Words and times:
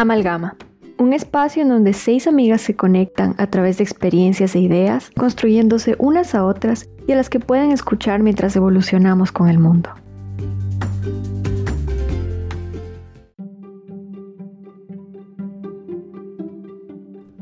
Amalgama. 0.00 0.54
Un 0.96 1.12
espacio 1.12 1.62
en 1.62 1.70
donde 1.70 1.92
seis 1.92 2.28
amigas 2.28 2.60
se 2.60 2.76
conectan 2.76 3.34
a 3.36 3.48
través 3.48 3.78
de 3.78 3.82
experiencias 3.82 4.54
e 4.54 4.60
ideas, 4.60 5.10
construyéndose 5.10 5.96
unas 5.98 6.36
a 6.36 6.44
otras 6.44 6.88
y 7.08 7.12
a 7.12 7.16
las 7.16 7.28
que 7.28 7.40
pueden 7.40 7.72
escuchar 7.72 8.22
mientras 8.22 8.54
evolucionamos 8.54 9.32
con 9.32 9.48
el 9.48 9.58
mundo. 9.58 9.90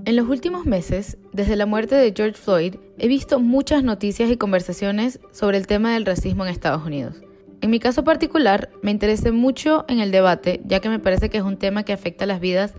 En 0.07 0.17
los 0.17 0.27
últimos 0.27 0.65
meses, 0.65 1.19
desde 1.35 1.57
la 1.57 1.67
muerte 1.67 1.95
de 1.95 2.15
George 2.17 2.41
Floyd, 2.41 2.77
he 2.97 3.07
visto 3.07 3.39
muchas 3.39 3.85
noticias 3.85 4.31
y 4.31 4.39
conversaciones 4.39 5.21
sobre 5.31 5.59
el 5.59 5.67
tema 5.67 5.93
del 5.93 6.07
racismo 6.07 6.47
en 6.47 6.53
Estados 6.53 6.87
Unidos. 6.87 7.26
En 7.67 7.71
mi 7.71 7.81
caso 7.81 8.05
particular, 8.05 8.71
me 8.81 8.93
interesé 8.93 9.33
mucho 9.33 9.87
en 9.89 9.99
el 9.99 10.13
debate, 10.13 10.61
ya 10.67 10.79
que 10.79 10.89
me 10.89 11.01
parece 11.01 11.31
que 11.31 11.39
es 11.39 11.43
un 11.43 11.57
tema 11.57 11.83
que 11.83 11.93
afecta 11.93 12.25
las 12.25 12.39
vidas 12.39 12.75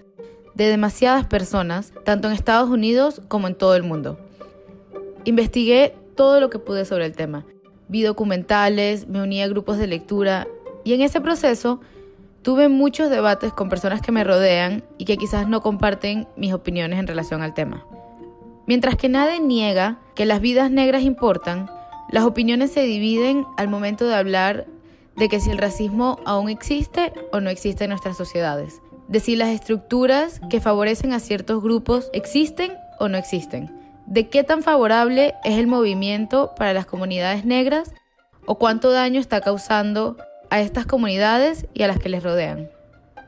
de 0.55 0.67
demasiadas 0.67 1.25
personas, 1.25 1.91
tanto 2.05 2.29
en 2.29 2.33
Estados 2.33 2.69
Unidos 2.69 3.21
como 3.27 3.47
en 3.47 3.55
todo 3.55 3.75
el 3.75 3.83
mundo. 3.83 4.17
Investigué 5.25 5.93
todo 6.15 6.39
lo 6.39 6.49
que 6.49 6.59
pude 6.59 6.85
sobre 6.85 7.05
el 7.05 7.17
tema. 7.17 7.45
Vi 7.89 8.01
documentales, 8.01 9.09
me 9.09 9.21
uní 9.21 9.41
a 9.41 9.49
grupos 9.49 9.77
de 9.77 9.87
lectura 9.87 10.47
y 10.85 10.93
en 10.93 11.01
ese 11.01 11.19
proceso 11.19 11.81
Tuve 12.41 12.69
muchos 12.69 13.09
debates 13.09 13.51
con 13.51 13.67
personas 13.67 14.01
que 14.01 14.13
me 14.13 14.23
rodean 14.23 14.85
y 14.97 15.03
que 15.03 15.17
quizás 15.17 15.49
no 15.49 15.59
comparten 15.59 16.29
mis 16.37 16.53
opiniones 16.53 16.97
en 16.97 17.07
relación 17.07 17.41
al 17.41 17.53
tema. 17.53 17.85
Mientras 18.67 18.95
que 18.95 19.09
nadie 19.09 19.41
niega 19.41 19.99
que 20.15 20.25
las 20.25 20.39
vidas 20.39 20.71
negras 20.71 21.03
importan, 21.03 21.69
las 22.09 22.23
opiniones 22.23 22.71
se 22.71 22.83
dividen 22.83 23.45
al 23.57 23.67
momento 23.67 24.07
de 24.07 24.15
hablar 24.15 24.65
de 25.17 25.29
que 25.29 25.39
si 25.39 25.49
el 25.49 25.57
racismo 25.57 26.19
aún 26.25 26.49
existe 26.49 27.11
o 27.31 27.39
no 27.39 27.49
existe 27.49 27.83
en 27.83 27.89
nuestras 27.89 28.15
sociedades, 28.15 28.81
de 29.07 29.19
si 29.19 29.35
las 29.35 29.49
estructuras 29.49 30.39
que 30.49 30.61
favorecen 30.61 31.13
a 31.13 31.19
ciertos 31.19 31.61
grupos 31.61 32.09
existen 32.13 32.73
o 32.99 33.09
no 33.09 33.17
existen, 33.17 33.71
de 34.05 34.29
qué 34.29 34.43
tan 34.43 34.63
favorable 34.63 35.33
es 35.43 35.57
el 35.57 35.67
movimiento 35.67 36.53
para 36.55 36.73
las 36.73 36.85
comunidades 36.85 37.45
negras 37.45 37.93
o 38.45 38.57
cuánto 38.57 38.91
daño 38.91 39.19
está 39.19 39.41
causando 39.41 40.17
a 40.49 40.61
estas 40.61 40.85
comunidades 40.85 41.67
y 41.73 41.83
a 41.83 41.87
las 41.87 41.99
que 41.99 42.09
les 42.09 42.23
rodean. 42.23 42.69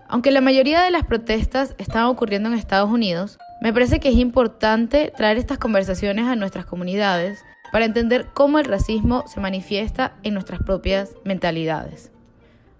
Aunque 0.08 0.32
la 0.32 0.42
mayoría 0.42 0.82
de 0.82 0.92
las 0.92 1.06
protestas 1.06 1.76
están 1.78 2.06
ocurriendo 2.06 2.50
en 2.50 2.56
Estados 2.56 2.90
Unidos, 2.90 3.38
me 3.62 3.74
parece 3.74 4.00
que 4.00 4.10
es 4.10 4.16
importante 4.16 5.12
traer 5.16 5.38
estas 5.38 5.58
conversaciones 5.58 6.26
a 6.26 6.36
nuestras 6.36 6.66
comunidades 6.66 7.44
para 7.72 7.86
entender 7.86 8.28
cómo 8.34 8.60
el 8.60 8.66
racismo 8.66 9.24
se 9.28 9.40
manifiesta 9.40 10.16
en 10.24 10.34
nuestras 10.34 10.62
propias 10.62 11.16
mentalidades. 11.24 12.12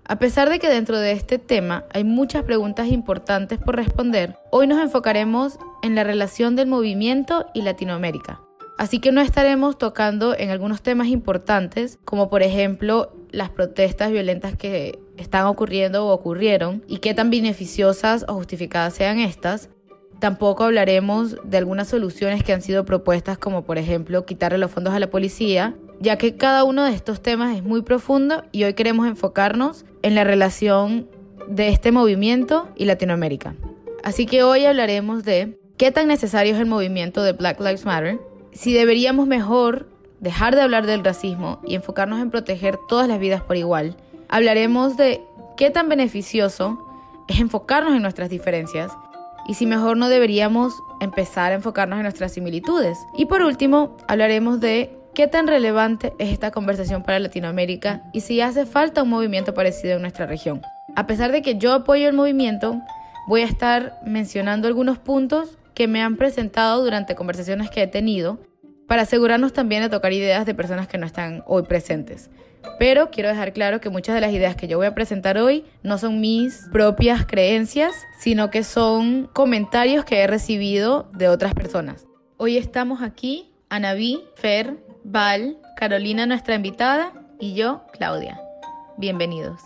A 0.06 0.18
pesar 0.18 0.50
de 0.50 0.58
que 0.58 0.70
dentro 0.70 0.98
de 0.98 1.12
este 1.12 1.38
tema 1.38 1.86
hay 1.94 2.04
muchas 2.04 2.44
preguntas 2.44 2.88
importantes 2.88 3.60
por 3.60 3.76
responder, 3.76 4.36
hoy 4.50 4.66
nos 4.66 4.82
enfocaremos 4.82 5.60
en 5.84 5.94
la 5.94 6.04
relación 6.04 6.56
del 6.56 6.68
movimiento 6.68 7.46
y 7.54 7.62
Latinoamérica. 7.62 8.42
Así 8.80 9.00
que 9.00 9.12
no 9.12 9.22
estaremos 9.22 9.78
tocando 9.78 10.36
en 10.36 10.52
algunos 10.52 10.82
temas 10.82 11.10
importantes, 11.10 12.00
como 12.06 12.30
por 12.30 12.42
ejemplo 12.42 13.14
las 13.30 13.50
protestas 13.50 14.10
violentas 14.10 14.56
que 14.56 14.98
están 15.18 15.46
ocurriendo 15.46 16.08
o 16.08 16.14
ocurrieron 16.14 16.84
y 16.88 17.00
qué 17.00 17.14
tan 17.14 17.30
beneficiosas 17.30 18.26
o 18.28 18.36
justificadas 18.36 18.94
sean 18.94 19.20
estas. 19.20 19.70
Tampoco 20.20 20.66
hablaremos 20.66 21.38
de 21.44 21.58
algunas 21.58 21.88
soluciones 21.88 22.44
que 22.44 22.52
han 22.52 22.62
sido 22.62 22.84
propuestas 22.84 23.38
como 23.38 23.64
por 23.64 23.78
ejemplo 23.78 24.26
quitarle 24.26 24.58
los 24.58 24.70
fondos 24.70 24.94
a 24.94 25.00
la 25.00 25.10
policía, 25.10 25.76
ya 26.02 26.18
que 26.18 26.36
cada 26.36 26.66
uno 26.66 26.84
de 26.84 26.94
estos 26.94 27.22
temas 27.22 27.56
es 27.56 27.64
muy 27.64 27.82
profundo 27.84 28.44
y 28.52 28.66
hoy 28.66 28.74
queremos 28.74 29.08
enfocarnos 29.08 29.86
en 30.02 30.16
la 30.16 30.26
relación 30.26 31.08
de 31.48 31.70
este 31.70 31.92
movimiento 31.92 32.68
y 32.76 32.86
Latinoamérica. 32.86 33.56
Así 34.04 34.26
que 34.26 34.44
hoy 34.44 34.66
hablaremos 34.66 35.24
de 35.24 35.58
qué 35.78 35.92
tan 35.92 36.08
necesario 36.08 36.54
es 36.54 36.60
el 36.60 36.66
movimiento 36.66 37.24
de 37.24 37.32
Black 37.32 37.60
Lives 37.60 37.86
Matter, 37.86 38.20
si 38.52 38.74
deberíamos 38.74 39.28
mejor 39.28 39.88
dejar 40.20 40.56
de 40.56 40.62
hablar 40.62 40.86
del 40.86 41.04
racismo 41.04 41.62
y 41.66 41.76
enfocarnos 41.76 42.20
en 42.20 42.30
proteger 42.30 42.78
todas 42.90 43.08
las 43.08 43.20
vidas 43.20 43.42
por 43.42 43.56
igual, 43.56 43.96
hablaremos 44.28 44.98
de 44.98 45.22
qué 45.56 45.70
tan 45.70 45.88
beneficioso 45.88 46.78
es 47.30 47.40
enfocarnos 47.40 47.96
en 47.96 48.02
nuestras 48.02 48.30
diferencias 48.30 48.92
y 49.50 49.56
si 49.56 49.66
mejor 49.66 49.98
no 49.98 50.10
deberíamos 50.10 50.76
empezar 51.02 51.52
a 51.52 51.56
enfocarnos 51.56 51.98
en 51.98 52.04
nuestras 52.04 52.34
similitudes. 52.34 53.00
Y 53.18 53.26
por 53.26 53.42
último, 53.42 53.98
hablaremos 54.08 54.60
de 54.60 54.96
qué 55.16 55.26
tan 55.28 55.48
relevante 55.48 56.14
es 56.20 56.30
esta 56.30 56.52
conversación 56.52 57.02
para 57.02 57.18
Latinoamérica 57.18 58.04
y 58.14 58.22
si 58.22 58.42
hace 58.42 58.68
falta 58.68 59.02
un 59.02 59.10
movimiento 59.10 59.56
parecido 59.56 59.96
en 59.96 60.04
nuestra 60.04 60.28
región. 60.28 60.62
A 60.96 61.08
pesar 61.08 61.32
de 61.32 61.42
que 61.42 61.58
yo 61.58 61.74
apoyo 61.74 62.08
el 62.08 62.16
movimiento, 62.16 62.80
voy 63.28 63.42
a 63.42 63.46
estar 63.46 64.00
mencionando 64.06 64.68
algunos 64.68 65.00
puntos 65.00 65.58
que 65.74 65.88
me 65.88 66.04
han 66.04 66.16
presentado 66.16 66.84
durante 66.84 67.16
conversaciones 67.16 67.72
que 67.72 67.82
he 67.82 67.88
tenido 67.88 68.38
para 68.88 69.02
asegurarnos 69.02 69.52
también 69.52 69.82
de 69.82 69.90
tocar 69.90 70.14
ideas 70.14 70.46
de 70.46 70.54
personas 70.54 70.88
que 70.88 71.00
no 71.00 71.08
están 71.08 71.42
hoy 71.48 71.64
presentes. 71.64 72.30
Pero 72.78 73.10
quiero 73.12 73.30
dejar 73.30 73.54
claro 73.54 73.82
que 73.82 73.90
muchas 73.90 74.16
de 74.16 74.22
las 74.22 74.32
ideas 74.32 74.56
que 74.56 74.68
yo 74.68 74.78
voy 74.78 74.88
a 74.88 74.96
presentar 74.96 75.38
hoy 75.38 75.66
no 75.84 75.98
son 75.98 76.22
mis 76.22 76.68
propias 76.72 77.26
creencias, 77.26 77.94
sino 78.20 78.50
que 78.50 78.64
son 78.64 79.30
comentarios 79.34 80.06
que 80.06 80.20
he 80.20 80.28
recibido 80.28 81.10
de 81.14 81.30
otras 81.30 81.54
personas. 81.54 82.06
Hoy 82.38 82.58
estamos 82.58 83.02
aquí, 83.02 83.52
Anaví, 83.70 84.24
Fer, 84.36 84.78
Val, 85.04 85.58
Carolina, 85.76 86.26
nuestra 86.26 86.56
invitada, 86.56 87.14
y 87.40 87.54
yo, 87.54 87.84
Claudia. 87.94 88.40
Bienvenidos. 88.98 89.62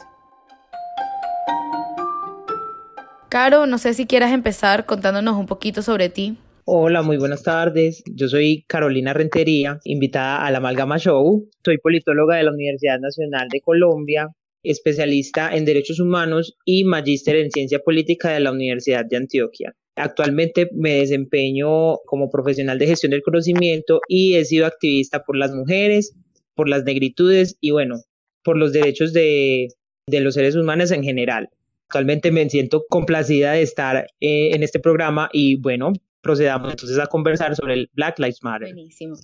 Caro, 3.29 3.65
no 3.65 3.79
sé 3.79 3.95
si 3.95 4.05
quieras 4.05 4.31
empezar 4.31 4.85
contándonos 4.85 5.35
un 5.37 5.47
poquito 5.47 5.81
sobre 5.81 6.09
ti. 6.09 6.37
Hola, 6.65 7.01
muy 7.01 7.17
buenas 7.17 7.43
tardes. 7.43 8.03
Yo 8.05 8.29
soy 8.29 8.63
Carolina 8.67 9.11
Rentería, 9.11 9.81
invitada 9.83 10.45
al 10.45 10.55
Amalgama 10.55 10.97
Show. 10.97 11.49
Soy 11.61 11.77
politóloga 11.77 12.37
de 12.37 12.43
la 12.43 12.53
Universidad 12.53 13.01
Nacional 13.01 13.49
de 13.51 13.59
Colombia, 13.59 14.29
especialista 14.63 15.53
en 15.53 15.65
derechos 15.65 15.99
humanos 15.99 16.55
y 16.63 16.85
magíster 16.85 17.35
en 17.35 17.51
ciencia 17.51 17.79
política 17.79 18.31
de 18.31 18.39
la 18.39 18.53
Universidad 18.53 19.03
de 19.03 19.17
Antioquia. 19.17 19.75
Actualmente 19.97 20.69
me 20.71 20.93
desempeño 20.99 21.97
como 22.05 22.29
profesional 22.29 22.79
de 22.79 22.87
gestión 22.87 23.11
del 23.11 23.23
conocimiento 23.23 23.99
y 24.07 24.35
he 24.35 24.45
sido 24.45 24.65
activista 24.65 25.25
por 25.25 25.35
las 25.35 25.53
mujeres, 25.53 26.15
por 26.55 26.69
las 26.69 26.85
negritudes 26.85 27.57
y 27.59 27.71
bueno, 27.71 27.97
por 28.41 28.55
los 28.55 28.71
derechos 28.71 29.11
de, 29.11 29.67
los 30.07 30.33
seres 30.33 30.55
humanos 30.55 30.91
en 30.91 31.03
general. 31.03 31.49
Actualmente 31.89 32.31
me 32.31 32.49
siento 32.49 32.85
complacida 32.89 33.51
de 33.51 33.63
estar 33.63 34.07
eh, 34.21 34.51
en 34.53 34.63
este 34.63 34.79
programa 34.79 35.29
y 35.33 35.57
bueno, 35.57 35.91
procedamos 36.23 36.71
entonces 36.71 36.97
a 36.97 37.05
conversar 37.05 37.55
sobre 37.55 37.73
el 37.75 37.89
Black 37.93 38.17
Lives 38.17 38.41
Matter. 38.41 38.73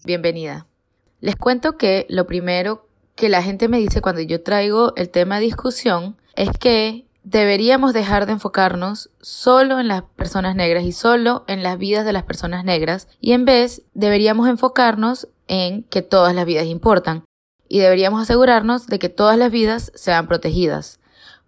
Bienvenida. 0.05 0.67
Les 1.21 1.35
cuento 1.35 1.77
que 1.77 2.05
lo 2.09 2.27
primero 2.27 2.85
que 3.15 3.29
la 3.29 3.41
gente 3.41 3.67
me 3.69 3.79
dice 3.79 4.01
cuando 4.01 4.21
yo 4.21 4.43
traigo 4.43 4.93
el 4.97 5.09
tema 5.09 5.39
de 5.39 5.45
discusión 5.45 6.17
es 6.35 6.49
que 6.51 7.05
deberíamos 7.23 7.93
dejar 7.93 8.25
de 8.25 8.33
enfocarnos 8.33 9.09
solo 9.21 9.79
en 9.79 9.87
las 9.87 10.03
personas 10.03 10.55
negras 10.55 10.83
y 10.83 10.91
solo 10.91 11.45
en 11.47 11.63
las 11.63 11.77
vidas 11.77 12.05
de 12.05 12.13
las 12.13 12.23
personas 12.23 12.65
negras 12.65 13.07
y 13.21 13.31
en 13.31 13.45
vez 13.45 13.81
deberíamos 13.93 14.47
enfocarnos 14.49 15.29
en 15.47 15.83
que 15.83 16.01
todas 16.01 16.35
las 16.35 16.45
vidas 16.45 16.65
importan 16.65 17.23
y 17.69 17.79
deberíamos 17.79 18.21
asegurarnos 18.21 18.87
de 18.87 18.99
que 18.99 19.09
todas 19.09 19.37
las 19.37 19.51
vidas 19.51 19.91
sean 19.95 20.27
protegidas. 20.27 20.99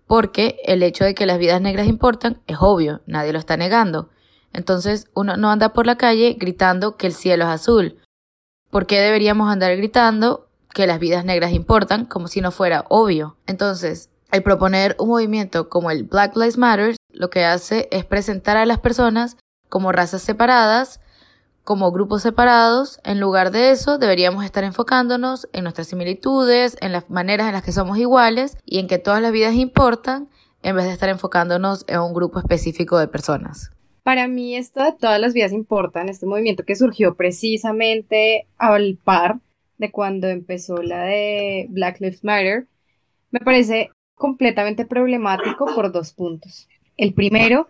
Porque 0.08 0.60
el 0.66 0.84
hecho 0.84 1.04
de 1.04 1.16
que 1.16 1.26
las 1.26 1.40
vidas 1.40 1.62
negras 1.62 1.88
importan 1.88 2.42
es 2.48 2.58
obvio, 2.60 3.02
nadie 3.06 3.34
lo 3.34 3.40
está 3.40 3.58
negando. 3.58 4.10
Entonces 4.54 5.08
uno 5.14 5.38
no 5.38 5.52
anda 5.52 5.74
por 5.74 5.86
la 5.86 5.98
calle 5.98 6.36
gritando 6.40 6.98
que 6.98 7.08
el 7.08 7.14
cielo 7.14 7.46
es 7.46 7.50
azul. 7.50 7.98
¿Por 8.70 8.86
qué 8.86 9.00
deberíamos 9.00 9.52
andar 9.52 9.76
gritando 9.76 10.48
que 10.74 10.88
las 10.88 11.00
vidas 11.00 11.26
negras 11.26 11.52
importan 11.52 12.06
como 12.06 12.28
si 12.28 12.42
no 12.42 12.52
fuera 12.52 12.86
obvio? 12.90 13.38
Entonces, 13.48 14.10
el 14.32 14.44
proponer 14.44 14.96
un 14.98 15.10
movimiento 15.10 15.70
como 15.70 15.92
el 15.92 16.04
Black 16.04 16.36
Lives 16.36 16.58
Matter 16.58 16.96
lo 17.10 17.30
que 17.30 17.44
hace 17.44 17.90
es 17.92 18.06
presentar 18.06 18.58
a 18.58 18.66
las 18.66 18.80
personas 18.80 19.38
como 19.68 19.92
razas 19.92 20.22
separadas, 20.22 21.02
como 21.64 21.92
grupos 21.92 22.22
separados. 22.22 23.00
En 23.04 23.20
lugar 23.20 23.52
de 23.52 23.72
eso, 23.72 23.98
deberíamos 23.98 24.46
estar 24.46 24.64
enfocándonos 24.64 25.48
en 25.54 25.64
nuestras 25.64 25.88
similitudes, 25.88 26.78
en 26.82 26.92
las 26.92 27.10
maneras 27.10 27.48
en 27.48 27.54
las 27.54 27.64
que 27.64 27.72
somos 27.72 27.98
iguales 27.98 28.58
y 28.66 28.80
en 28.80 28.88
que 28.88 28.98
todas 28.98 29.22
las 29.22 29.32
vidas 29.32 29.54
importan, 29.56 30.30
en 30.64 30.76
vez 30.76 30.86
de 30.86 30.94
estar 30.94 31.10
enfocándonos 31.10 31.84
en 31.88 32.00
un 32.00 32.14
grupo 32.14 32.40
específico 32.40 32.98
de 32.98 33.08
personas. 33.08 33.72
Para 34.04 34.28
mí 34.28 34.56
esto 34.56 34.84
de 34.84 34.94
todas 34.94 35.20
las 35.20 35.34
vidas 35.34 35.54
importan, 35.54 36.10
este 36.10 36.26
movimiento 36.26 36.64
que 36.64 36.76
surgió 36.76 37.16
precisamente 37.16 38.48
al 38.58 38.98
par 39.04 39.40
de 39.78 39.92
cuando 39.92 40.28
empezó 40.28 40.82
la 40.82 41.04
de 41.06 41.68
Black 41.70 42.02
Lives 42.02 42.24
Matter, 42.24 42.68
me 43.30 43.40
parece 43.40 43.92
completamente 44.16 44.86
problemático 44.86 45.66
por 45.74 45.92
dos 45.92 46.14
puntos. 46.14 46.68
El 46.98 47.14
primero, 47.14 47.68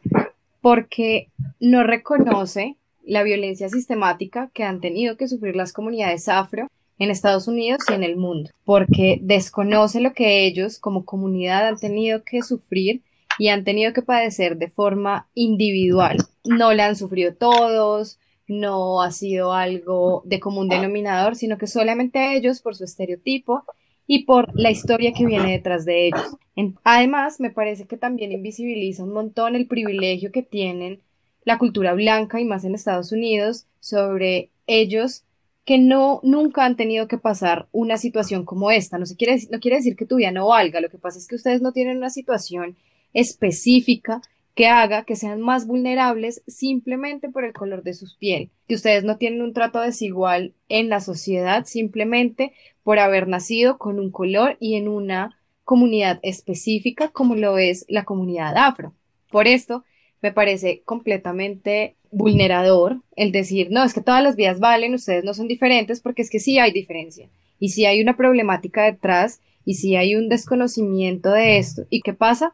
porque 0.61 1.29
no 1.59 1.83
reconoce 1.83 2.75
la 3.03 3.23
violencia 3.23 3.69
sistemática 3.69 4.49
que 4.53 4.63
han 4.63 4.79
tenido 4.79 5.17
que 5.17 5.27
sufrir 5.27 5.55
las 5.55 5.73
comunidades 5.73 6.29
afro 6.29 6.67
en 6.97 7.09
Estados 7.09 7.47
Unidos 7.47 7.81
y 7.89 7.93
en 7.93 8.03
el 8.03 8.15
mundo, 8.15 8.51
porque 8.63 9.19
desconoce 9.21 10.01
lo 10.01 10.13
que 10.13 10.45
ellos 10.45 10.79
como 10.79 11.03
comunidad 11.03 11.67
han 11.67 11.77
tenido 11.77 12.23
que 12.23 12.43
sufrir 12.43 13.01
y 13.41 13.47
han 13.47 13.63
tenido 13.63 13.91
que 13.91 14.03
padecer 14.03 14.57
de 14.57 14.69
forma 14.69 15.27
individual. 15.33 16.17
No 16.45 16.75
la 16.75 16.85
han 16.85 16.95
sufrido 16.95 17.33
todos, 17.33 18.19
no 18.47 19.01
ha 19.01 19.09
sido 19.09 19.53
algo 19.53 20.21
de 20.25 20.39
común 20.39 20.69
denominador, 20.69 21.35
sino 21.35 21.57
que 21.57 21.65
solamente 21.65 22.35
ellos, 22.35 22.61
por 22.61 22.75
su 22.75 22.83
estereotipo 22.83 23.63
y 24.05 24.25
por 24.25 24.51
la 24.53 24.69
historia 24.69 25.11
que 25.11 25.25
viene 25.25 25.53
detrás 25.53 25.85
de 25.85 26.05
ellos. 26.05 26.37
Además, 26.83 27.39
me 27.39 27.49
parece 27.49 27.87
que 27.87 27.97
también 27.97 28.31
invisibiliza 28.31 29.03
un 29.03 29.13
montón 29.13 29.55
el 29.55 29.65
privilegio 29.65 30.31
que 30.31 30.43
tienen 30.43 31.01
la 31.43 31.57
cultura 31.57 31.95
blanca 31.95 32.39
y 32.39 32.45
más 32.45 32.63
en 32.63 32.75
Estados 32.75 33.11
Unidos 33.11 33.65
sobre 33.79 34.51
ellos 34.67 35.23
que 35.65 35.79
no 35.79 36.19
nunca 36.21 36.63
han 36.63 36.75
tenido 36.75 37.07
que 37.07 37.17
pasar 37.17 37.67
una 37.71 37.97
situación 37.97 38.45
como 38.45 38.69
esta. 38.69 38.99
No, 38.99 39.07
se 39.07 39.15
quiere, 39.15 39.39
no 39.49 39.59
quiere 39.59 39.77
decir 39.77 39.95
que 39.95 40.05
tu 40.05 40.17
vida 40.17 40.29
no 40.29 40.49
valga, 40.49 40.79
lo 40.79 40.91
que 40.91 40.99
pasa 40.99 41.17
es 41.17 41.27
que 41.27 41.35
ustedes 41.37 41.63
no 41.63 41.71
tienen 41.71 41.97
una 41.97 42.11
situación 42.11 42.77
específica 43.13 44.21
que 44.55 44.67
haga 44.67 45.03
que 45.03 45.15
sean 45.15 45.41
más 45.41 45.65
vulnerables 45.65 46.43
simplemente 46.47 47.29
por 47.29 47.45
el 47.45 47.53
color 47.53 47.83
de 47.83 47.93
sus 47.93 48.15
piel, 48.15 48.49
que 48.67 48.75
ustedes 48.75 49.03
no 49.03 49.17
tienen 49.17 49.41
un 49.41 49.53
trato 49.53 49.79
desigual 49.79 50.53
en 50.67 50.89
la 50.89 50.99
sociedad 50.99 51.65
simplemente 51.65 52.53
por 52.83 52.99
haber 52.99 53.27
nacido 53.27 53.77
con 53.77 53.99
un 53.99 54.11
color 54.11 54.57
y 54.59 54.75
en 54.75 54.87
una 54.87 55.37
comunidad 55.63 56.19
específica 56.21 57.09
como 57.09 57.35
lo 57.35 57.57
es 57.57 57.85
la 57.87 58.03
comunidad 58.03 58.57
afro. 58.57 58.93
Por 59.29 59.47
esto, 59.47 59.85
me 60.21 60.31
parece 60.31 60.81
completamente 60.83 61.95
vulnerador 62.11 63.01
el 63.15 63.31
decir, 63.31 63.69
no, 63.71 63.83
es 63.83 63.93
que 63.93 64.01
todas 64.01 64.21
las 64.21 64.35
vidas 64.35 64.59
valen, 64.59 64.93
ustedes 64.93 65.23
no 65.23 65.33
son 65.33 65.47
diferentes, 65.47 66.01
porque 66.01 66.21
es 66.21 66.29
que 66.29 66.39
sí 66.39 66.59
hay 66.59 66.71
diferencia 66.71 67.29
y 67.57 67.69
sí 67.69 67.85
hay 67.85 68.01
una 68.01 68.17
problemática 68.17 68.83
detrás 68.83 69.39
y 69.63 69.75
sí 69.75 69.95
hay 69.95 70.15
un 70.15 70.27
desconocimiento 70.27 71.31
de 71.31 71.57
esto. 71.57 71.83
¿Y 71.89 72.01
qué 72.01 72.13
pasa? 72.13 72.53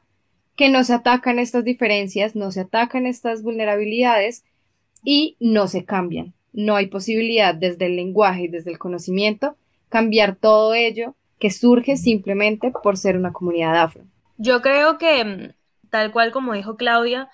Que 0.58 0.70
no 0.70 0.84
se 0.84 0.94
atacan 0.94 1.40
estas 1.40 1.64
diferencias, 1.64 2.36
no 2.36 2.52
se 2.52 2.62
atacan 2.62 3.06
estas 3.06 3.44
vulnerabilidades 3.44 4.44
y 5.06 5.38
no 5.40 5.68
se 5.68 5.86
cambian. 5.86 6.34
No 6.52 6.76
hay 6.76 6.88
posibilidad 6.88 7.56
desde 7.56 7.86
el 7.86 7.96
lenguaje 7.96 8.44
y 8.44 8.48
desde 8.50 8.72
el 8.72 8.78
conocimiento 8.78 9.56
cambiar 9.88 10.36
todo 10.36 10.74
ello 10.74 11.16
que 11.40 11.52
surge 11.52 11.96
simplemente 11.96 12.74
por 12.84 12.98
ser 12.98 13.16
una 13.16 13.32
comunidad 13.32 13.78
afro. 13.78 14.04
Yo 14.38 14.62
creo 14.62 14.98
que, 14.98 15.24
mm, 15.24 15.90
tal 15.90 16.12
cual 16.12 16.32
como 16.32 16.54
dijo 16.54 16.76
Claudia, 16.76 17.30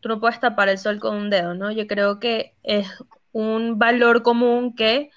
tú 0.00 0.08
no 0.08 0.20
puedes 0.20 0.40
tapar 0.40 0.68
el 0.68 0.78
sol 0.78 1.00
con 1.00 1.16
un 1.16 1.30
dedo, 1.30 1.54
¿no? 1.54 1.72
Yo 1.72 1.86
creo 1.86 2.20
que 2.20 2.54
es 2.62 2.86
un 3.32 3.78
valor 3.78 4.22
común 4.22 4.74
que 4.74 5.10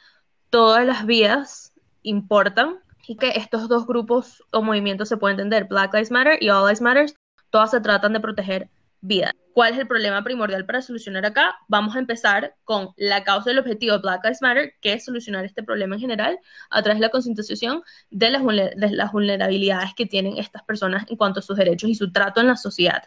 todas 0.49 0.85
las 0.85 1.05
vidas 1.05 1.73
importan 2.01 2.79
y 3.07 3.15
que 3.17 3.29
estos 3.35 3.67
dos 3.67 3.85
grupos 3.87 4.43
o 4.51 4.61
movimientos 4.61 5.09
se 5.09 5.17
pueden 5.17 5.39
entender, 5.39 5.65
Black 5.65 5.93
Lives 5.93 6.11
Matter 6.11 6.37
y 6.41 6.49
All 6.49 6.65
Lives 6.65 6.81
Matter, 6.81 7.09
todas 7.49 7.71
se 7.71 7.81
tratan 7.81 8.13
de 8.13 8.19
proteger 8.19 8.69
vida. 9.01 9.31
¿Cuál 9.53 9.73
es 9.73 9.79
el 9.79 9.87
problema 9.87 10.23
primordial 10.23 10.65
para 10.65 10.81
solucionar 10.81 11.25
acá? 11.25 11.55
Vamos 11.67 11.95
a 11.95 11.99
empezar 11.99 12.55
con 12.63 12.89
la 12.97 13.23
causa 13.23 13.49
y 13.49 13.53
el 13.53 13.59
objetivo 13.59 13.93
de 13.93 14.01
Black 14.01 14.23
Lives 14.23 14.41
Matter, 14.41 14.73
que 14.81 14.93
es 14.93 15.05
solucionar 15.05 15.45
este 15.45 15.63
problema 15.63 15.95
en 15.95 16.01
general 16.01 16.39
a 16.69 16.81
través 16.81 16.99
de 16.99 17.05
la 17.05 17.11
concientización 17.11 17.81
de 18.09 18.29
las, 18.29 18.43
de 18.45 18.91
las 18.91 19.11
vulnerabilidades 19.11 19.93
que 19.95 20.05
tienen 20.05 20.37
estas 20.37 20.63
personas 20.63 21.05
en 21.09 21.17
cuanto 21.17 21.39
a 21.39 21.43
sus 21.43 21.57
derechos 21.57 21.89
y 21.89 21.95
su 21.95 22.11
trato 22.11 22.39
en 22.39 22.47
la 22.47 22.55
sociedad. 22.55 23.03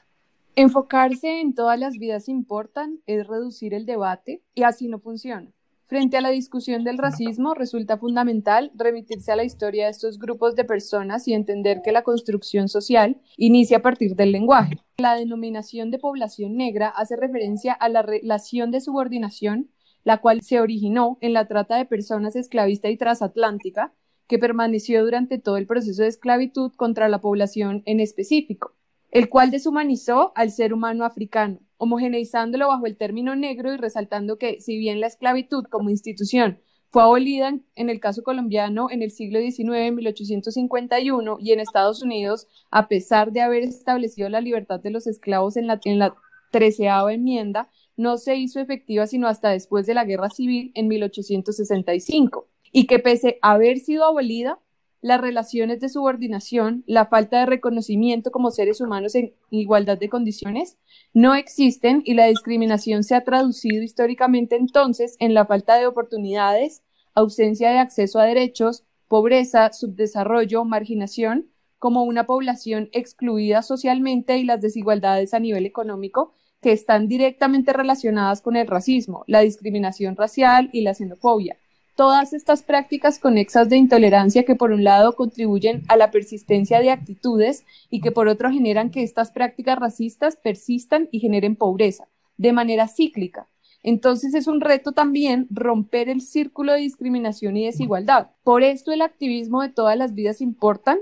Enfocarse 0.55 1.41
en 1.41 1.55
todas 1.55 1.79
las 1.79 1.97
vidas 1.97 2.29
importan 2.29 3.01
es 3.07 3.27
reducir 3.27 3.73
el 3.73 3.87
debate 3.87 4.43
y 4.55 4.65
así 4.65 4.89
no 4.89 4.99
funciona. 4.99 5.51
Frente 5.93 6.17
a 6.17 6.23
la 6.23 6.31
discusión 6.31 6.85
del 6.85 6.97
racismo, 6.97 7.53
resulta 7.53 7.99
fundamental 7.99 8.73
remitirse 8.75 9.31
a 9.31 9.37
la 9.37 9.45
historia 9.45 9.85
de 9.85 9.91
estos 9.91 10.19
grupos 10.19 10.57
de 10.57 10.65
personas 10.65 11.29
y 11.29 11.35
entender 11.35 11.83
que 11.85 11.93
la 11.93 12.03
construcción 12.03 12.71
social 12.71 13.21
inicia 13.37 13.77
a 13.77 13.83
partir 13.83 14.17
del 14.17 14.33
lenguaje. 14.33 14.79
La 14.97 15.17
denominación 15.17 15.91
de 15.91 15.99
población 15.99 16.57
negra 16.57 16.89
hace 16.89 17.15
referencia 17.17 17.75
a 17.75 17.91
la 17.91 18.01
relación 18.01 18.71
de 18.71 18.81
subordinación, 18.81 19.69
la 20.03 20.23
cual 20.23 20.41
se 20.41 20.61
originó 20.61 21.19
en 21.21 21.35
la 21.35 21.47
trata 21.47 21.77
de 21.77 21.85
personas 21.85 22.37
esclavista 22.37 22.89
y 22.89 22.97
transatlántica, 22.97 23.93
que 24.27 24.39
permaneció 24.39 25.05
durante 25.05 25.37
todo 25.37 25.59
el 25.59 25.67
proceso 25.67 26.05
de 26.05 26.09
esclavitud 26.09 26.73
contra 26.75 27.11
la 27.11 27.21
población 27.21 27.83
en 27.85 28.01
específico 28.01 28.73
el 29.13 29.29
cual 29.29 29.51
deshumanizó 29.51 30.33
al 30.35 30.51
ser 30.51 30.73
humano 30.73 31.05
africano, 31.05 31.61
homogeneizándolo 31.77 32.69
bajo 32.69 32.87
el 32.87 32.97
término 32.97 33.37
negro 33.37 33.73
y 33.73 33.77
resaltando 33.77 34.39
que, 34.39 34.61
si 34.61 34.79
bien 34.79 35.01
la 35.01 35.07
esclavitud 35.07 35.65
como 35.71 35.91
institución 35.91 36.59
fue 36.89 37.03
abolida 37.03 37.55
en 37.75 37.91
el 37.91 38.01
caso 38.01 38.23
colombiano 38.23 38.89
en 38.91 39.03
el 39.03 39.11
siglo 39.11 39.39
XIX, 39.39 39.87
en 39.87 39.95
1851, 39.95 41.37
y 41.41 41.53
en 41.53 41.61
Estados 41.61 42.03
Unidos, 42.03 42.49
a 42.71 42.89
pesar 42.89 43.33
de 43.33 43.43
haber 43.43 43.63
establecido 43.63 44.29
la 44.29 44.41
libertad 44.41 44.81
de 44.81 44.91
los 44.91 45.07
esclavos 45.07 45.57
en 45.57 45.67
la, 45.67 45.81
en 45.85 45.99
la 45.99 46.15
treceava 46.51 47.13
enmienda, 47.13 47.71
no 47.97 48.17
se 48.17 48.37
hizo 48.37 48.61
efectiva 48.61 49.07
sino 49.07 49.29
hasta 49.29 49.51
después 49.51 49.87
de 49.87 49.95
la 49.95 50.05
Guerra 50.05 50.29
Civil 50.31 50.73
en 50.75 50.89
1865, 50.89 52.49
y 52.73 52.87
que 52.87 52.99
pese 52.99 53.39
a 53.43 53.53
haber 53.53 53.79
sido 53.79 54.05
abolida, 54.05 54.59
las 55.03 55.21
relaciones 55.21 55.81
de 55.81 55.89
subordinación, 55.89 56.85
la 56.87 57.07
falta 57.07 57.41
de 57.41 57.47
reconocimiento 57.47 58.31
como 58.31 58.53
seres 58.53 58.81
humanos 58.81 59.17
en 59.17 59.35
igualdad 59.51 59.99
de 59.99 60.09
condiciones, 60.09 60.79
no 61.13 61.35
existen 61.35 62.03
y 62.05 62.15
la 62.15 62.27
discriminación 62.27 63.03
se 63.03 63.17
ha 63.17 63.25
traducido 63.25 63.83
históricamente 63.83 64.57
entonces 64.57 65.17
en 65.19 65.35
la 65.35 65.45
falta 65.45 65.77
de 65.77 65.89
oportunidades, 65.89 66.83
ausencia 67.15 67.71
de 67.71 67.79
acceso 67.79 68.21
a 68.21 68.25
derechos, 68.25 68.85
pobreza, 69.09 69.73
subdesarrollo, 69.73 70.65
marginación, 70.65 71.51
como 71.79 72.05
una 72.05 72.25
población 72.25 72.89
excluida 72.93 73.63
socialmente 73.63 74.39
y 74.39 74.45
las 74.45 74.61
desigualdades 74.61 75.35
a 75.35 75.41
nivel 75.41 75.67
económico 75.67 76.33
que 76.61 76.71
están 76.71 77.09
directamente 77.09 77.73
relacionadas 77.73 78.41
con 78.41 78.55
el 78.55 78.69
racismo, 78.69 79.25
la 79.27 79.41
discriminación 79.41 80.15
racial 80.15 80.71
y 80.73 80.83
la 80.83 80.95
xenofobia 80.95 81.59
todas 81.95 82.33
estas 82.33 82.63
prácticas 82.63 83.19
conexas 83.19 83.69
de 83.69 83.77
intolerancia 83.77 84.45
que 84.45 84.55
por 84.55 84.73
un 84.73 84.85
lado 84.85 85.15
contribuyen 85.15 85.83
a 85.89 85.97
la 85.97 86.11
persistencia 86.11 86.81
de 86.81 86.91
actitudes 86.91 87.65
y 87.91 88.01
que 88.01 88.13
por 88.13 88.29
otro 88.29 88.51
generan 88.51 88.91
que 88.91 89.03
estas 89.03 89.31
prácticas 89.31 89.79
racistas 89.79 90.37
persistan 90.37 91.09
y 91.11 91.21
generen 91.21 91.57
pobreza 91.57 92.09
de 92.37 92.53
manera 92.53 92.89
cíclica. 92.89 93.49
Entonces 93.83 94.35
es 94.35 94.47
un 94.47 94.61
reto 94.61 94.93
también 94.93 95.49
romper 95.51 96.09
el 96.09 96.21
círculo 96.21 96.73
de 96.73 96.81
discriminación 96.81 97.57
y 97.57 97.67
desigualdad. 97.67 98.31
Por 98.45 98.63
esto 98.63 98.93
el 98.93 99.03
activismo 99.03 99.61
de 99.63 99.71
todas 99.71 99.97
las 99.97 100.15
vidas 100.15 100.41
importan, 100.41 100.99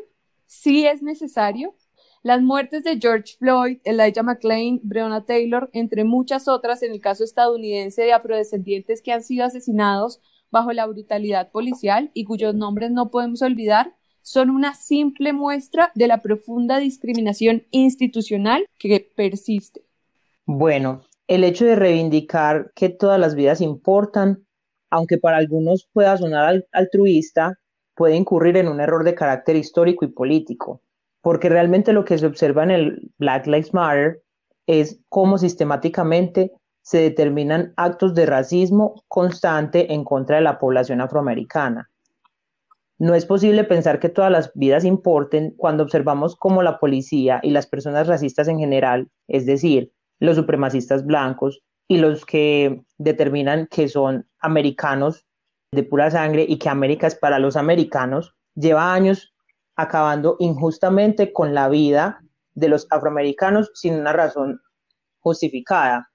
sí 0.47 0.87
es 0.87 1.03
necesario. 1.03 1.75
Las 2.23 2.43
muertes 2.43 2.85
de 2.85 2.99
George 2.99 3.37
Floyd, 3.39 3.79
Elijah 3.85 4.23
McClain, 4.23 4.81
Breonna 4.83 5.25
Taylor, 5.25 5.71
entre 5.73 6.05
muchas 6.05 6.49
otras 6.49 6.83
en 6.83 6.93
el 6.93 7.01
caso 7.01 7.25
estadounidense 7.25 8.03
de 8.03 8.13
afrodescendientes 8.13 9.01
que 9.01 9.13
han 9.13 9.23
sido 9.23 9.45
asesinados 9.45 10.21
bajo 10.51 10.73
la 10.73 10.87
brutalidad 10.87 11.51
policial 11.51 12.11
y 12.15 12.25
cuyos 12.25 12.55
nombres 12.55 12.91
no 12.91 13.11
podemos 13.11 13.43
olvidar, 13.43 13.95
son 14.23 14.51
una 14.51 14.75
simple 14.75 15.33
muestra 15.33 15.93
de 15.95 16.07
la 16.07 16.23
profunda 16.23 16.79
discriminación 16.79 17.65
institucional 17.71 18.67
que 18.79 19.11
persiste. 19.15 19.85
Bueno, 20.47 21.03
el 21.27 21.45
hecho 21.45 21.65
de 21.65 21.77
reivindicar 21.77 22.73
que 22.75 22.89
todas 22.89 23.19
las 23.19 23.35
vidas 23.35 23.61
importan, 23.61 24.45
aunque 24.91 25.19
para 25.19 25.37
algunos 25.37 25.89
pueda 25.93 26.17
sonar 26.17 26.67
altruista, 26.73 27.59
puede 27.95 28.17
incurrir 28.17 28.57
en 28.57 28.69
un 28.69 28.81
error 28.81 29.05
de 29.05 29.15
carácter 29.15 29.57
histórico 29.57 30.05
y 30.05 30.09
político, 30.09 30.83
porque 31.21 31.49
realmente 31.49 31.93
lo 31.93 32.05
que 32.05 32.19
se 32.19 32.27
observa 32.27 32.65
en 32.65 32.71
el 32.71 33.13
Black 33.19 33.47
Lives 33.47 33.73
Matter 33.73 34.23
es 34.67 35.01
cómo 35.09 35.39
sistemáticamente 35.39 36.53
se 36.83 36.99
determinan 36.99 37.73
actos 37.77 38.15
de 38.15 38.27
racismo 38.27 39.05
constante 39.09 39.93
en 39.93 40.05
contra 40.05 40.37
de 40.37 40.43
la 40.43 40.59
población 40.59 41.01
afroamericana. 41.01 41.91
No 42.99 43.15
es 43.15 43.25
posible 43.25 43.65
pensar 43.65 43.99
que 43.99 44.11
todas 44.11 44.31
las 44.31 44.53
vidas 44.55 44.85
importen 44.85 45.55
cuando 45.57 45.83
observamos 45.83 46.37
cómo 46.37 46.63
la 46.63 46.79
policía 46.79 47.41
y 47.43 47.51
las 47.51 47.67
personas 47.67 48.07
racistas 48.07 48.47
en 48.49 48.59
general, 48.59 49.09
es 49.27 49.47
decir, 49.47 49.91
los 50.19 50.37
supremacistas 50.37 51.07
blancos 51.07 51.63
y 51.89 51.97
los 51.97 52.27
que 52.27 52.83
determinan 52.99 53.67
que 53.71 53.89
son 53.89 54.29
americanos 54.39 55.27
de 55.73 55.83
pura 55.83 56.11
sangre 56.11 56.45
y 56.47 56.59
que 56.59 56.69
América 56.69 57.07
es 57.07 57.15
para 57.15 57.39
los 57.39 57.57
americanos, 57.57 58.35
lleva 58.55 58.93
años 58.93 59.33
acabando 59.77 60.37
injustamente 60.39 61.33
con 61.33 61.55
la 61.55 61.69
vida 61.69 62.21
de 62.55 62.69
los 62.69 62.87
afroamericanos 62.91 63.71
sin 63.75 63.95
una 63.95 64.13
razón 64.13 64.61
justificada. 65.21 66.10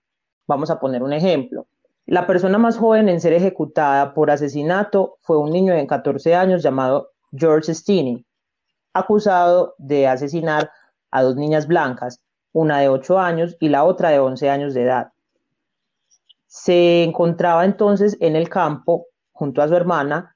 Vamos 0.48 0.70
a 0.70 0.80
poner 0.80 1.04
un 1.04 1.14
ejemplo. 1.14 1.68
La 2.06 2.28
persona 2.28 2.58
más 2.58 2.78
joven 2.78 3.10
en 3.10 3.20
ser 3.20 3.34
ejecutada 3.34 4.14
por 4.14 4.30
asesinato 4.30 5.18
fue 5.22 5.38
un 5.40 5.52
niño 5.52 5.74
de 5.74 5.88
14 5.88 6.36
años 6.36 6.62
llamado 6.62 7.10
George 7.32 7.74
Stinney, 7.74 8.24
acusado 8.94 9.74
de 9.80 10.08
asesinar 10.08 10.72
a 11.10 11.24
dos 11.24 11.36
niñas 11.36 11.68
blancas, 11.68 12.22
una 12.52 12.80
de 12.80 12.90
8 12.90 13.20
años 13.20 13.58
y 13.60 13.70
la 13.70 13.84
otra 13.84 14.10
de 14.10 14.20
11 14.20 14.50
años 14.50 14.74
de 14.74 14.84
edad. 14.84 15.12
Se 16.46 17.04
encontraba 17.04 17.66
entonces 17.66 18.18
en 18.22 18.36
el 18.36 18.50
campo 18.50 19.08
junto 19.32 19.62
a 19.62 19.68
su 19.68 19.76
hermana 19.76 20.36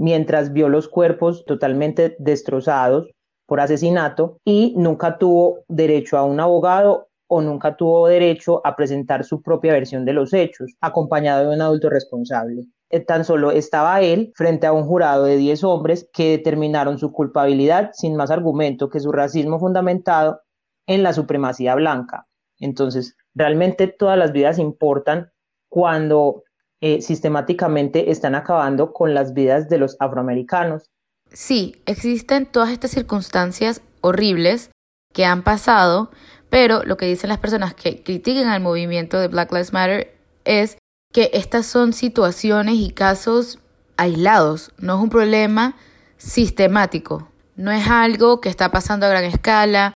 mientras 0.00 0.54
vio 0.54 0.70
los 0.70 0.88
cuerpos 0.88 1.44
totalmente 1.44 2.16
destrozados 2.18 3.10
por 3.44 3.60
asesinato 3.60 4.38
y 4.44 4.72
nunca 4.78 5.18
tuvo 5.18 5.64
derecho 5.68 6.16
a 6.16 6.24
un 6.24 6.40
abogado 6.40 7.09
o 7.32 7.40
nunca 7.40 7.76
tuvo 7.76 8.08
derecho 8.08 8.60
a 8.66 8.74
presentar 8.74 9.24
su 9.24 9.40
propia 9.40 9.72
versión 9.72 10.04
de 10.04 10.12
los 10.12 10.32
hechos, 10.32 10.74
acompañado 10.80 11.48
de 11.48 11.54
un 11.54 11.62
adulto 11.62 11.88
responsable. 11.88 12.66
Eh, 12.90 12.98
tan 12.98 13.24
solo 13.24 13.52
estaba 13.52 14.00
él 14.00 14.32
frente 14.34 14.66
a 14.66 14.72
un 14.72 14.82
jurado 14.82 15.26
de 15.26 15.36
10 15.36 15.62
hombres 15.62 16.10
que 16.12 16.30
determinaron 16.30 16.98
su 16.98 17.12
culpabilidad 17.12 17.90
sin 17.92 18.16
más 18.16 18.32
argumento 18.32 18.90
que 18.90 18.98
su 18.98 19.12
racismo 19.12 19.60
fundamentado 19.60 20.40
en 20.88 21.04
la 21.04 21.12
supremacía 21.12 21.76
blanca. 21.76 22.26
Entonces, 22.58 23.16
realmente 23.32 23.86
todas 23.86 24.18
las 24.18 24.32
vidas 24.32 24.58
importan 24.58 25.30
cuando 25.68 26.42
eh, 26.80 27.00
sistemáticamente 27.00 28.10
están 28.10 28.34
acabando 28.34 28.92
con 28.92 29.14
las 29.14 29.34
vidas 29.34 29.68
de 29.68 29.78
los 29.78 29.96
afroamericanos. 30.00 30.90
Sí, 31.32 31.80
existen 31.86 32.44
todas 32.44 32.70
estas 32.70 32.90
circunstancias 32.90 33.82
horribles 34.00 34.72
que 35.12 35.24
han 35.24 35.42
pasado, 35.42 36.10
pero 36.50 36.82
lo 36.84 36.96
que 36.96 37.06
dicen 37.06 37.28
las 37.28 37.38
personas 37.38 37.74
que 37.74 38.02
critican 38.02 38.48
al 38.48 38.60
movimiento 38.60 39.18
de 39.18 39.28
Black 39.28 39.52
Lives 39.52 39.72
Matter 39.72 40.14
es 40.44 40.76
que 41.12 41.30
estas 41.32 41.66
son 41.66 41.92
situaciones 41.92 42.74
y 42.74 42.90
casos 42.90 43.60
aislados, 43.96 44.72
no 44.78 44.96
es 44.96 45.02
un 45.02 45.10
problema 45.10 45.76
sistemático, 46.18 47.28
no 47.56 47.70
es 47.70 47.88
algo 47.88 48.40
que 48.40 48.48
está 48.48 48.70
pasando 48.70 49.06
a 49.06 49.10
gran 49.10 49.24
escala. 49.24 49.94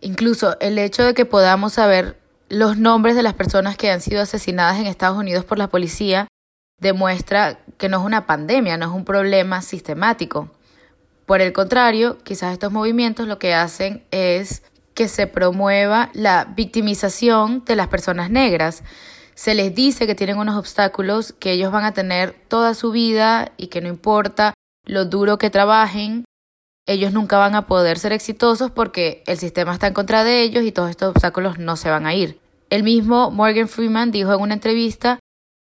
Incluso 0.00 0.58
el 0.60 0.78
hecho 0.78 1.04
de 1.04 1.14
que 1.14 1.24
podamos 1.24 1.74
saber 1.74 2.18
los 2.48 2.76
nombres 2.76 3.16
de 3.16 3.22
las 3.22 3.34
personas 3.34 3.76
que 3.76 3.90
han 3.90 4.00
sido 4.00 4.22
asesinadas 4.22 4.78
en 4.78 4.86
Estados 4.86 5.18
Unidos 5.18 5.44
por 5.44 5.58
la 5.58 5.68
policía 5.68 6.28
demuestra 6.80 7.60
que 7.76 7.88
no 7.88 7.98
es 7.98 8.04
una 8.04 8.26
pandemia, 8.26 8.76
no 8.76 8.86
es 8.86 8.92
un 8.92 9.04
problema 9.04 9.62
sistemático. 9.62 10.50
Por 11.26 11.40
el 11.40 11.52
contrario, 11.52 12.18
quizás 12.22 12.52
estos 12.52 12.72
movimientos 12.72 13.26
lo 13.26 13.38
que 13.38 13.54
hacen 13.54 14.04
es 14.10 14.62
que 14.98 15.06
se 15.06 15.28
promueva 15.28 16.10
la 16.12 16.44
victimización 16.56 17.64
de 17.64 17.76
las 17.76 17.86
personas 17.86 18.30
negras 18.30 18.82
se 19.36 19.54
les 19.54 19.72
dice 19.72 20.08
que 20.08 20.16
tienen 20.16 20.38
unos 20.38 20.56
obstáculos 20.56 21.32
que 21.38 21.52
ellos 21.52 21.70
van 21.70 21.84
a 21.84 21.92
tener 21.92 22.34
toda 22.48 22.74
su 22.74 22.90
vida 22.90 23.52
y 23.56 23.68
que 23.68 23.80
no 23.80 23.86
importa 23.86 24.54
lo 24.84 25.04
duro 25.04 25.38
que 25.38 25.50
trabajen, 25.50 26.24
ellos 26.84 27.12
nunca 27.12 27.38
van 27.38 27.54
a 27.54 27.68
poder 27.68 28.00
ser 28.00 28.12
exitosos 28.12 28.72
porque 28.72 29.22
el 29.28 29.38
sistema 29.38 29.72
está 29.72 29.86
en 29.86 29.94
contra 29.94 30.24
de 30.24 30.42
ellos 30.42 30.64
y 30.64 30.72
todos 30.72 30.90
estos 30.90 31.10
obstáculos 31.10 31.60
no 31.60 31.76
se 31.76 31.90
van 31.90 32.04
a 32.04 32.14
ir. 32.14 32.40
El 32.68 32.82
mismo 32.82 33.30
Morgan 33.30 33.68
Freeman 33.68 34.10
dijo 34.10 34.34
en 34.34 34.40
una 34.40 34.54
entrevista 34.54 35.20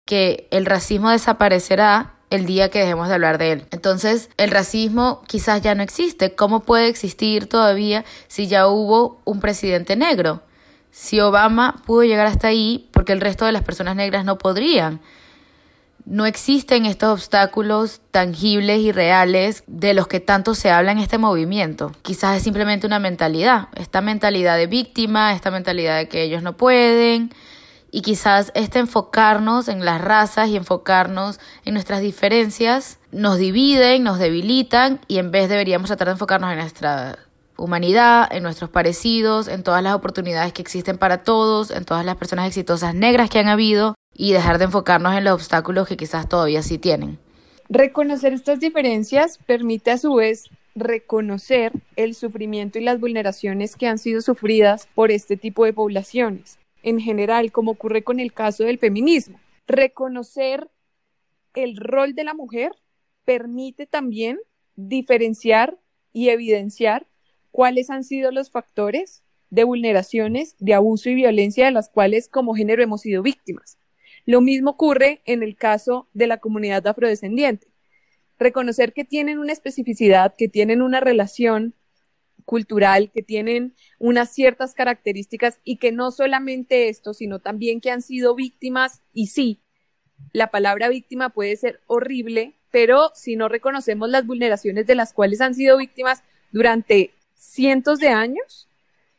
que 0.08 0.48
el 0.50 0.65
racismo 0.65 1.10
desaparecerá 1.10 2.14
el 2.36 2.46
día 2.46 2.70
que 2.70 2.80
dejemos 2.80 3.08
de 3.08 3.15
hablar 3.15 3.38
de 3.38 3.54
él. 3.54 3.65
Entonces, 3.72 4.30
el 4.38 4.51
racismo 4.51 5.22
quizás 5.27 5.62
ya 5.62 5.75
no 5.75 5.84
existe. 5.84 6.36
¿Cómo 6.36 6.62
puede 6.62 6.88
existir 6.88 7.48
todavía 7.48 8.06
si 8.27 8.48
ya 8.48 8.68
hubo 8.68 9.22
un 9.25 9.39
presidente 9.39 9.96
negro? 9.96 10.42
Si 10.92 11.20
Obama 11.20 11.82
pudo 11.86 12.04
llegar 12.04 12.27
hasta 12.27 12.48
ahí, 12.48 12.89
porque 12.92 13.13
el 13.13 13.22
resto 13.22 13.46
de 13.46 13.51
las 13.51 13.63
personas 13.63 13.96
negras 13.96 14.24
no 14.24 14.38
podrían. 14.38 15.01
No 16.06 16.27
existen 16.27 16.86
estos 16.86 17.12
obstáculos 17.12 18.00
tangibles 18.12 18.80
y 18.80 18.92
reales 18.92 19.63
de 19.65 19.96
los 19.96 20.08
que 20.08 20.20
tanto 20.20 20.54
se 20.54 20.70
habla 20.70 20.92
en 20.92 21.00
este 21.00 21.18
movimiento. 21.18 21.92
Quizás 22.04 22.38
es 22.38 22.44
simplemente 22.44 22.86
una 22.86 23.00
mentalidad, 23.00 23.70
esta 23.75 24.01
mentalidad 24.01 24.56
de 24.56 24.68
víctima, 24.68 25.34
esta 25.34 25.50
mentalidad 25.50 25.98
de 25.98 26.08
que 26.08 26.22
ellos 26.22 26.44
no 26.44 26.56
pueden, 26.56 27.34
y 27.92 28.01
quizás 28.01 28.51
este 28.56 28.80
enfocarnos 28.80 29.68
en 29.68 29.86
las 29.86 30.01
razas 30.01 30.50
y 30.50 30.58
enfocarnos 30.58 31.39
en 31.63 31.74
nuestras 31.74 32.01
diferencias 32.01 33.00
nos 33.12 33.38
dividen, 33.38 34.04
nos 34.04 34.20
debilitan 34.20 35.00
y 35.08 35.18
en 35.20 35.32
vez 35.32 35.50
deberíamos 35.50 35.88
tratar 35.88 36.08
de 36.08 36.13
enfocarnos 36.13 36.51
en 36.51 36.60
nuestra 36.60 37.20
humanidad, 37.58 38.27
en 38.32 38.44
nuestros 38.44 38.70
parecidos, 38.70 39.48
en 39.48 39.63
todas 39.63 39.82
las 39.82 39.94
oportunidades 39.94 40.54
que 40.54 40.62
existen 40.62 40.98
para 40.98 41.24
todos, 41.24 41.72
en 41.72 41.86
todas 41.86 42.06
las 42.06 42.18
personas 42.18 42.48
exitosas 42.48 42.94
negras 42.94 43.30
que 43.30 43.39
han 43.39 43.48
habido 43.48 43.96
y 44.13 44.34
dejar 44.34 44.58
de 44.58 44.65
enfocarnos 44.65 45.15
en 45.15 45.24
los 45.24 45.34
obstáculos 45.34 45.88
que 45.88 45.98
quizás 45.98 46.27
todavía 46.27 46.62
sí 46.62 46.77
tienen. 46.77 47.20
Reconocer 47.70 48.34
estas 48.34 48.60
diferencias 48.60 49.39
permite 49.46 49.92
a 49.92 49.98
su 49.98 50.15
vez 50.15 50.50
reconocer 50.75 51.72
el 51.96 52.13
sufrimiento 52.15 52.77
y 52.77 52.84
las 52.84 53.00
vulneraciones 53.00 53.75
que 53.75 53.88
han 53.88 53.98
sido 53.98 54.22
sufridas 54.22 54.88
por 54.94 55.10
este 55.10 55.38
tipo 55.38 55.63
de 55.65 55.74
poblaciones, 55.74 56.60
en 56.86 57.00
general, 57.00 57.51
como 57.51 57.72
ocurre 57.72 58.04
con 58.04 58.20
el 58.20 58.32
caso 58.32 58.63
del 58.63 58.77
feminismo. 58.77 59.39
Reconocer 59.68 60.70
el 61.56 61.77
rol 61.77 62.13
de 62.13 62.24
la 62.24 62.36
mujer 62.36 62.72
permite 63.25 63.88
también 63.88 64.39
diferenciar 64.75 65.80
y 66.13 66.30
evidenciar 66.30 67.08
cuáles 67.50 67.89
han 67.89 68.04
sido 68.04 68.32
los 68.32 68.51
factores 68.51 69.24
de 69.50 69.63
vulneraciones, 69.63 70.56
de 70.60 70.75
abuso 70.75 71.10
y 71.10 71.15
violencia 71.15 71.65
de 71.65 71.72
las 71.72 71.89
cuales 71.89 72.27
como 72.30 72.54
género 72.54 72.84
hemos 72.84 73.01
sido 73.01 73.24
víctimas. 73.24 73.80
Lo 74.27 74.42
mismo 74.42 74.72
ocurre 74.72 75.22
en 75.25 75.42
el 75.42 75.56
caso 75.56 76.08
de 76.13 76.27
la 76.27 76.38
comunidad 76.38 76.86
afrodescendiente. 76.86 77.68
Reconocer 78.38 78.94
que 78.94 79.06
tienen 79.06 79.39
una 79.39 79.54
especificidad, 79.54 80.36
que 80.38 80.50
tienen 80.50 80.84
una 80.84 81.00
relación 81.00 81.74
cultural, 82.46 83.12
que 83.12 83.24
tienen 83.24 83.74
unas 84.00 84.34
ciertas 84.34 84.74
características 84.74 85.60
y 85.64 85.78
que 85.78 85.92
no 85.92 86.12
solamente 86.12 86.90
esto, 86.90 87.14
sino 87.14 87.40
también 87.40 87.82
que 87.82 87.92
han 87.92 88.02
sido 88.02 88.36
víctimas 88.36 89.02
y 89.14 89.28
sí, 89.28 89.60
la 90.32 90.48
palabra 90.48 90.90
víctima 90.90 91.30
puede 91.30 91.56
ser 91.58 91.82
horrible, 91.88 92.54
pero 92.72 93.12
si 93.14 93.36
no 93.36 93.50
reconocemos 93.50 94.10
las 94.10 94.25
vulneraciones 94.25 94.86
de 94.86 94.96
las 94.96 95.14
cuales 95.14 95.42
han 95.42 95.56
sido 95.56 95.78
víctimas 95.78 96.24
durante 96.52 97.12
cientos 97.36 98.00
de 98.00 98.10
años, 98.10 98.70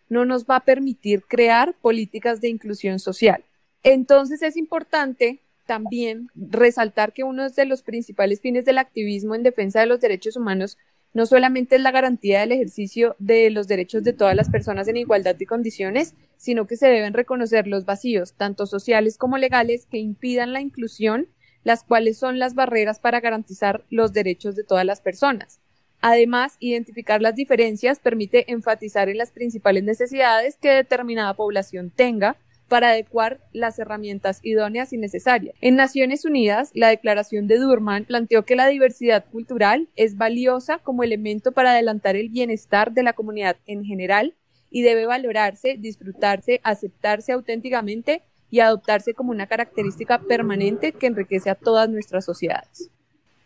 no 0.09 0.25
nos 0.25 0.45
va 0.45 0.57
a 0.57 0.65
permitir 0.65 1.25
crear 1.25 1.75
políticas 1.75 2.41
de 2.41 2.49
inclusión 2.49 2.99
social. 2.99 3.45
Entonces 3.83 4.43
es 4.43 4.57
importante 4.57 5.41
también 5.67 6.31
resaltar 6.35 7.13
que 7.13 7.25
uno 7.25 7.49
de 7.51 7.65
los 7.65 7.83
principales 7.83 8.41
fines 8.41 8.65
del 8.65 8.79
activismo 8.79 9.35
en 9.35 9.43
defensa 9.43 9.81
de 9.81 9.87
los 9.87 10.01
derechos 10.01 10.37
humanos 10.37 10.79
no 11.17 11.25
solamente 11.25 11.77
es 11.77 11.81
la 11.81 11.93
garantía 11.93 12.41
del 12.41 12.53
ejercicio 12.53 13.17
de 13.19 13.49
los 13.49 13.67
derechos 13.67 14.05
de 14.05 14.13
todas 14.13 14.37
las 14.37 14.51
personas 14.51 14.87
en 14.87 14.99
igualdad 14.99 15.35
de 15.35 15.47
condiciones, 15.47 16.15
sino 16.37 16.67
que 16.67 16.77
se 16.77 16.89
deben 16.89 17.15
reconocer 17.15 17.67
los 17.67 17.87
vacíos, 17.87 18.35
tanto 18.35 18.67
sociales 18.67 19.17
como 19.17 19.39
legales, 19.39 19.87
que 19.87 19.97
impidan 19.97 20.53
la 20.53 20.61
inclusión, 20.61 21.27
las 21.65 21.85
cuales 21.85 22.19
son 22.19 22.39
las 22.39 22.55
barreras 22.55 23.01
para 23.01 23.21
garantizar 23.21 23.83
los 23.89 24.13
derechos 24.13 24.57
de 24.57 24.65
todas 24.65 24.85
las 24.85 25.01
personas. 25.01 25.59
Además, 26.03 26.59
identificar 26.61 27.23
las 27.23 27.35
diferencias 27.35 27.99
permite 27.99 28.53
enfatizar 28.53 29.09
en 29.09 29.17
las 29.17 29.31
principales 29.31 29.85
necesidades 29.85 30.59
que 30.59 30.69
determinada 30.69 31.33
población 31.33 31.89
tenga 31.89 32.37
para 32.69 32.91
adecuar 32.91 33.41
las 33.53 33.79
herramientas 33.79 34.41
idóneas 34.43 34.93
y 34.93 34.99
necesarias. 34.99 35.55
En 35.61 35.77
Naciones 35.77 36.25
Unidas, 36.25 36.71
la 36.75 36.89
Declaración 36.89 37.47
de 37.47 37.59
Durban 37.59 38.05
planteó 38.05 38.45
que 38.45 38.57
la 38.57 38.67
diversidad 38.69 39.25
cultural 39.31 39.89
es 39.97 40.17
valiosa 40.17 40.79
como 40.79 41.03
elemento 41.03 41.53
para 41.53 41.73
adelantar 41.73 42.17
el 42.17 42.29
bienestar 42.29 42.93
de 42.93 43.03
la 43.03 43.13
comunidad 43.13 43.57
en 43.67 43.85
general 43.85 44.35
y 44.71 44.83
debe 44.83 45.07
valorarse, 45.07 45.77
disfrutarse, 45.79 46.61
aceptarse 46.65 47.33
auténticamente 47.33 48.23
y 48.51 48.61
adoptarse 48.61 49.15
como 49.15 49.31
una 49.31 49.47
característica 49.47 50.21
permanente 50.21 50.93
que 50.93 51.07
enriquece 51.07 51.51
a 51.51 51.55
todas 51.55 51.89
nuestras 51.89 52.25
sociedades. 52.25 52.91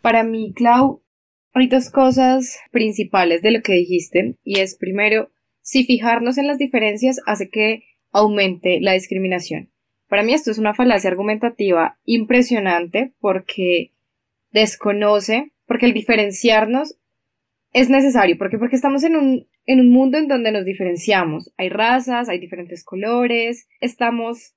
Para 0.01 0.23
mí, 0.23 0.53
Clau, 0.55 1.03
hay 1.53 1.67
dos 1.67 1.89
cosas 1.89 2.57
principales 2.71 3.41
de 3.41 3.51
lo 3.51 3.61
que 3.61 3.73
dijiste 3.73 4.37
y 4.43 4.59
es 4.59 4.77
primero, 4.77 5.31
si 5.61 5.85
fijarnos 5.85 6.37
en 6.37 6.47
las 6.47 6.57
diferencias 6.57 7.19
hace 7.25 7.49
que 7.49 7.83
aumente 8.11 8.79
la 8.81 8.93
discriminación. 8.93 9.69
Para 10.07 10.23
mí 10.23 10.33
esto 10.33 10.51
es 10.51 10.57
una 10.57 10.73
falacia 10.73 11.09
argumentativa 11.09 11.97
impresionante 12.05 13.13
porque 13.19 13.91
desconoce, 14.51 15.51
porque 15.65 15.85
el 15.85 15.93
diferenciarnos 15.93 16.97
es 17.73 17.89
necesario. 17.89 18.37
¿Por 18.37 18.49
qué? 18.49 18.57
Porque 18.57 18.75
estamos 18.75 19.03
en 19.03 19.15
un, 19.15 19.47
en 19.65 19.79
un 19.79 19.89
mundo 19.89 20.17
en 20.17 20.27
donde 20.27 20.51
nos 20.51 20.65
diferenciamos. 20.65 21.53
Hay 21.57 21.69
razas, 21.69 22.27
hay 22.27 22.39
diferentes 22.39 22.83
colores, 22.83 23.67
estamos 23.79 24.55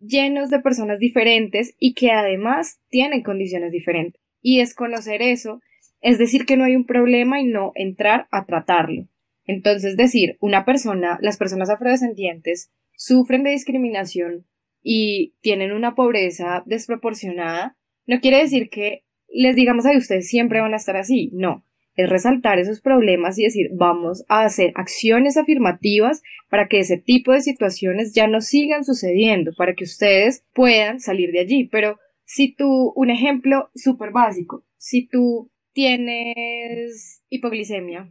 llenos 0.00 0.50
de 0.50 0.60
personas 0.60 0.98
diferentes 0.98 1.74
y 1.78 1.94
que 1.94 2.10
además 2.10 2.80
tienen 2.88 3.22
condiciones 3.22 3.72
diferentes. 3.72 4.20
Y 4.42 4.58
desconocer 4.58 5.22
eso 5.22 5.60
es 6.00 6.18
decir 6.18 6.46
que 6.46 6.56
no 6.56 6.64
hay 6.64 6.76
un 6.76 6.86
problema 6.86 7.40
y 7.40 7.46
no 7.46 7.72
entrar 7.74 8.26
a 8.30 8.44
tratarlo. 8.44 9.08
Entonces, 9.44 9.96
decir, 9.96 10.36
una 10.40 10.64
persona, 10.64 11.18
las 11.20 11.36
personas 11.36 11.70
afrodescendientes 11.70 12.70
sufren 12.96 13.44
de 13.44 13.50
discriminación 13.50 14.46
y 14.82 15.34
tienen 15.40 15.72
una 15.72 15.94
pobreza 15.94 16.62
desproporcionada, 16.66 17.76
no 18.06 18.20
quiere 18.20 18.38
decir 18.38 18.68
que 18.70 19.04
les 19.28 19.54
digamos 19.56 19.86
a 19.86 19.96
ustedes 19.96 20.28
siempre 20.28 20.60
van 20.60 20.74
a 20.74 20.78
estar 20.78 20.96
así, 20.96 21.30
no, 21.32 21.64
es 21.96 22.08
resaltar 22.08 22.58
esos 22.58 22.80
problemas 22.80 23.38
y 23.38 23.44
decir 23.44 23.70
vamos 23.74 24.24
a 24.28 24.44
hacer 24.44 24.72
acciones 24.74 25.36
afirmativas 25.36 26.22
para 26.50 26.68
que 26.68 26.78
ese 26.78 26.98
tipo 26.98 27.32
de 27.32 27.40
situaciones 27.40 28.12
ya 28.14 28.26
no 28.28 28.40
sigan 28.40 28.84
sucediendo, 28.84 29.52
para 29.56 29.74
que 29.74 29.84
ustedes 29.84 30.44
puedan 30.54 31.00
salir 31.00 31.32
de 31.32 31.40
allí. 31.40 31.68
Pero 31.70 31.98
si 32.24 32.54
tú, 32.54 32.92
un 32.94 33.10
ejemplo 33.10 33.70
súper 33.74 34.10
básico, 34.10 34.64
si 34.76 35.06
tú 35.06 35.50
tienes 35.72 37.24
hipoglicemia, 37.30 38.10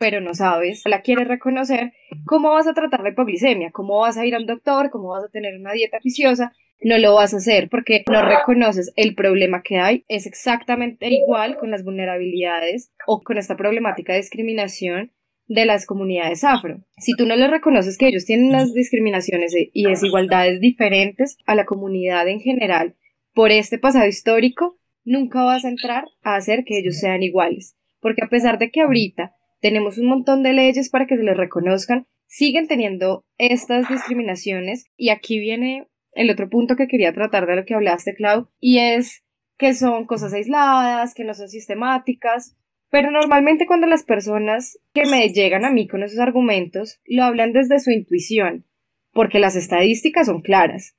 pero 0.00 0.22
no 0.22 0.32
sabes, 0.32 0.82
la 0.86 1.02
quieres 1.02 1.28
reconocer, 1.28 1.92
¿cómo 2.24 2.52
vas 2.52 2.66
a 2.66 2.72
tratar 2.72 3.02
la 3.02 3.10
hipoglicemia? 3.10 3.70
¿Cómo 3.70 3.98
vas 3.98 4.16
a 4.16 4.24
ir 4.24 4.34
a 4.34 4.38
un 4.38 4.46
doctor? 4.46 4.88
¿Cómo 4.88 5.10
vas 5.10 5.24
a 5.24 5.28
tener 5.28 5.54
una 5.60 5.72
dieta 5.72 5.98
viciosa? 6.02 6.54
No 6.80 6.96
lo 6.96 7.14
vas 7.14 7.34
a 7.34 7.36
hacer 7.36 7.68
porque 7.68 8.02
no 8.10 8.22
reconoces 8.22 8.94
el 8.96 9.14
problema 9.14 9.62
que 9.62 9.76
hay. 9.76 10.06
Es 10.08 10.24
exactamente 10.24 11.06
igual 11.10 11.58
con 11.58 11.70
las 11.70 11.84
vulnerabilidades 11.84 12.90
o 13.06 13.20
con 13.20 13.36
esta 13.36 13.58
problemática 13.58 14.14
de 14.14 14.20
discriminación 14.20 15.12
de 15.48 15.66
las 15.66 15.84
comunidades 15.84 16.44
afro. 16.44 16.80
Si 16.96 17.14
tú 17.14 17.26
no 17.26 17.36
les 17.36 17.50
reconoces 17.50 17.98
que 17.98 18.08
ellos 18.08 18.24
tienen 18.24 18.52
las 18.52 18.72
discriminaciones 18.72 19.52
y 19.54 19.84
desigualdades 19.84 20.62
diferentes 20.62 21.36
a 21.44 21.54
la 21.54 21.66
comunidad 21.66 22.26
en 22.26 22.40
general 22.40 22.96
por 23.34 23.50
este 23.50 23.78
pasado 23.78 24.06
histórico, 24.06 24.78
nunca 25.04 25.42
vas 25.42 25.66
a 25.66 25.68
entrar 25.68 26.04
a 26.22 26.36
hacer 26.36 26.64
que 26.64 26.78
ellos 26.78 26.96
sean 26.96 27.22
iguales. 27.22 27.76
Porque 28.00 28.24
a 28.24 28.30
pesar 28.30 28.58
de 28.58 28.70
que 28.70 28.80
ahorita 28.80 29.34
tenemos 29.60 29.98
un 29.98 30.06
montón 30.06 30.42
de 30.42 30.52
leyes 30.52 30.90
para 30.90 31.06
que 31.06 31.16
se 31.16 31.22
les 31.22 31.36
reconozcan, 31.36 32.06
siguen 32.26 32.66
teniendo 32.66 33.24
estas 33.38 33.88
discriminaciones. 33.88 34.86
Y 34.96 35.10
aquí 35.10 35.38
viene 35.38 35.88
el 36.12 36.30
otro 36.30 36.48
punto 36.48 36.76
que 36.76 36.88
quería 36.88 37.12
tratar 37.12 37.46
de 37.46 37.56
lo 37.56 37.64
que 37.64 37.74
hablaste, 37.74 38.14
Clau, 38.14 38.48
y 38.58 38.78
es 38.78 39.24
que 39.58 39.74
son 39.74 40.06
cosas 40.06 40.32
aisladas, 40.32 41.14
que 41.14 41.24
no 41.24 41.34
son 41.34 41.48
sistemáticas, 41.48 42.56
pero 42.90 43.10
normalmente 43.10 43.66
cuando 43.66 43.86
las 43.86 44.02
personas 44.02 44.78
que 44.92 45.04
me 45.06 45.28
llegan 45.28 45.64
a 45.64 45.70
mí 45.70 45.86
con 45.86 46.02
esos 46.02 46.18
argumentos 46.18 47.00
lo 47.04 47.24
hablan 47.24 47.52
desde 47.52 47.78
su 47.78 47.90
intuición, 47.90 48.66
porque 49.12 49.38
las 49.38 49.56
estadísticas 49.56 50.26
son 50.26 50.40
claras. 50.40 50.96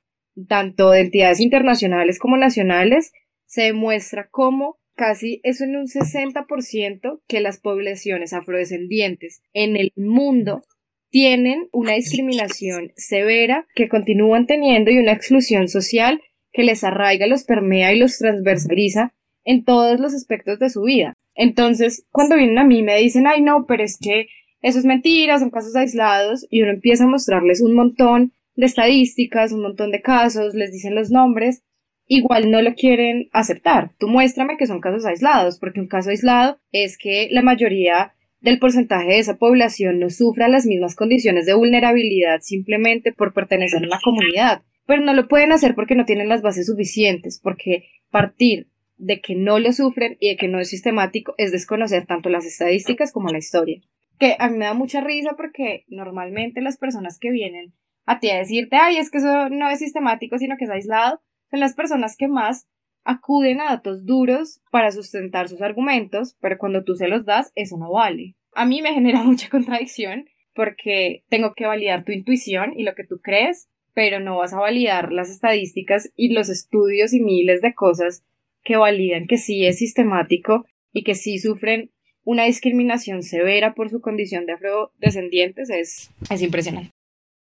Tanto 0.48 0.90
de 0.90 1.00
entidades 1.00 1.40
internacionales 1.40 2.18
como 2.18 2.38
nacionales 2.38 3.12
se 3.44 3.62
demuestra 3.62 4.28
cómo 4.30 4.78
casi 4.94 5.40
es 5.42 5.60
en 5.60 5.76
un 5.76 5.86
60% 5.86 7.20
que 7.26 7.40
las 7.40 7.58
poblaciones 7.58 8.32
afrodescendientes 8.32 9.42
en 9.52 9.76
el 9.76 9.92
mundo 9.96 10.62
tienen 11.10 11.68
una 11.72 11.92
discriminación 11.92 12.92
severa 12.96 13.66
que 13.74 13.88
continúan 13.88 14.46
teniendo 14.46 14.90
y 14.90 14.98
una 14.98 15.12
exclusión 15.12 15.68
social 15.68 16.20
que 16.52 16.64
les 16.64 16.84
arraiga, 16.84 17.26
los 17.26 17.44
permea 17.44 17.92
y 17.92 17.98
los 17.98 18.18
transversaliza 18.18 19.12
en 19.44 19.64
todos 19.64 20.00
los 20.00 20.14
aspectos 20.14 20.58
de 20.58 20.70
su 20.70 20.82
vida. 20.82 21.14
Entonces, 21.34 22.06
cuando 22.10 22.36
vienen 22.36 22.58
a 22.58 22.64
mí 22.64 22.82
me 22.82 22.98
dicen, 22.98 23.26
ay 23.26 23.42
no, 23.42 23.66
pero 23.66 23.82
es 23.82 23.98
que 23.98 24.28
eso 24.62 24.78
es 24.78 24.84
mentira, 24.84 25.38
son 25.38 25.50
casos 25.50 25.74
aislados, 25.74 26.46
y 26.48 26.62
uno 26.62 26.72
empieza 26.72 27.04
a 27.04 27.08
mostrarles 27.08 27.60
un 27.60 27.74
montón 27.74 28.32
de 28.54 28.66
estadísticas, 28.66 29.52
un 29.52 29.62
montón 29.62 29.90
de 29.90 30.02
casos, 30.02 30.54
les 30.54 30.72
dicen 30.72 30.94
los 30.94 31.10
nombres, 31.10 31.62
igual 32.06 32.50
no 32.50 32.62
lo 32.62 32.74
quieren 32.74 33.28
aceptar. 33.32 33.92
Tú 33.98 34.08
muéstrame 34.08 34.56
que 34.56 34.66
son 34.66 34.80
casos 34.80 35.04
aislados, 35.06 35.58
porque 35.58 35.80
un 35.80 35.88
caso 35.88 36.10
aislado 36.10 36.58
es 36.70 36.98
que 36.98 37.28
la 37.30 37.42
mayoría 37.42 38.14
del 38.40 38.58
porcentaje 38.58 39.08
de 39.08 39.18
esa 39.18 39.38
población 39.38 40.00
no 40.00 40.10
sufra 40.10 40.48
las 40.48 40.66
mismas 40.66 40.96
condiciones 40.96 41.46
de 41.46 41.54
vulnerabilidad 41.54 42.40
simplemente 42.40 43.12
por 43.12 43.32
pertenecer 43.32 43.82
a 43.82 43.86
una 43.86 44.00
comunidad. 44.02 44.62
Pero 44.84 45.02
no 45.02 45.14
lo 45.14 45.28
pueden 45.28 45.52
hacer 45.52 45.74
porque 45.74 45.94
no 45.94 46.04
tienen 46.04 46.28
las 46.28 46.42
bases 46.42 46.66
suficientes, 46.66 47.40
porque 47.40 47.84
partir 48.10 48.68
de 48.96 49.20
que 49.20 49.34
no 49.34 49.58
lo 49.58 49.72
sufren 49.72 50.16
y 50.20 50.30
de 50.30 50.36
que 50.36 50.48
no 50.48 50.60
es 50.60 50.70
sistemático 50.70 51.34
es 51.38 51.52
desconocer 51.52 52.06
tanto 52.06 52.28
las 52.28 52.44
estadísticas 52.44 53.12
como 53.12 53.28
la 53.28 53.38
historia. 53.38 53.80
Que 54.18 54.36
a 54.38 54.48
mí 54.48 54.58
me 54.58 54.66
da 54.66 54.74
mucha 54.74 55.00
risa 55.00 55.34
porque 55.36 55.84
normalmente 55.88 56.60
las 56.60 56.78
personas 56.78 57.18
que 57.18 57.30
vienen 57.30 57.72
a 58.06 58.18
ti 58.18 58.30
a 58.30 58.38
decirte, 58.38 58.76
ay, 58.76 58.98
es 58.98 59.10
que 59.10 59.18
eso 59.18 59.48
no 59.48 59.70
es 59.70 59.78
sistemático, 59.78 60.38
sino 60.38 60.56
que 60.56 60.64
es 60.64 60.70
aislado, 60.70 61.20
son 61.52 61.60
las 61.60 61.74
personas 61.74 62.16
que 62.16 62.28
más 62.28 62.66
acuden 63.04 63.60
a 63.60 63.66
datos 63.66 64.06
duros 64.06 64.62
para 64.70 64.90
sustentar 64.90 65.50
sus 65.50 65.60
argumentos, 65.60 66.36
pero 66.40 66.56
cuando 66.56 66.82
tú 66.82 66.94
se 66.94 67.08
los 67.08 67.26
das, 67.26 67.52
eso 67.54 67.76
no 67.76 67.92
vale. 67.92 68.36
A 68.54 68.64
mí 68.64 68.80
me 68.80 68.94
genera 68.94 69.22
mucha 69.22 69.50
contradicción 69.50 70.24
porque 70.54 71.24
tengo 71.28 71.52
que 71.54 71.66
validar 71.66 72.04
tu 72.04 72.12
intuición 72.12 72.72
y 72.74 72.84
lo 72.84 72.94
que 72.94 73.04
tú 73.04 73.20
crees, 73.22 73.68
pero 73.92 74.18
no 74.18 74.38
vas 74.38 74.54
a 74.54 74.60
validar 74.60 75.12
las 75.12 75.28
estadísticas 75.30 76.10
y 76.16 76.32
los 76.32 76.48
estudios 76.48 77.12
y 77.12 77.20
miles 77.20 77.60
de 77.60 77.74
cosas 77.74 78.24
que 78.64 78.76
validan 78.76 79.26
que 79.26 79.36
sí 79.36 79.66
es 79.66 79.78
sistemático 79.78 80.64
y 80.92 81.04
que 81.04 81.14
sí 81.14 81.38
sufren 81.38 81.90
una 82.24 82.44
discriminación 82.44 83.22
severa 83.22 83.74
por 83.74 83.90
su 83.90 84.00
condición 84.00 84.46
de 84.46 84.52
afrodescendientes 84.52 85.68
es, 85.68 86.10
es 86.30 86.40
impresionante. 86.40 86.92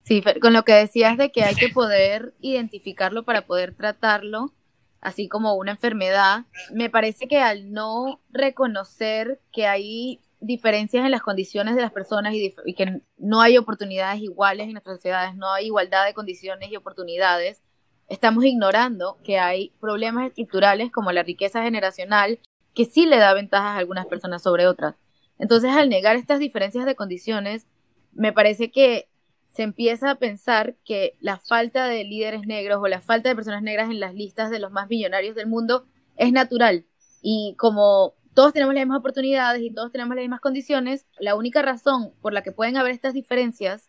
Sí, 0.04 0.22
con 0.40 0.52
lo 0.52 0.64
que 0.64 0.74
decías 0.74 1.16
de 1.16 1.32
que 1.32 1.44
hay 1.44 1.54
que 1.54 1.70
poder 1.70 2.34
identificarlo 2.40 3.24
para 3.24 3.46
poder 3.46 3.74
tratarlo, 3.74 4.52
así 5.00 5.28
como 5.28 5.54
una 5.54 5.72
enfermedad, 5.72 6.44
me 6.72 6.90
parece 6.90 7.26
que 7.26 7.38
al 7.38 7.72
no 7.72 8.20
reconocer 8.30 9.40
que 9.50 9.66
hay 9.66 10.20
diferencias 10.40 11.06
en 11.06 11.10
las 11.10 11.22
condiciones 11.22 11.74
de 11.74 11.80
las 11.80 11.90
personas 11.90 12.34
y, 12.34 12.54
y, 12.66 12.74
que 12.74 13.00
no 13.16 13.40
hay 13.40 13.56
oportunidades 13.56 14.20
iguales 14.20 14.66
en 14.66 14.72
nuestras 14.72 14.96
sociedades, 14.96 15.34
no 15.36 15.50
hay 15.50 15.66
igualdad 15.66 16.04
de 16.04 16.12
condiciones 16.12 16.70
y 16.70 16.76
oportunidades, 16.76 17.62
estamos 18.08 18.44
ignorando 18.44 19.16
que 19.24 19.38
hay 19.38 19.72
problemas 19.80 20.28
estructurales 20.28 20.92
como 20.92 21.12
la 21.12 21.22
riqueza 21.22 21.62
generacional 21.62 22.40
que 22.74 22.84
sí 22.84 23.06
le 23.06 23.16
da 23.16 23.32
ventajas 23.32 23.70
a 23.70 23.78
algunas 23.78 24.04
personas 24.04 24.42
sobre 24.42 24.66
otras. 24.66 24.96
Entonces, 25.38 25.70
al 25.70 25.88
negar 25.88 26.16
estas 26.16 26.40
diferencias 26.40 26.84
de 26.84 26.94
condiciones, 26.94 27.66
me 28.12 28.32
parece 28.32 28.70
que 28.70 29.08
se 29.54 29.62
empieza 29.62 30.10
a 30.10 30.14
pensar 30.16 30.74
que 30.84 31.16
la 31.20 31.38
falta 31.38 31.86
de 31.86 32.02
líderes 32.02 32.44
negros 32.44 32.80
o 32.82 32.88
la 32.88 33.00
falta 33.00 33.28
de 33.28 33.36
personas 33.36 33.62
negras 33.62 33.88
en 33.88 34.00
las 34.00 34.12
listas 34.12 34.50
de 34.50 34.58
los 34.58 34.72
más 34.72 34.88
millonarios 34.88 35.36
del 35.36 35.46
mundo 35.46 35.86
es 36.16 36.32
natural. 36.32 36.86
Y 37.22 37.54
como 37.56 38.14
todos 38.34 38.52
tenemos 38.52 38.74
las 38.74 38.82
mismas 38.82 38.98
oportunidades 38.98 39.62
y 39.62 39.72
todos 39.72 39.92
tenemos 39.92 40.16
las 40.16 40.24
mismas 40.24 40.40
condiciones, 40.40 41.06
la 41.20 41.36
única 41.36 41.62
razón 41.62 42.12
por 42.20 42.32
la 42.32 42.42
que 42.42 42.50
pueden 42.50 42.76
haber 42.76 42.92
estas 42.92 43.14
diferencias 43.14 43.88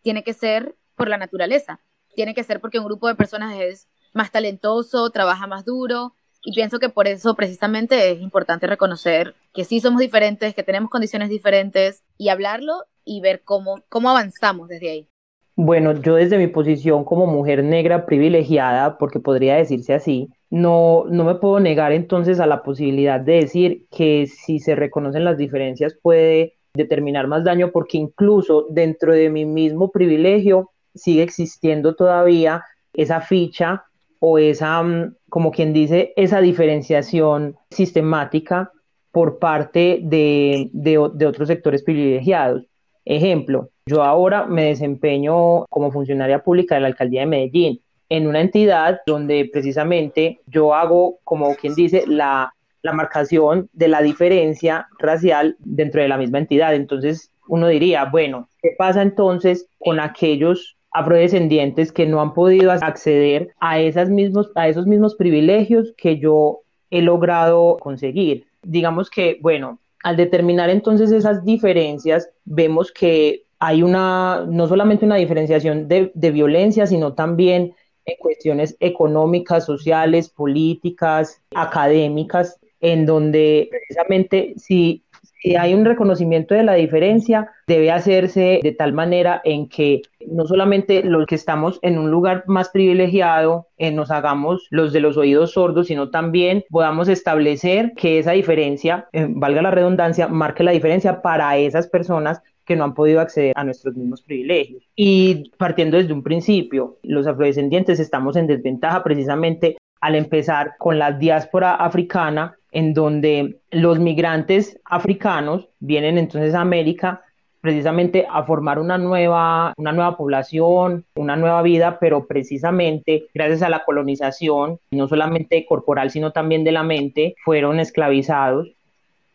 tiene 0.00 0.24
que 0.24 0.32
ser 0.32 0.76
por 0.96 1.08
la 1.08 1.18
naturaleza. 1.18 1.80
Tiene 2.14 2.34
que 2.34 2.42
ser 2.42 2.60
porque 2.60 2.78
un 2.78 2.86
grupo 2.86 3.06
de 3.06 3.14
personas 3.14 3.54
es 3.60 3.88
más 4.14 4.32
talentoso, 4.32 5.10
trabaja 5.10 5.46
más 5.46 5.66
duro, 5.66 6.14
y 6.42 6.54
pienso 6.54 6.78
que 6.78 6.88
por 6.88 7.06
eso 7.06 7.34
precisamente 7.36 8.10
es 8.10 8.20
importante 8.20 8.66
reconocer 8.66 9.36
que 9.52 9.64
sí 9.64 9.78
somos 9.78 10.00
diferentes, 10.00 10.54
que 10.54 10.62
tenemos 10.62 10.90
condiciones 10.90 11.28
diferentes 11.28 12.02
y 12.18 12.30
hablarlo 12.30 12.86
y 13.04 13.20
ver 13.20 13.42
cómo, 13.44 13.80
cómo 13.88 14.10
avanzamos 14.10 14.68
desde 14.68 14.90
ahí. 14.90 15.08
Bueno, 15.54 15.92
yo 16.00 16.14
desde 16.14 16.38
mi 16.38 16.46
posición 16.46 17.04
como 17.04 17.26
mujer 17.26 17.62
negra 17.62 18.06
privilegiada, 18.06 18.96
porque 18.96 19.20
podría 19.20 19.56
decirse 19.56 19.92
así, 19.92 20.30
no, 20.48 21.04
no 21.08 21.24
me 21.24 21.34
puedo 21.34 21.60
negar 21.60 21.92
entonces 21.92 22.40
a 22.40 22.46
la 22.46 22.62
posibilidad 22.62 23.20
de 23.20 23.34
decir 23.34 23.86
que 23.90 24.26
si 24.26 24.60
se 24.60 24.74
reconocen 24.74 25.24
las 25.24 25.36
diferencias 25.36 25.94
puede 26.00 26.54
determinar 26.74 27.26
más 27.26 27.44
daño, 27.44 27.70
porque 27.70 27.98
incluso 27.98 28.66
dentro 28.70 29.12
de 29.12 29.28
mi 29.28 29.44
mismo 29.44 29.90
privilegio 29.90 30.70
sigue 30.94 31.22
existiendo 31.22 31.94
todavía 31.94 32.64
esa 32.94 33.20
ficha 33.20 33.84
o 34.20 34.38
esa, 34.38 34.82
mm, 34.82 35.16
como 35.28 35.50
quien 35.50 35.72
dice, 35.72 36.12
esa 36.16 36.40
diferenciación 36.40 37.56
sistemática 37.70 38.70
por 39.10 39.38
parte 39.38 40.00
de, 40.02 40.70
de, 40.72 40.98
otros 40.98 41.48
sectores 41.48 41.82
privilegiados. 41.82 42.66
Ejemplo, 43.04 43.70
yo 43.86 44.02
ahora 44.02 44.46
me 44.46 44.66
desempeño 44.66 45.64
como 45.66 45.90
funcionaria 45.90 46.42
pública 46.42 46.76
de 46.76 46.82
la 46.82 46.86
alcaldía 46.88 47.20
de 47.20 47.26
Medellín, 47.26 47.80
en 48.08 48.26
una 48.26 48.40
entidad 48.40 49.00
donde 49.06 49.48
precisamente 49.52 50.40
yo 50.46 50.74
hago, 50.74 51.18
como 51.24 51.54
quien 51.56 51.74
dice, 51.74 52.04
la, 52.06 52.52
la 52.82 52.92
marcación 52.92 53.68
de 53.72 53.88
la 53.88 54.02
diferencia 54.02 54.86
racial 54.98 55.56
dentro 55.60 56.02
de 56.02 56.08
la 56.08 56.18
misma 56.18 56.38
entidad. 56.38 56.74
Entonces 56.74 57.30
uno 57.48 57.68
diría, 57.68 58.04
bueno, 58.04 58.48
¿qué 58.60 58.74
pasa 58.76 59.02
entonces 59.02 59.66
con 59.78 59.98
aquellos 59.98 60.76
afrodescendientes 60.92 61.90
que 61.90 62.06
no 62.06 62.20
han 62.20 62.34
podido 62.34 62.70
acceder 62.70 63.48
a, 63.60 63.72
a 63.72 63.80
esos 63.80 64.86
mismos 64.86 65.14
privilegios 65.16 65.94
que 65.96 66.18
yo 66.18 66.60
he 66.90 67.00
logrado 67.00 67.78
conseguir. 67.80 68.44
Digamos 68.62 69.08
que, 69.08 69.38
bueno, 69.40 69.78
al 70.02 70.16
determinar 70.16 70.70
entonces 70.70 71.12
esas 71.12 71.44
diferencias, 71.44 72.28
vemos 72.44 72.90
que 72.92 73.44
hay 73.58 73.82
una, 73.82 74.44
no 74.48 74.66
solamente 74.66 75.04
una 75.04 75.16
diferenciación 75.16 75.86
de, 75.86 76.10
violencia, 76.14 76.86
sino 76.86 77.14
también 77.14 77.76
en 78.04 78.16
cuestiones 78.18 78.76
económicas, 78.80 79.64
sociales, 79.64 80.28
políticas, 80.28 81.40
académicas, 81.54 82.58
en 82.80 83.06
donde 83.06 83.68
precisamente 83.70 84.54
si 84.56 85.04
si 85.42 85.56
hay 85.56 85.74
un 85.74 85.84
reconocimiento 85.84 86.54
de 86.54 86.62
la 86.62 86.74
diferencia, 86.74 87.50
debe 87.66 87.90
hacerse 87.90 88.60
de 88.62 88.72
tal 88.72 88.92
manera 88.92 89.40
en 89.44 89.68
que 89.68 90.02
no 90.26 90.46
solamente 90.46 91.02
los 91.02 91.26
que 91.26 91.34
estamos 91.34 91.80
en 91.82 91.98
un 91.98 92.10
lugar 92.10 92.44
más 92.46 92.68
privilegiado 92.68 93.66
eh, 93.76 93.90
nos 93.90 94.12
hagamos 94.12 94.68
los 94.70 94.92
de 94.92 95.00
los 95.00 95.16
oídos 95.16 95.52
sordos, 95.52 95.88
sino 95.88 96.10
también 96.10 96.64
podamos 96.70 97.08
establecer 97.08 97.92
que 97.96 98.20
esa 98.20 98.32
diferencia, 98.32 99.08
eh, 99.12 99.26
valga 99.28 99.62
la 99.62 99.72
redundancia, 99.72 100.28
marque 100.28 100.62
la 100.62 100.70
diferencia 100.70 101.22
para 101.22 101.56
esas 101.56 101.88
personas 101.88 102.40
que 102.64 102.76
no 102.76 102.84
han 102.84 102.94
podido 102.94 103.20
acceder 103.20 103.52
a 103.56 103.64
nuestros 103.64 103.96
mismos 103.96 104.22
privilegios. 104.22 104.84
Y 104.94 105.50
partiendo 105.58 105.96
desde 105.96 106.12
un 106.12 106.22
principio, 106.22 106.98
los 107.02 107.26
afrodescendientes 107.26 107.98
estamos 107.98 108.36
en 108.36 108.46
desventaja 108.46 109.02
precisamente 109.02 109.76
al 110.02 110.16
empezar 110.16 110.74
con 110.78 110.98
la 110.98 111.12
diáspora 111.12 111.76
africana, 111.76 112.56
en 112.72 112.92
donde 112.92 113.60
los 113.70 113.98
migrantes 113.98 114.78
africanos 114.84 115.68
vienen 115.78 116.18
entonces 116.18 116.54
a 116.54 116.60
América 116.60 117.22
precisamente 117.60 118.26
a 118.28 118.42
formar 118.42 118.80
una 118.80 118.98
nueva, 118.98 119.72
una 119.76 119.92
nueva 119.92 120.16
población, 120.16 121.04
una 121.14 121.36
nueva 121.36 121.62
vida, 121.62 121.98
pero 122.00 122.26
precisamente 122.26 123.28
gracias 123.32 123.62
a 123.62 123.68
la 123.68 123.84
colonización, 123.84 124.80
no 124.90 125.06
solamente 125.06 125.64
corporal, 125.64 126.10
sino 126.10 126.32
también 126.32 126.64
de 126.64 126.72
la 126.72 126.82
mente, 126.82 127.36
fueron 127.44 127.78
esclavizados 127.78 128.74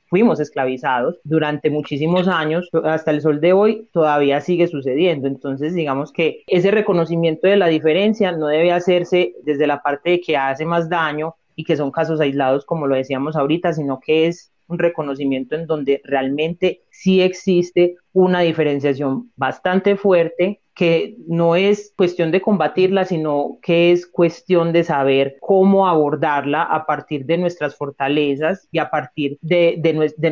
fuimos 0.08 0.40
esclavizados 0.40 1.20
durante 1.24 1.70
muchísimos 1.70 2.28
años, 2.28 2.70
hasta 2.84 3.12
el 3.12 3.22
sol 3.22 3.40
de 3.42 3.54
hoy 3.54 3.88
todavía 3.92 4.42
sigue 4.42 4.68
sucediendo. 4.68 5.28
Entonces, 5.28 5.74
digamos 5.74 6.12
que 6.12 6.44
ese 6.48 6.72
reconocimiento 6.72 7.48
de 7.48 7.58
la 7.58 7.68
diferencia 7.68 8.32
no 8.32 8.48
debe 8.48 8.72
hacerse 8.72 9.34
desde 9.44 9.68
la 9.68 9.82
parte 9.82 10.12
de 10.12 10.22
que 10.22 10.38
hace 10.38 10.66
más 10.66 10.90
daño 10.90 11.36
y 11.56 11.64
que 11.64 11.76
son 11.76 11.92
casos 11.92 12.22
aislados, 12.22 12.66
como 12.66 12.88
lo 12.88 12.96
decíamos 12.96 13.36
ahorita, 13.36 13.74
sino 13.74 14.00
que 14.00 14.28
es 14.28 14.52
un 14.68 14.80
reconocimiento 14.80 15.56
en 15.56 15.66
donde 15.66 16.02
realmente 16.04 16.82
sí 16.90 17.22
existe 17.22 17.96
una 18.14 18.42
diferenciación 18.42 19.32
bastante 19.36 19.96
fuerte 19.96 20.62
que 20.78 21.18
no 21.28 21.56
es 21.56 21.92
cuestión 21.98 22.30
de 22.30 22.40
combatirla, 22.40 23.04
sino 23.04 23.58
que 23.64 23.92
es 23.92 24.06
cuestión 24.06 24.72
de 24.72 24.84
saber 24.84 25.38
cómo 25.42 25.88
abordarla 25.88 26.62
a 26.62 26.86
partir 26.86 27.26
de 27.26 27.40
nuestras 27.40 27.76
fortalezas 27.76 28.68
y 28.72 28.78
a 28.78 28.92
partir 28.92 29.40
de, 29.42 29.82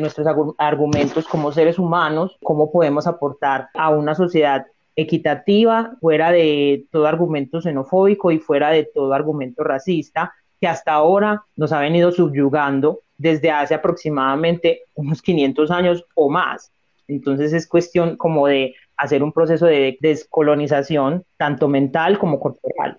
nuestros 0.00 0.24
argumentos 0.56 1.26
como 1.26 1.50
seres 1.50 1.80
humanos, 1.80 2.36
cómo 2.44 2.70
podemos 2.70 3.08
aportar 3.08 3.70
a 3.74 3.90
una 3.90 4.14
sociedad 4.14 4.66
equitativa, 4.94 5.96
fuera 6.00 6.30
de 6.30 6.84
todo 6.92 7.08
argumento 7.08 7.60
xenofóbico 7.60 8.30
y 8.30 8.38
fuera 8.38 8.70
de 8.70 8.84
todo 8.84 9.14
argumento 9.14 9.64
racista, 9.64 10.32
que 10.60 10.68
hasta 10.68 10.92
ahora 10.92 11.42
nos 11.56 11.72
ha 11.72 11.80
venido 11.80 12.12
subyugando 12.12 13.00
desde 13.18 13.50
hace 13.50 13.74
aproximadamente 13.74 14.82
unos 14.94 15.22
500 15.22 15.72
años 15.72 16.04
o 16.14 16.30
más. 16.30 16.70
Entonces 17.08 17.52
es 17.52 17.66
cuestión 17.66 18.16
como 18.16 18.46
de 18.46 18.74
hacer 18.96 19.22
un 19.22 19.32
proceso 19.32 19.66
de 19.66 19.98
descolonización, 20.00 21.24
tanto 21.36 21.68
mental 21.68 22.18
como 22.18 22.40
corporal. 22.40 22.98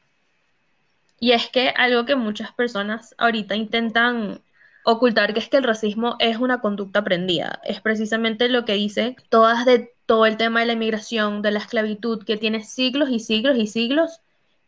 Y 1.19 1.31
es 1.31 1.47
que 1.47 1.69
algo 1.69 2.05
que 2.05 2.15
muchas 2.15 2.51
personas 2.51 3.15
ahorita 3.17 3.55
intentan 3.55 4.41
ocultar, 4.85 5.33
que 5.33 5.39
es 5.39 5.49
que 5.49 5.57
el 5.57 5.63
racismo 5.63 6.15
es 6.19 6.37
una 6.37 6.61
conducta 6.61 6.99
aprendida. 6.99 7.59
Es 7.63 7.81
precisamente 7.81 8.47
lo 8.49 8.65
que 8.65 8.73
dice 8.73 9.15
todas 9.29 9.65
de 9.65 9.91
todo 10.05 10.25
el 10.25 10.37
tema 10.37 10.61
de 10.61 10.67
la 10.67 10.73
inmigración, 10.73 11.41
de 11.41 11.51
la 11.51 11.59
esclavitud, 11.59 12.23
que 12.23 12.37
tiene 12.37 12.63
siglos 12.63 13.09
y 13.09 13.19
siglos 13.19 13.57
y 13.57 13.67
siglos 13.67 14.21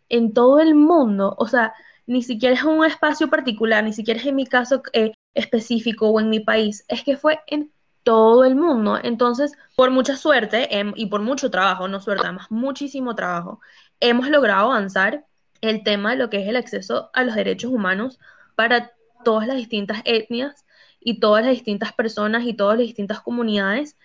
en 0.09 0.33
todo 0.33 0.59
el 0.59 0.75
mundo. 0.75 1.35
O 1.37 1.47
sea, 1.47 1.73
ni 2.05 2.23
siquiera 2.23 2.55
es 2.55 2.63
un 2.63 2.83
espacio 2.83 3.29
particular, 3.29 3.83
ni 3.83 3.93
siquiera 3.93 4.19
es 4.19 4.25
en 4.25 4.35
mi 4.35 4.45
caso 4.45 4.81
eh, 4.93 5.13
específico 5.35 6.09
o 6.09 6.19
en 6.19 6.29
mi 6.29 6.39
país, 6.39 6.83
es 6.87 7.03
que 7.03 7.15
fue 7.15 7.39
en 7.47 7.71
todo 8.09 8.43
el 8.43 8.55
mundo. 8.55 8.97
Entonces, 9.03 9.55
por 9.75 9.91
mucha 9.91 10.17
suerte 10.17 10.79
em, 10.79 10.93
y 10.95 11.05
por 11.05 11.21
mucho 11.21 11.51
trabajo, 11.51 11.87
no 11.87 12.01
suerte, 12.01 12.23
además 12.25 12.47
muchísimo 12.49 13.13
trabajo, 13.13 13.61
hemos 13.99 14.29
logrado 14.29 14.71
avanzar 14.71 15.27
el 15.61 15.83
tema 15.83 16.09
de 16.09 16.15
lo 16.17 16.27
que 16.31 16.41
es 16.41 16.47
el 16.47 16.55
acceso 16.55 17.11
a 17.13 17.23
los 17.23 17.35
derechos 17.35 17.71
humanos 17.71 18.19
para 18.55 18.93
todas 19.23 19.47
las 19.47 19.57
distintas 19.57 20.01
etnias 20.05 20.65
y 20.99 21.19
todas 21.19 21.45
las 21.45 21.53
distintas 21.53 21.93
personas 21.93 22.45
y 22.45 22.55
todas 22.55 22.79
las 22.79 22.87
distintas 22.87 23.19
comunidades. 23.21 23.95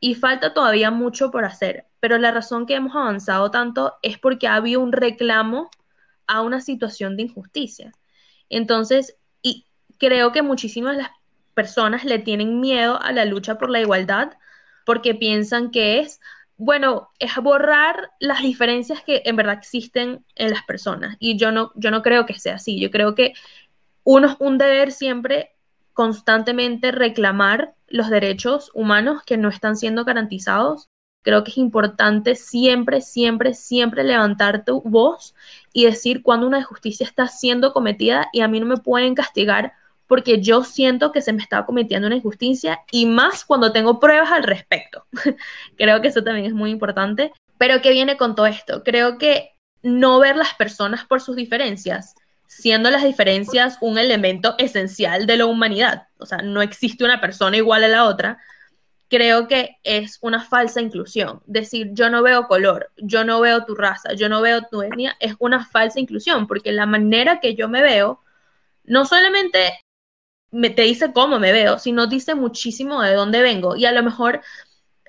Y 0.00 0.14
falta 0.14 0.54
todavía 0.54 0.90
mucho 0.90 1.30
por 1.30 1.44
hacer, 1.44 1.84
pero 2.00 2.16
la 2.16 2.30
razón 2.30 2.64
que 2.64 2.76
hemos 2.76 2.96
avanzado 2.96 3.50
tanto 3.50 3.92
es 4.00 4.16
porque 4.16 4.48
ha 4.48 4.54
habido 4.54 4.80
un 4.80 4.92
reclamo 4.92 5.68
a 6.26 6.40
una 6.40 6.62
situación 6.62 7.14
de 7.18 7.24
injusticia. 7.24 7.92
Entonces, 8.48 9.18
y 9.42 9.66
creo 9.98 10.32
que 10.32 10.40
muchísimas 10.40 10.96
las 10.96 11.10
personas 11.60 12.04
le 12.04 12.18
tienen 12.18 12.58
miedo 12.58 13.00
a 13.02 13.12
la 13.12 13.26
lucha 13.26 13.58
por 13.58 13.68
la 13.68 13.80
igualdad 13.80 14.32
porque 14.86 15.14
piensan 15.14 15.70
que 15.70 16.00
es, 16.00 16.20
bueno, 16.56 17.10
es 17.18 17.36
borrar 17.36 18.10
las 18.18 18.40
diferencias 18.40 19.02
que 19.02 19.20
en 19.26 19.36
verdad 19.36 19.58
existen 19.58 20.24
en 20.36 20.50
las 20.50 20.62
personas. 20.64 21.16
Y 21.18 21.36
yo 21.36 21.52
no, 21.52 21.72
yo 21.74 21.90
no 21.90 22.00
creo 22.02 22.24
que 22.24 22.38
sea 22.38 22.54
así. 22.54 22.80
Yo 22.80 22.90
creo 22.90 23.14
que 23.14 23.34
uno 24.04 24.28
es 24.28 24.36
un 24.38 24.56
deber 24.56 24.90
siempre 24.90 25.50
constantemente 25.92 26.92
reclamar 26.92 27.74
los 27.88 28.08
derechos 28.08 28.70
humanos 28.72 29.22
que 29.26 29.36
no 29.36 29.50
están 29.50 29.76
siendo 29.76 30.06
garantizados 30.06 30.88
Creo 31.22 31.44
que 31.44 31.50
es 31.50 31.58
importante 31.58 32.34
siempre, 32.34 33.02
siempre, 33.02 33.52
siempre 33.52 34.04
levantar 34.04 34.64
tu 34.64 34.80
voz 34.82 35.34
y 35.72 35.84
decir 35.84 36.22
cuando 36.22 36.46
una 36.46 36.60
injusticia 36.60 37.06
está 37.06 37.26
siendo 37.28 37.72
cometida 37.74 38.28
y 38.32 38.40
a 38.40 38.48
mí 38.48 38.58
no 38.58 38.66
me 38.66 38.78
pueden 38.78 39.14
castigar 39.14 39.74
porque 40.10 40.42
yo 40.42 40.64
siento 40.64 41.12
que 41.12 41.22
se 41.22 41.32
me 41.32 41.40
está 41.40 41.64
cometiendo 41.64 42.08
una 42.08 42.16
injusticia 42.16 42.80
y 42.90 43.06
más 43.06 43.44
cuando 43.44 43.70
tengo 43.70 44.00
pruebas 44.00 44.32
al 44.32 44.42
respecto. 44.42 45.06
Creo 45.76 46.00
que 46.00 46.08
eso 46.08 46.24
también 46.24 46.46
es 46.46 46.52
muy 46.52 46.72
importante. 46.72 47.30
Pero 47.58 47.80
¿qué 47.80 47.92
viene 47.92 48.16
con 48.16 48.34
todo 48.34 48.46
esto? 48.46 48.82
Creo 48.82 49.18
que 49.18 49.52
no 49.82 50.18
ver 50.18 50.34
las 50.34 50.52
personas 50.54 51.04
por 51.04 51.20
sus 51.20 51.36
diferencias, 51.36 52.16
siendo 52.48 52.90
las 52.90 53.04
diferencias 53.04 53.78
un 53.80 53.98
elemento 53.98 54.56
esencial 54.58 55.28
de 55.28 55.36
la 55.36 55.46
humanidad. 55.46 56.08
O 56.18 56.26
sea, 56.26 56.38
no 56.38 56.60
existe 56.60 57.04
una 57.04 57.20
persona 57.20 57.56
igual 57.56 57.84
a 57.84 57.88
la 57.88 58.04
otra 58.06 58.40
creo 59.08 59.46
que 59.46 59.78
es 59.84 60.18
una 60.22 60.42
falsa 60.42 60.80
inclusión. 60.80 61.40
Decir, 61.46 61.90
yo 61.92 62.10
no 62.10 62.22
veo 62.22 62.48
color, 62.48 62.90
yo 62.96 63.24
no 63.24 63.40
veo 63.40 63.64
tu 63.64 63.76
raza, 63.76 64.14
yo 64.14 64.28
no 64.28 64.40
veo 64.40 64.62
tu 64.70 64.82
etnia, 64.82 65.16
es 65.20 65.34
una 65.38 65.64
falsa 65.64 66.00
inclusión, 66.00 66.46
porque 66.46 66.72
la 66.72 66.86
manera 66.86 67.38
que 67.40 67.54
yo 67.54 67.68
me 67.68 67.82
veo, 67.82 68.22
no 68.84 69.04
solamente 69.04 69.72
me, 70.50 70.70
te 70.70 70.82
dice 70.82 71.12
cómo 71.12 71.38
me 71.38 71.52
veo, 71.52 71.78
sino 71.78 72.06
dice 72.06 72.34
muchísimo 72.34 73.02
de 73.02 73.14
dónde 73.14 73.42
vengo. 73.42 73.76
Y 73.76 73.86
a 73.86 73.92
lo 73.92 74.02
mejor 74.02 74.40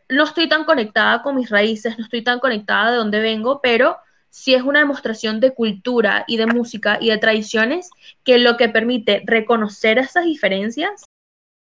no 0.10 0.24
estoy 0.24 0.50
tan 0.50 0.66
conectada 0.66 1.22
con 1.24 1.36
mis 1.36 1.50
raíces, 1.50 1.98
no 1.98 2.04
estoy 2.04 2.24
tan 2.24 2.40
conectada 2.40 2.92
de 2.92 2.98
dónde 2.98 3.20
vengo, 3.20 3.62
pero 3.62 3.98
sí 4.30 4.54
es 4.54 4.64
una 4.64 4.80
demostración 4.80 5.40
de 5.40 5.54
cultura 5.54 6.24
y 6.28 6.38
de 6.38 6.48
música 6.48 6.98
y 7.02 7.10
de 7.10 7.18
tradiciones 7.18 7.90
que 8.24 8.38
lo 8.38 8.58
que 8.58 8.70
permite 8.70 9.24
reconocer 9.26 9.98
esas 9.98 10.26
diferencias 10.26 11.06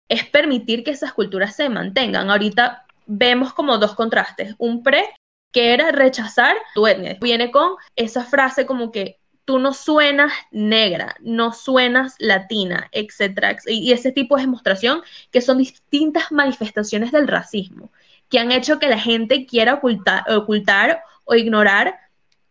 es 0.08 0.26
permitir 0.26 0.84
que 0.84 0.92
esas 0.92 1.14
culturas 1.14 1.56
se 1.56 1.70
mantengan. 1.70 2.30
Ahorita 2.30 2.86
vemos 3.06 3.54
como 3.54 3.78
dos 3.78 3.96
contrastes. 3.96 4.56
Un 4.58 4.84
pre, 4.84 5.04
que 5.52 5.74
era 5.74 5.92
rechazar 5.92 6.56
tu 6.74 6.88
etnia. 6.88 7.18
Viene 7.22 7.52
con 7.52 7.74
esa 7.96 8.24
frase 8.24 8.66
como 8.66 8.92
que 8.92 9.19
tú 9.50 9.58
no 9.58 9.74
suenas 9.74 10.32
negra, 10.52 11.16
no 11.22 11.54
suenas 11.54 12.14
latina, 12.20 12.88
etc. 12.92 13.58
Y 13.66 13.94
ese 13.94 14.12
tipo 14.12 14.36
de 14.36 14.44
demostración 14.44 15.02
que 15.32 15.42
son 15.42 15.58
distintas 15.58 16.32
manifestaciones 16.32 17.12
del 17.12 17.28
racismo, 17.28 17.92
que 18.30 18.38
han 18.38 18.52
hecho 18.52 18.78
que 18.78 18.90
la 18.90 19.00
gente 19.00 19.48
quiera 19.48 19.74
ocultar, 19.74 20.24
ocultar 20.32 21.02
o 21.26 21.34
ignorar 21.34 21.96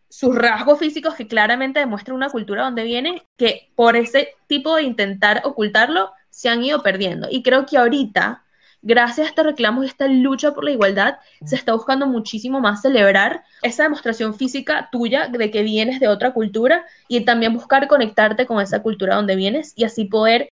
sus 0.09 0.35
rasgos 0.35 0.79
físicos 0.79 1.15
que 1.15 1.29
claramente 1.29 1.79
demuestran 1.79 2.17
una 2.17 2.29
cultura 2.29 2.63
donde 2.63 2.83
viene, 2.83 3.25
que 3.37 3.71
por 3.75 3.95
ese 3.95 4.33
tipo 4.47 4.75
de 4.75 4.83
intentar 4.83 5.43
ocultarlo, 5.45 6.11
se 6.29 6.49
han 6.49 6.61
ido 6.65 6.83
perdiendo. 6.83 7.29
Y 7.31 7.43
creo 7.43 7.65
que 7.65 7.77
ahorita, 7.77 8.43
gracias 8.81 9.27
a 9.27 9.29
este 9.29 9.43
reclamo 9.43 9.83
y 9.83 9.87
esta 9.87 10.07
lucha 10.07 10.53
por 10.53 10.63
la 10.63 10.71
igualdad, 10.71 11.17
se 11.45 11.55
está 11.55 11.73
buscando 11.73 12.07
muchísimo 12.07 12.59
más 12.59 12.81
celebrar 12.81 13.43
esa 13.61 13.83
demostración 13.83 14.33
física 14.33 14.89
tuya 14.91 15.27
de 15.27 15.51
que 15.51 15.63
vienes 15.63 15.99
de 15.99 16.07
otra 16.07 16.33
cultura 16.33 16.85
y 17.07 17.21
también 17.25 17.53
buscar 17.53 17.87
conectarte 17.87 18.45
con 18.45 18.61
esa 18.61 18.81
cultura 18.81 19.15
donde 19.15 19.35
vienes 19.35 19.73
y 19.75 19.83
así 19.83 20.05
poder 20.05 20.49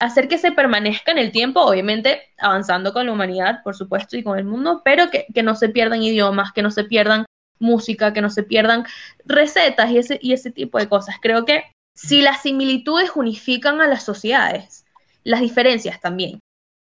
hacer 0.00 0.28
que 0.28 0.38
se 0.38 0.52
permanezca 0.52 1.12
en 1.12 1.18
el 1.18 1.32
tiempo, 1.32 1.60
obviamente 1.60 2.22
avanzando 2.38 2.92
con 2.92 3.06
la 3.06 3.12
humanidad, 3.12 3.62
por 3.64 3.74
supuesto, 3.74 4.16
y 4.16 4.22
con 4.22 4.38
el 4.38 4.44
mundo, 4.44 4.82
pero 4.84 5.10
que, 5.10 5.26
no 5.42 5.56
se 5.56 5.68
pierdan 5.68 6.02
idiomas, 6.02 6.52
que 6.52 6.62
no 6.62 6.70
se 6.70 6.84
pierdan 6.84 7.26
música, 7.58 8.12
que 8.12 8.20
no 8.20 8.30
se 8.30 8.44
pierdan 8.44 8.84
recetas 9.24 9.90
y 9.90 9.98
ese, 9.98 10.18
y 10.22 10.32
ese 10.32 10.52
tipo 10.52 10.78
de 10.78 10.88
cosas. 10.88 11.16
Creo 11.20 11.44
que 11.44 11.64
si 11.94 12.22
las 12.22 12.42
similitudes 12.42 13.10
unifican 13.16 13.80
a 13.80 13.88
las 13.88 14.04
sociedades, 14.04 14.84
las 15.24 15.40
diferencias 15.40 16.00
también. 16.00 16.38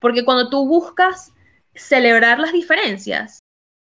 Porque 0.02 0.26
cuando 0.26 0.50
tú 0.50 0.68
buscas 0.68 1.34
celebrar 1.74 2.40
las 2.40 2.52
diferencias 2.52 3.40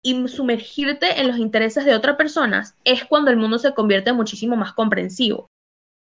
y 0.01 0.27
sumergirte 0.27 1.19
en 1.19 1.27
los 1.27 1.37
intereses 1.37 1.83
de 1.83 1.95
otras 1.95 2.15
personas, 2.15 2.75
es 2.85 3.03
cuando 3.03 3.31
el 3.31 3.37
mundo 3.37 3.57
se 3.57 3.73
convierte 3.73 4.13
muchísimo 4.13 4.55
más 4.55 4.71
comprensivo. 4.71 5.47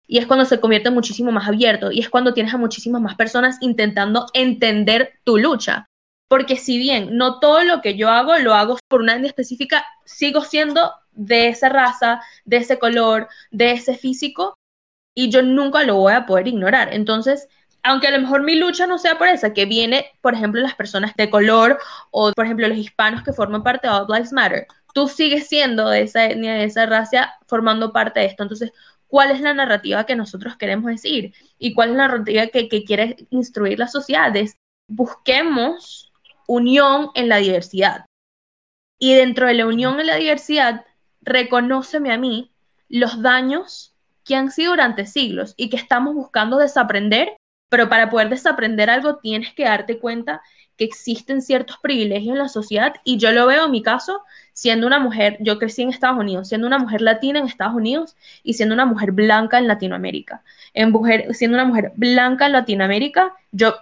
Y 0.08 0.20
es 0.20 0.28
cuando 0.28 0.46
se 0.46 0.60
convierte 0.62 0.92
muchísimo 0.92 1.32
más 1.32 1.48
abierto. 1.48 1.92
Y 1.92 2.00
es 2.00 2.10
cuando 2.10 2.34
tienes 2.34 2.54
a 2.54 2.58
muchísimas 2.58 3.02
más 3.02 3.16
personas 3.16 3.58
intentando 3.60 4.28
entender 4.34 5.20
tu 5.26 5.38
lucha. 5.38 5.88
Porque 6.30 6.58
si 6.58 6.78
bien 6.78 7.18
no 7.18 7.40
todo 7.40 7.64
lo 7.64 7.82
que 7.82 7.98
yo 7.98 8.10
hago 8.10 8.38
lo 8.38 8.54
hago 8.54 8.78
por 8.88 9.02
una 9.02 9.16
etnia 9.16 9.30
específica, 9.30 9.86
sigo 10.06 10.42
siendo 10.42 10.92
de 11.12 11.48
esa 11.48 11.70
raza, 11.70 12.22
de 12.46 12.58
ese 12.58 12.78
color, 12.78 13.28
de 13.50 13.72
ese 13.72 13.98
físico, 13.98 14.54
y 15.16 15.32
yo 15.32 15.42
nunca 15.42 15.84
lo 15.84 15.96
voy 15.96 16.14
a 16.14 16.28
poder 16.28 16.48
ignorar. 16.48 16.94
Entonces, 16.94 17.48
aunque 17.84 18.08
a 18.08 18.12
lo 18.12 18.20
mejor 18.20 18.44
mi 18.44 18.56
lucha 18.56 18.88
no 18.88 18.98
sea 18.98 19.18
por 19.18 19.28
esa, 19.28 19.54
que 19.54 19.66
viene, 19.66 20.12
por 20.22 20.34
ejemplo, 20.34 20.62
las 20.62 20.76
personas 20.76 21.14
de 21.16 21.30
color 21.30 21.80
o, 22.12 22.32
por 22.34 22.46
ejemplo, 22.46 22.68
los 22.68 22.78
hispanos 22.78 23.24
que 23.24 23.34
forman 23.34 23.64
parte 23.64 23.88
de 23.88 23.94
All 23.94 24.08
Matter, 24.32 24.68
tú 24.94 25.08
sigues 25.08 25.48
siendo 25.48 25.90
de 25.90 26.02
esa 26.02 26.26
etnia, 26.26 26.54
de 26.54 26.66
esa 26.66 26.86
raza, 26.86 27.34
formando 27.48 27.94
parte 27.94 28.20
de 28.20 28.26
esto. 28.26 28.44
Entonces, 28.44 28.72
cuál 29.08 29.32
es 29.32 29.42
la 29.42 29.54
narrativa 29.54 30.06
que 30.06 30.16
nosotros 30.16 30.58
queremos 30.58 30.86
decir 30.92 31.34
y 31.58 31.74
cuál 31.74 31.92
es 31.92 31.96
la 31.96 32.08
narrativa 32.08 32.48
que, 32.48 32.68
que 32.68 32.84
quiere 32.84 33.16
instruir 33.30 33.80
las 33.80 33.92
sociedades. 33.92 34.58
Busquemos 34.88 36.12
unión 36.48 37.10
en 37.14 37.30
la 37.30 37.38
diversidad. 37.38 38.06
Y 39.00 39.14
dentro 39.14 39.48
de 39.48 39.54
la 39.54 39.68
unión 39.68 40.00
en 40.00 40.08
la 40.08 40.16
diversidad, 40.16 40.86
reconóceme 41.22 42.12
a 42.12 42.18
mí 42.18 42.52
los 42.90 43.22
daños 43.22 43.94
que 44.24 44.36
han 44.36 44.52
sido 44.52 44.72
durante 44.72 45.06
siglos 45.06 45.54
y 45.58 45.70
que 45.70 45.78
estamos 45.78 46.16
buscando 46.16 46.58
desaprender, 46.58 47.37
pero 47.70 47.90
para 47.90 48.10
poder 48.10 48.30
desaprender 48.30 48.90
algo 48.90 49.18
tienes 49.18 49.54
que 49.54 49.66
darte 49.66 50.00
cuenta 50.00 50.42
que 50.78 50.86
existen 50.86 51.42
ciertos 51.42 51.78
privilegios 51.82 52.34
en 52.34 52.38
la 52.40 52.50
sociedad 52.50 52.94
y 53.04 53.18
yo 53.18 53.32
lo 53.32 53.48
veo 53.48 53.66
en 53.66 53.72
mi 53.72 53.82
caso 53.82 54.22
siendo 54.54 54.88
una 54.88 55.00
mujer, 55.00 55.38
yo 55.40 55.60
crecí 55.60 55.84
en 55.84 55.90
Estados 55.90 56.18
Unidos, 56.18 56.48
siendo 56.48 56.66
una 56.66 56.80
mujer 56.80 57.02
latina 57.02 57.38
en 57.38 57.46
Estados 57.46 57.76
Unidos 57.76 58.16
y 58.42 58.54
siendo 58.56 58.74
una 58.74 58.86
mujer 58.86 59.12
blanca 59.12 59.60
en 59.60 59.68
Latinoamérica. 59.68 60.42
En 60.74 60.92
mujer, 60.92 61.34
siendo 61.36 61.58
una 61.58 61.66
mujer 61.66 61.92
blanca 61.96 62.48
en 62.48 62.54
Latinoamérica, 62.54 63.34
yo 63.52 63.76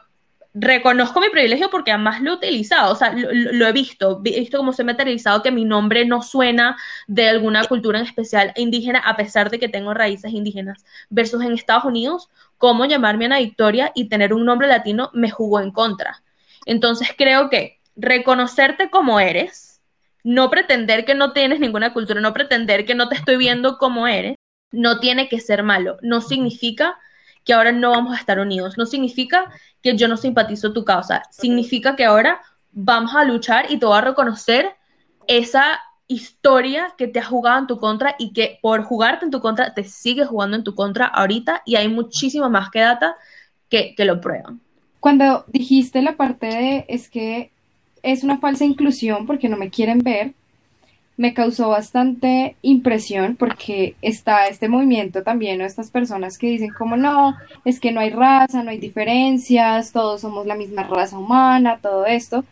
reconozco 0.58 1.20
mi 1.20 1.30
privilegio 1.30 1.70
porque 1.70 1.92
además 1.92 2.22
lo 2.22 2.32
he 2.32 2.36
utilizado, 2.36 2.94
o 2.94 2.96
sea, 2.96 3.14
lo, 3.14 3.68
he 3.68 3.72
visto, 3.74 4.22
he 4.24 4.40
visto 4.40 4.58
cómo 4.58 4.72
se 4.72 4.82
ha 4.82 4.86
materializado 4.86 5.44
que 5.44 5.52
mi 5.52 5.66
nombre 5.66 6.06
no 6.06 6.22
suena 6.22 6.78
de 7.08 7.28
alguna 7.28 7.66
cultura 7.66 8.00
en 8.00 8.06
especial 8.06 8.54
indígena, 8.56 9.00
a 9.00 9.18
pesar 9.18 9.50
de 9.52 9.60
que 9.60 9.68
tengo 9.68 9.94
raíces 9.94 10.32
indígenas, 10.32 10.86
versus 11.10 11.44
en 11.44 11.52
Estados 11.52 11.84
Unidos, 11.84 12.30
cómo 12.58 12.86
llamarme 12.86 13.26
Ana 13.26 13.40
Victoria 13.40 13.92
y 13.94 14.08
tener 14.08 14.34
un 14.34 14.46
nombre 14.46 14.70
latino 14.70 15.12
me 15.14 15.30
jugó 15.30 15.60
en 15.60 15.72
contra. 15.72 16.24
Entonces 16.66 17.10
creo 17.18 17.50
que 17.50 17.82
reconocerte 17.98 18.90
como 18.90 19.20
eres, 19.20 19.82
no 20.24 20.50
pretender 20.50 21.04
que 21.04 21.16
no 21.16 21.34
tienes 21.34 21.60
ninguna 21.60 21.92
cultura, 21.92 22.22
no 22.22 22.34
pretender 22.34 22.86
que 22.86 22.96
no 22.96 23.10
te 23.10 23.16
estoy 23.16 23.36
viendo 23.36 23.78
como 23.78 24.08
eres, 24.08 24.36
no 24.72 25.00
tiene 25.00 25.28
que 25.28 25.42
ser 25.42 25.64
malo, 25.64 25.98
no 26.02 26.22
significa 26.22 26.98
que 27.46 27.54
ahora 27.54 27.72
no 27.72 27.92
vamos 27.92 28.14
a 28.14 28.20
estar 28.20 28.40
unidos. 28.40 28.78
No 28.78 28.86
significa 28.86 29.52
que 29.82 29.96
yo 29.96 30.08
no 30.08 30.18
simpatizo 30.18 30.74
tu 30.74 30.84
causa. 30.84 31.22
Significa 31.30 31.96
que 31.96 32.04
ahora 32.04 32.42
vamos 32.72 33.16
a 33.16 33.24
luchar 33.24 33.72
y 33.72 33.78
te 33.78 33.86
voy 33.86 33.98
a 33.98 34.02
reconocer 34.02 34.76
esa 35.28 35.80
historia 36.08 36.94
que 36.98 37.08
te 37.08 37.20
ha 37.20 37.26
jugado 37.26 37.60
en 37.60 37.68
tu 37.68 37.80
contra 37.80 38.16
y 38.20 38.34
que 38.34 38.60
por 38.62 38.84
jugarte 38.84 39.26
en 39.26 39.32
tu 39.32 39.40
contra 39.40 39.74
te 39.74 39.84
sigue 39.84 40.26
jugando 40.26 40.58
en 40.58 40.64
tu 40.64 40.76
contra 40.76 41.06
ahorita 41.06 41.62
y 41.66 41.76
hay 41.76 41.88
muchísimo 41.88 42.50
más 42.50 42.70
que 42.70 42.80
data 42.80 43.16
que, 43.70 43.96
que 43.96 44.06
lo 44.06 44.20
prueban. 44.20 44.60
Cuando 45.00 45.46
dijiste 45.48 46.02
la 46.02 46.16
parte 46.16 46.48
de 46.48 46.86
es 46.88 47.10
que 47.10 47.52
es 48.04 48.24
una 48.24 48.40
falsa 48.40 48.66
inclusión 48.66 49.26
porque 49.26 49.50
no 49.50 49.58
me 49.58 49.70
quieren 49.70 50.00
ver, 50.00 50.34
me 51.18 51.34
causó 51.34 51.70
bastante 51.70 52.56
impresión 52.62 53.36
porque 53.38 53.96
está 54.02 54.48
este 54.48 54.68
movimiento 54.68 55.24
también, 55.24 55.62
o 55.62 55.66
estas 55.66 55.90
personas 55.90 56.38
que 56.38 56.50
dicen 56.50 56.72
como 56.78 56.98
no, 56.98 57.36
es 57.64 57.80
que 57.80 57.92
no 57.92 58.02
hay 58.02 58.10
raza, 58.10 58.64
no 58.64 58.72
hay 58.72 58.80
diferencias, 58.80 59.92
todos 59.92 60.22
somos 60.22 60.46
la 60.46 60.56
misma 60.56 60.84
raza 60.84 61.18
humana, 61.18 61.80
todo 61.82 62.06
esto, 62.06 62.44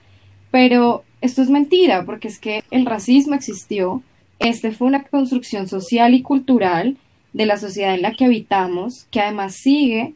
pero 0.51 1.03
esto 1.21 1.41
es 1.41 1.49
mentira 1.49 2.05
porque 2.05 2.27
es 2.27 2.39
que 2.39 2.63
el 2.71 2.85
racismo 2.85 3.35
existió, 3.35 4.01
este 4.39 4.71
fue 4.71 4.87
una 4.87 5.03
construcción 5.03 5.67
social 5.67 6.13
y 6.13 6.21
cultural 6.21 6.97
de 7.33 7.45
la 7.45 7.57
sociedad 7.57 7.95
en 7.95 8.01
la 8.01 8.13
que 8.13 8.25
habitamos, 8.25 9.07
que 9.11 9.19
además 9.19 9.55
sigue, 9.55 10.13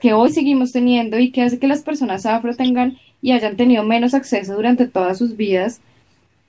que 0.00 0.12
hoy 0.12 0.30
seguimos 0.32 0.72
teniendo 0.72 1.18
y 1.18 1.30
que 1.30 1.42
hace 1.42 1.58
que 1.58 1.68
las 1.68 1.82
personas 1.82 2.26
afro 2.26 2.54
tengan 2.54 2.98
y 3.22 3.32
hayan 3.32 3.56
tenido 3.56 3.82
menos 3.84 4.12
acceso 4.12 4.54
durante 4.54 4.86
todas 4.86 5.16
sus 5.16 5.36
vidas 5.36 5.80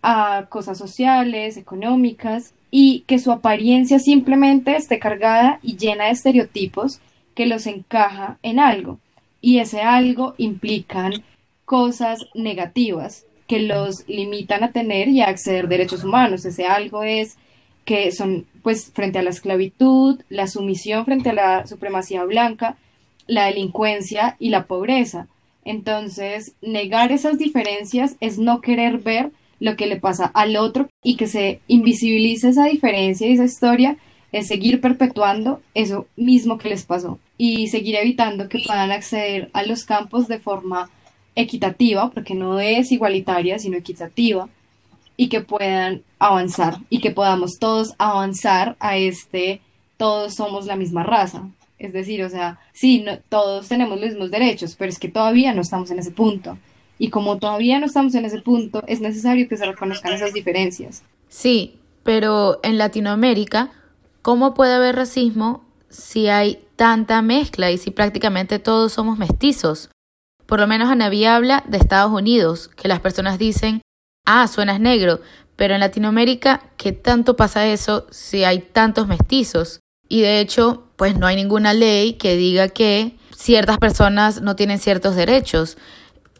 a 0.01 0.45
cosas 0.49 0.77
sociales, 0.77 1.57
económicas, 1.57 2.53
y 2.71 3.01
que 3.07 3.19
su 3.19 3.31
apariencia 3.31 3.99
simplemente 3.99 4.75
esté 4.75 4.99
cargada 4.99 5.59
y 5.63 5.77
llena 5.77 6.05
de 6.05 6.11
estereotipos 6.11 6.99
que 7.33 7.45
los 7.45 7.67
encaja 7.67 8.37
en 8.43 8.59
algo. 8.59 8.99
Y 9.41 9.59
ese 9.59 9.81
algo 9.81 10.33
implican 10.37 11.23
cosas 11.65 12.19
negativas 12.33 13.25
que 13.47 13.59
los 13.59 14.07
limitan 14.07 14.63
a 14.63 14.71
tener 14.71 15.07
y 15.07 15.21
a 15.21 15.27
acceder 15.27 15.67
derechos 15.67 16.03
humanos. 16.03 16.45
Ese 16.45 16.65
algo 16.65 17.03
es 17.03 17.37
que 17.85 18.11
son, 18.11 18.45
pues, 18.63 18.91
frente 18.93 19.19
a 19.19 19.23
la 19.23 19.29
esclavitud, 19.29 20.21
la 20.29 20.47
sumisión 20.47 21.05
frente 21.05 21.29
a 21.29 21.33
la 21.33 21.67
supremacía 21.67 22.25
blanca, 22.25 22.75
la 23.27 23.45
delincuencia 23.45 24.35
y 24.39 24.49
la 24.49 24.65
pobreza. 24.65 25.27
Entonces, 25.63 26.53
negar 26.61 27.11
esas 27.11 27.37
diferencias 27.37 28.15
es 28.19 28.39
no 28.39 28.59
querer 28.61 28.97
ver 28.97 29.31
lo 29.59 29.75
que 29.75 29.87
le 29.87 29.97
pasa 29.97 30.25
al 30.25 30.55
otro 30.55 30.87
y 31.03 31.15
que 31.15 31.27
se 31.27 31.61
invisibilice 31.67 32.49
esa 32.49 32.65
diferencia 32.65 33.27
y 33.27 33.33
esa 33.33 33.45
historia 33.45 33.97
es 34.31 34.47
seguir 34.47 34.81
perpetuando 34.81 35.61
eso 35.73 36.07
mismo 36.15 36.57
que 36.57 36.69
les 36.69 36.85
pasó 36.85 37.19
y 37.37 37.67
seguir 37.67 37.95
evitando 37.95 38.49
que 38.49 38.59
puedan 38.59 38.91
acceder 38.91 39.49
a 39.53 39.63
los 39.63 39.83
campos 39.83 40.27
de 40.27 40.39
forma 40.39 40.89
equitativa, 41.35 42.09
porque 42.09 42.33
no 42.33 42.59
es 42.59 42.91
igualitaria, 42.91 43.59
sino 43.59 43.77
equitativa, 43.77 44.49
y 45.15 45.29
que 45.29 45.41
puedan 45.41 46.03
avanzar 46.19 46.77
y 46.89 46.99
que 46.99 47.11
podamos 47.11 47.57
todos 47.59 47.93
avanzar 47.97 48.75
a 48.79 48.97
este 48.97 49.61
todos 49.97 50.35
somos 50.35 50.67
la 50.67 50.75
misma 50.75 51.03
raza. 51.03 51.49
Es 51.79 51.93
decir, 51.93 52.23
o 52.23 52.29
sea, 52.29 52.59
sí, 52.73 52.99
no, 52.99 53.17
todos 53.29 53.67
tenemos 53.67 53.99
los 53.99 54.09
mismos 54.09 54.31
derechos, 54.31 54.75
pero 54.77 54.89
es 54.89 54.99
que 54.99 55.09
todavía 55.09 55.53
no 55.53 55.61
estamos 55.61 55.89
en 55.91 55.99
ese 55.99 56.11
punto. 56.11 56.57
Y 56.99 57.09
como 57.09 57.37
todavía 57.37 57.79
no 57.79 57.85
estamos 57.85 58.15
en 58.15 58.25
ese 58.25 58.41
punto, 58.41 58.83
es 58.87 59.01
necesario 59.01 59.47
que 59.47 59.57
se 59.57 59.65
reconozcan 59.65 60.13
esas 60.13 60.33
diferencias. 60.33 61.03
Sí, 61.29 61.79
pero 62.03 62.59
en 62.63 62.77
Latinoamérica, 62.77 63.71
¿cómo 64.21 64.53
puede 64.53 64.73
haber 64.73 64.95
racismo 64.95 65.65
si 65.89 66.27
hay 66.27 66.59
tanta 66.75 67.21
mezcla 67.21 67.71
y 67.71 67.77
si 67.77 67.91
prácticamente 67.91 68.59
todos 68.59 68.93
somos 68.93 69.17
mestizos? 69.17 69.89
Por 70.45 70.59
lo 70.59 70.67
menos 70.67 70.89
Anaví 70.89 71.25
habla 71.25 71.63
de 71.67 71.77
Estados 71.77 72.11
Unidos, 72.11 72.69
que 72.69 72.87
las 72.87 73.01
personas 73.01 73.37
dicen, 73.37 73.81
ah, 74.25 74.47
suenas 74.47 74.79
negro, 74.79 75.19
pero 75.57 75.73
en 75.73 75.81
Latinoamérica, 75.81 76.61
¿qué 76.77 76.93
tanto 76.93 77.35
pasa 77.35 77.67
eso 77.67 78.07
si 78.11 78.43
hay 78.43 78.59
tantos 78.59 79.07
mestizos? 79.07 79.81
Y 80.07 80.21
de 80.21 80.39
hecho, 80.39 80.85
pues 80.95 81.17
no 81.17 81.27
hay 81.27 81.35
ninguna 81.35 81.73
ley 81.73 82.13
que 82.13 82.37
diga 82.37 82.69
que 82.69 83.17
ciertas 83.35 83.77
personas 83.77 84.41
no 84.41 84.55
tienen 84.55 84.79
ciertos 84.79 85.15
derechos 85.15 85.77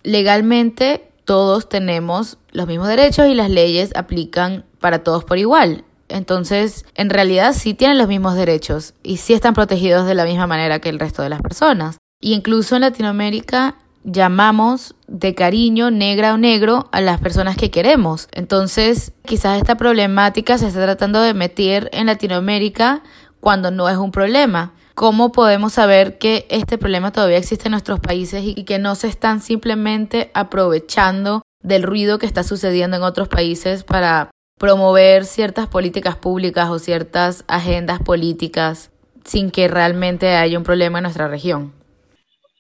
legalmente 0.07 1.11
todos 1.25 1.67
tenemos 1.67 2.37
los 2.51 2.65
mismos 2.65 2.87
derechos 2.87 3.27
y 3.27 3.35
las 3.35 3.49
leyes 3.49 3.91
aplican 3.93 4.63
para 4.79 5.03
todos 5.03 5.25
por 5.25 5.37
igual. 5.37 5.83
Entonces, 6.07 6.85
en 6.95 7.09
realidad 7.09 7.53
sí 7.53 7.73
tienen 7.73 7.97
los 7.97 8.07
mismos 8.07 8.35
derechos 8.35 8.93
y 9.03 9.17
sí 9.17 9.33
están 9.33 9.53
protegidos 9.53 10.07
de 10.07 10.15
la 10.15 10.23
misma 10.23 10.47
manera 10.47 10.79
que 10.79 10.87
el 10.87 10.99
resto 10.99 11.21
de 11.21 11.29
las 11.29 11.41
personas. 11.41 11.97
Y 12.21 12.33
incluso 12.33 12.75
en 12.75 12.83
Latinoamérica 12.83 13.75
llamamos 14.05 14.95
de 15.07 15.35
cariño 15.35 15.91
negra 15.91 16.33
o 16.33 16.37
negro 16.37 16.87
a 16.93 17.01
las 17.01 17.19
personas 17.19 17.57
que 17.57 17.69
queremos. 17.69 18.29
Entonces, 18.31 19.11
quizás 19.25 19.57
esta 19.57 19.75
problemática 19.75 20.57
se 20.57 20.67
está 20.67 20.81
tratando 20.83 21.21
de 21.21 21.33
meter 21.33 21.89
en 21.91 22.05
Latinoamérica 22.05 23.03
cuando 23.41 23.71
no 23.71 23.89
es 23.89 23.97
un 23.97 24.11
problema. 24.11 24.71
¿Cómo 24.97 25.31
podemos 25.31 25.73
saber 25.73 26.17
que 26.17 26.47
este 26.49 26.79
problema 26.79 27.11
todavía 27.11 27.37
existe 27.37 27.67
en 27.67 27.73
nuestros 27.73 27.99
países 27.99 28.41
y 28.43 28.63
que 28.63 28.79
no 28.79 28.95
se 28.95 29.07
están 29.07 29.41
simplemente 29.41 30.31
aprovechando 30.33 31.43
del 31.61 31.83
ruido 31.83 32.17
que 32.17 32.25
está 32.25 32.41
sucediendo 32.41 32.97
en 32.97 33.03
otros 33.03 33.27
países 33.27 33.83
para 33.83 34.31
promover 34.57 35.25
ciertas 35.25 35.67
políticas 35.67 36.15
públicas 36.15 36.67
o 36.71 36.79
ciertas 36.79 37.45
agendas 37.47 37.99
políticas 37.99 38.89
sin 39.23 39.51
que 39.51 39.67
realmente 39.67 40.29
haya 40.29 40.57
un 40.57 40.63
problema 40.63 40.97
en 40.97 41.03
nuestra 41.03 41.27
región? 41.27 41.73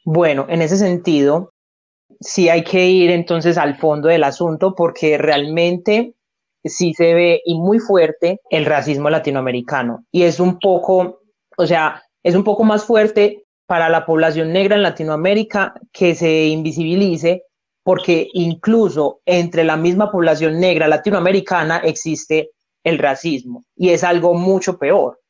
Bueno, 0.05 0.45
en 0.47 0.61
ese 0.61 0.77
sentido, 0.77 1.49
sí 2.19 2.49
hay 2.49 2.63
que 2.63 2.85
ir 2.85 3.09
entonces 3.09 3.57
al 3.57 3.79
fondo 3.79 4.09
del 4.09 4.23
asunto 4.23 4.75
porque 4.75 5.17
realmente 5.17 6.13
sí 6.63 6.93
se 6.93 7.15
ve 7.15 7.41
y 7.45 7.57
muy 7.57 7.79
fuerte 7.79 8.41
el 8.51 8.67
racismo 8.67 9.09
latinoamericano. 9.09 10.05
Y 10.11 10.21
es 10.21 10.39
un 10.39 10.59
poco, 10.59 11.21
o 11.57 11.65
sea, 11.65 12.03
es 12.27 12.35
un 12.35 12.43
poco 12.43 12.65
más 12.65 12.83
fuerte 12.83 13.45
para 13.67 13.87
la 13.87 14.05
población 14.05 14.51
negra 14.51 14.75
en 14.75 14.83
Latinoamérica 14.83 15.73
que 15.93 16.13
se 16.13 16.47
invisibilice 16.47 17.43
porque 17.83 18.27
incluso 18.33 19.21
entre 19.25 19.63
la 19.63 19.77
misma 19.77 20.11
población 20.11 20.59
negra 20.59 20.89
latinoamericana 20.89 21.77
existe 21.77 22.49
el 22.83 22.99
racismo 22.99 23.63
y 23.77 23.91
es 23.91 24.03
algo 24.03 24.33
mucho 24.33 24.77
peor. 24.77 25.21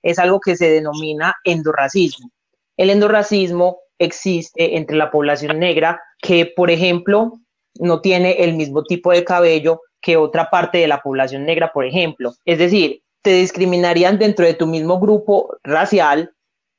Es 0.00 0.20
algo 0.20 0.38
que 0.38 0.54
se 0.54 0.70
denomina 0.70 1.34
endorracismo. 1.42 2.30
El 2.76 2.90
endorracismo 2.90 3.78
existe 3.98 4.76
entre 4.76 4.96
la 4.96 5.10
población 5.10 5.58
negra 5.58 6.00
que, 6.22 6.46
por 6.46 6.70
ejemplo, 6.70 7.40
no 7.80 8.00
tiene 8.00 8.44
el 8.44 8.54
mismo 8.54 8.84
tipo 8.84 9.10
de 9.10 9.24
cabello 9.24 9.80
que 10.00 10.16
otra 10.16 10.50
parte 10.50 10.78
de 10.78 10.86
la 10.86 11.00
población 11.00 11.44
negra, 11.46 11.72
por 11.72 11.84
ejemplo. 11.84 12.32
Es 12.44 12.58
decir, 12.58 13.02
te 13.22 13.32
discriminarían 13.32 14.20
dentro 14.20 14.46
de 14.46 14.54
tu 14.54 14.68
mismo 14.68 15.00
grupo 15.00 15.56
racial 15.64 16.33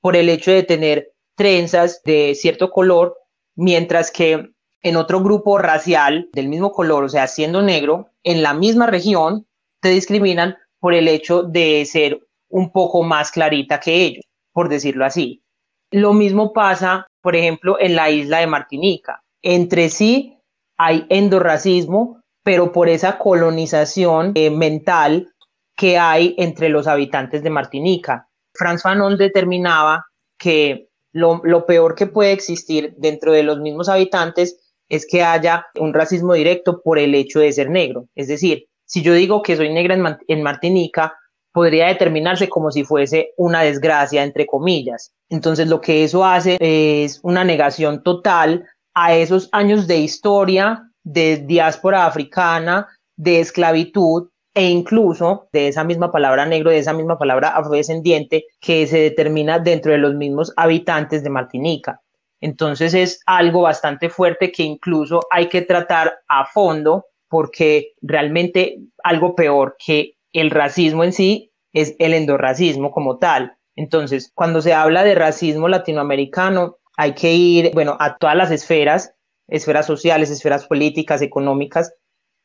por 0.05 0.15
el 0.15 0.29
hecho 0.29 0.51
de 0.51 0.61
tener 0.61 1.13
trenzas 1.35 2.03
de 2.03 2.35
cierto 2.35 2.69
color, 2.69 3.17
mientras 3.55 4.11
que 4.11 4.51
en 4.83 4.97
otro 4.97 5.19
grupo 5.23 5.57
racial 5.57 6.29
del 6.31 6.47
mismo 6.47 6.71
color, 6.73 7.05
o 7.05 7.09
sea, 7.09 7.25
siendo 7.25 7.63
negro, 7.63 8.11
en 8.21 8.43
la 8.43 8.53
misma 8.53 8.85
región, 8.85 9.47
te 9.81 9.89
discriminan 9.89 10.57
por 10.79 10.93
el 10.93 11.07
hecho 11.07 11.41
de 11.41 11.83
ser 11.87 12.19
un 12.49 12.71
poco 12.71 13.01
más 13.01 13.31
clarita 13.31 13.79
que 13.79 13.95
ellos, 13.95 14.25
por 14.53 14.69
decirlo 14.69 15.05
así. 15.05 15.41
Lo 15.89 16.13
mismo 16.13 16.53
pasa, 16.53 17.07
por 17.23 17.35
ejemplo, 17.35 17.77
en 17.79 17.95
la 17.95 18.11
isla 18.11 18.41
de 18.41 18.47
Martinica. 18.47 19.23
Entre 19.41 19.89
sí 19.89 20.37
hay 20.77 21.07
endorracismo, 21.09 22.21
pero 22.43 22.71
por 22.71 22.89
esa 22.89 23.17
colonización 23.17 24.33
eh, 24.35 24.51
mental 24.51 25.33
que 25.75 25.97
hay 25.97 26.35
entre 26.37 26.69
los 26.69 26.85
habitantes 26.85 27.41
de 27.41 27.49
Martinica. 27.49 28.29
Franz 28.55 28.83
Fanon 28.83 29.17
determinaba 29.17 30.05
que 30.37 30.89
lo, 31.11 31.65
peor 31.65 31.95
que 31.95 32.07
puede 32.07 32.33
existir 32.33 32.93
dentro 32.97 33.31
de 33.31 33.43
los 33.43 33.59
mismos 33.59 33.87
habitantes 33.87 34.57
es 34.89 35.07
que 35.09 35.23
haya 35.23 35.65
un 35.79 35.93
racismo 35.93 36.33
directo 36.33 36.81
por 36.83 36.99
el 36.99 37.15
hecho 37.15 37.39
de 37.39 37.53
ser 37.53 37.69
negro. 37.69 38.07
Es 38.15 38.27
decir, 38.27 38.65
si 38.85 39.01
yo 39.01 39.13
digo 39.13 39.41
que 39.41 39.55
soy 39.55 39.71
negra 39.71 39.95
en 40.27 40.43
Martinica, 40.43 41.13
podría 41.55 41.87
determinarse 41.87 42.49
como 42.49 42.69
si 42.69 42.83
fuese 42.83 43.31
una 43.37 43.61
desgracia, 43.61 44.23
entre 44.23 44.45
comillas. 44.45 45.13
Entonces, 45.29 45.69
lo 45.69 45.79
que 45.79 46.03
eso 46.03 46.25
hace 46.25 46.57
es 46.59 47.21
una 47.23 47.45
negación 47.45 48.03
total 48.03 48.67
a 48.93 49.15
esos 49.15 49.47
años 49.53 49.87
de 49.87 49.97
historia, 49.99 50.91
de 51.03 51.37
diáspora 51.37 52.05
africana, 52.05 52.89
de 53.15 53.39
esclavitud, 53.39 54.27
e 54.55 54.69
incluso 54.69 55.49
de 55.51 55.67
esa 55.67 55.83
misma 55.83 56.11
palabra 56.11 56.45
negro, 56.45 56.71
de 56.71 56.79
esa 56.79 56.93
misma 56.93 57.19
palabra 57.19 57.49
afrodescendiente 57.49 58.45
que 58.61 58.87
se 58.87 58.99
determina 58.99 59.59
dentro 59.59 59.91
de 59.91 59.97
los 59.97 60.15
mismos 60.15 60.53
habitantes 60.55 61.23
de 61.23 61.29
Martinica. 61.29 62.01
Entonces 62.39 62.93
es 62.93 63.19
algo 63.25 63.63
bastante 63.63 64.09
fuerte 64.09 64.51
que 64.51 64.63
incluso 64.63 65.19
hay 65.29 65.49
que 65.49 65.61
tratar 65.61 66.19
a 66.29 66.45
fondo 66.45 67.05
porque 67.27 67.93
realmente 68.01 68.79
algo 69.03 69.35
peor 69.35 69.75
que 69.83 70.15
el 70.31 70.51
racismo 70.51 71.03
en 71.03 71.11
sí 71.11 71.51
es 71.73 71.95
el 71.99 72.13
endorracismo 72.13 72.91
como 72.91 73.17
tal. 73.17 73.57
Entonces, 73.75 74.31
cuando 74.33 74.61
se 74.61 74.73
habla 74.73 75.03
de 75.03 75.15
racismo 75.15 75.67
latinoamericano, 75.67 76.77
hay 76.95 77.13
que 77.13 77.33
ir, 77.33 77.71
bueno, 77.73 77.97
a 77.99 78.15
todas 78.17 78.37
las 78.37 78.51
esferas, 78.51 79.13
esferas 79.49 79.85
sociales, 79.85 80.29
esferas 80.29 80.65
políticas, 80.65 81.21
económicas, 81.21 81.93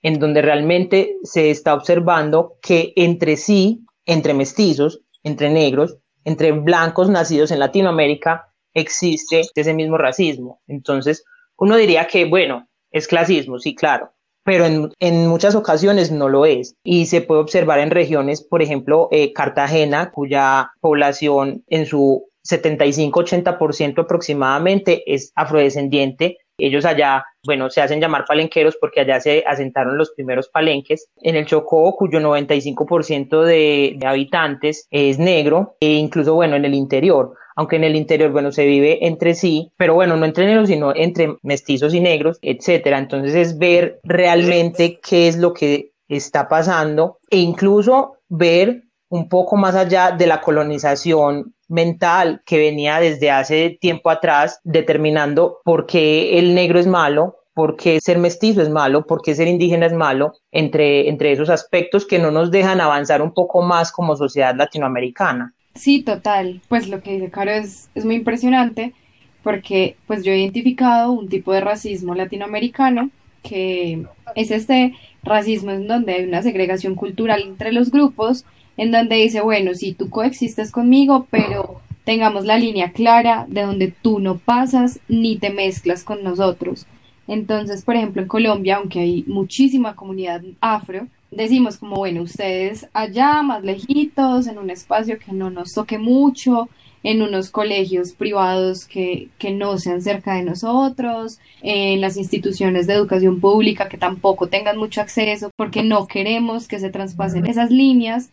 en 0.03 0.19
donde 0.19 0.43
realmente 0.43 1.17
se 1.23 1.51
está 1.51 1.75
observando 1.75 2.57
que 2.63 2.93
entre 2.97 3.37
sí, 3.37 3.85
entre 4.07 4.35
mestizos, 4.35 5.03
entre 5.23 5.51
negros, 5.51 5.99
entre 6.25 6.53
blancos 6.53 7.11
nacidos 7.11 7.51
en 7.51 7.59
Latinoamérica, 7.59 8.53
existe 8.75 9.43
ese 9.55 9.75
mismo 9.75 9.99
racismo. 9.99 10.61
Entonces, 10.67 11.25
uno 11.57 11.77
diría 11.77 12.07
que, 12.07 12.25
bueno, 12.25 12.69
es 12.91 13.07
clasismo, 13.07 13.59
sí, 13.59 13.75
claro, 13.75 14.13
pero 14.45 14.65
en, 14.99 15.27
muchas 15.27 15.55
ocasiones 15.55 16.11
no 16.11 16.29
lo 16.29 16.47
es. 16.47 16.75
Y 16.83 17.07
se 17.07 17.21
puede 17.21 17.41
observar 17.41 17.79
en 17.81 17.91
regiones, 17.91 18.43
por 18.43 18.63
ejemplo, 18.63 19.09
eh, 19.11 19.33
Cartagena, 19.33 20.11
cuya 20.11 20.73
población 20.81 21.63
en 21.69 21.87
su 21.87 22.27
75-80% 22.49 24.03
aproximadamente 24.03 25.03
es 25.13 25.33
afrodescendiente, 25.35 26.39
ellos 26.66 26.85
allá, 26.85 27.25
bueno, 27.44 27.70
se 27.70 27.81
hacen 27.81 28.01
llamar 28.01 28.25
palenqueros 28.27 28.77
porque 28.81 29.01
allá 29.01 29.20
se 29.20 29.44
asentaron 29.46 29.96
los 29.96 30.11
primeros 30.11 30.49
palenques. 30.49 31.09
En 31.23 31.37
el 31.37 31.46
Chocó, 31.46 31.94
cuyo 31.96 32.20
95% 32.20 33.42
de, 33.44 33.94
de 33.96 34.07
habitantes 34.07 34.87
es 34.90 35.18
negro, 35.18 35.77
e 35.81 35.92
incluso, 35.92 36.35
bueno, 36.35 36.57
en 36.57 36.64
el 36.64 36.75
interior 36.75 37.35
aunque 37.57 37.77
en 37.77 37.85
el 37.85 37.94
interior, 37.94 38.31
bueno, 38.31 38.53
se 38.53 38.64
vive 38.64 39.07
entre 39.07 39.35
sí, 39.35 39.70
pero 39.77 39.92
bueno, 39.92 40.16
no 40.16 40.25
entre 40.25 40.46
negros, 40.46 40.68
sino 40.68 40.94
entre 40.94 41.37
mestizos 41.42 41.92
y 41.92 42.01
negros, 42.01 42.38
etcétera. 42.40 42.96
Entonces 42.96 43.35
es 43.35 43.59
ver 43.59 44.01
realmente 44.03 44.99
qué 45.07 45.29
es 45.29 45.37
lo 45.37 45.53
que 45.53 45.90
está 46.09 46.49
pasando 46.49 47.18
e 47.29 47.37
incluso 47.37 48.14
ver 48.31 48.85
un 49.11 49.29
poco 49.29 49.57
más 49.57 49.75
allá 49.75 50.12
de 50.12 50.27
la 50.27 50.40
colonización 50.40 51.53
mental 51.68 52.42
que 52.46 52.59
venía 52.59 53.01
desde 53.01 53.31
hace 53.31 53.77
tiempo 53.81 54.09
atrás 54.09 54.61
determinando 54.64 55.59
por 55.64 55.87
qué 55.87 56.38
el 56.38 56.55
negro 56.55 56.79
es 56.79 56.87
malo, 56.87 57.37
por 57.55 57.77
qué 57.77 58.01
ser 58.01 58.18
mestizo 58.18 58.62
es 58.62 58.70
malo, 58.70 59.07
por 59.07 59.20
qué 59.20 59.35
ser 59.35 59.49
indígena 59.49 59.87
es 59.87 59.92
malo, 59.92 60.35
entre, 60.53 61.09
entre 61.09 61.33
esos 61.33 61.51
aspectos 61.51 62.07
que 62.07 62.18
no 62.20 62.31
nos 62.31 62.51
dejan 62.51 62.81
avanzar 62.81 63.20
un 63.20 63.35
poco 63.35 63.62
más 63.62 63.92
como 63.92 64.16
sociedad 64.16 64.55
latinoamericana. 64.55 65.53
Sí, 65.75 66.03
total. 66.03 66.61
Pues 66.68 66.88
lo 66.88 67.03
que 67.03 67.14
dice 67.14 67.31
Caro 67.31 67.51
es, 67.51 67.90
es 67.94 68.05
muy 68.05 68.14
impresionante 68.14 68.94
porque 69.42 69.96
pues 70.07 70.23
yo 70.25 70.33
he 70.33 70.38
identificado 70.38 71.11
un 71.11 71.29
tipo 71.29 71.53
de 71.53 71.61
racismo 71.61 72.14
latinoamericano 72.14 73.11
que 73.42 74.05
es 74.35 74.51
este 74.51 74.94
racismo 75.23 75.70
en 75.73 75.88
donde 75.88 76.14
hay 76.14 76.25
una 76.25 76.42
segregación 76.42 76.94
cultural 76.94 77.42
entre 77.42 77.73
los 77.73 77.90
grupos 77.90 78.44
en 78.76 78.90
donde 78.90 79.16
dice, 79.16 79.40
bueno, 79.40 79.74
si 79.74 79.92
tú 79.92 80.11
coexistes 80.11 80.70
conmigo, 80.70 81.26
pero 81.30 81.80
tengamos 82.04 82.44
la 82.44 82.59
línea 82.59 82.92
clara 82.92 83.46
de 83.48 83.62
donde 83.62 83.92
tú 84.02 84.18
no 84.18 84.38
pasas 84.38 85.00
ni 85.09 85.37
te 85.37 85.50
mezclas 85.50 86.04
con 86.04 86.22
nosotros. 86.22 86.87
Entonces, 87.28 87.85
por 87.85 87.94
ejemplo, 87.94 88.22
en 88.22 88.28
Colombia, 88.28 88.76
aunque 88.76 89.00
hay 89.00 89.24
muchísima 89.28 89.94
comunidad 89.94 90.42
afro, 90.61 91.06
decimos 91.30 91.76
como, 91.76 91.96
bueno, 91.96 92.22
ustedes 92.22 92.88
allá, 92.92 93.42
más 93.42 93.62
lejitos, 93.62 94.48
en 94.48 94.59
un 94.59 94.70
espacio 94.70 95.18
que 95.18 95.33
no 95.33 95.50
nos 95.50 95.72
toque 95.72 95.98
mucho, 95.98 96.68
en 97.02 97.22
unos 97.22 97.50
colegios 97.50 98.12
privados 98.12 98.85
que, 98.85 99.28
que, 99.38 99.52
no 99.52 99.78
sean 99.78 100.02
cerca 100.02 100.35
de 100.35 100.42
nosotros, 100.42 101.38
en 101.62 102.00
las 102.00 102.16
instituciones 102.16 102.87
de 102.87 102.94
educación 102.94 103.40
pública 103.40 103.88
que 103.88 103.96
tampoco 103.96 104.48
tengan 104.48 104.76
mucho 104.76 105.00
acceso 105.00 105.50
porque 105.56 105.83
no 105.83 106.06
queremos 106.06 106.68
que 106.68 106.78
se 106.78 106.90
traspasen 106.90 107.46
esas 107.46 107.70
líneas 107.70 108.30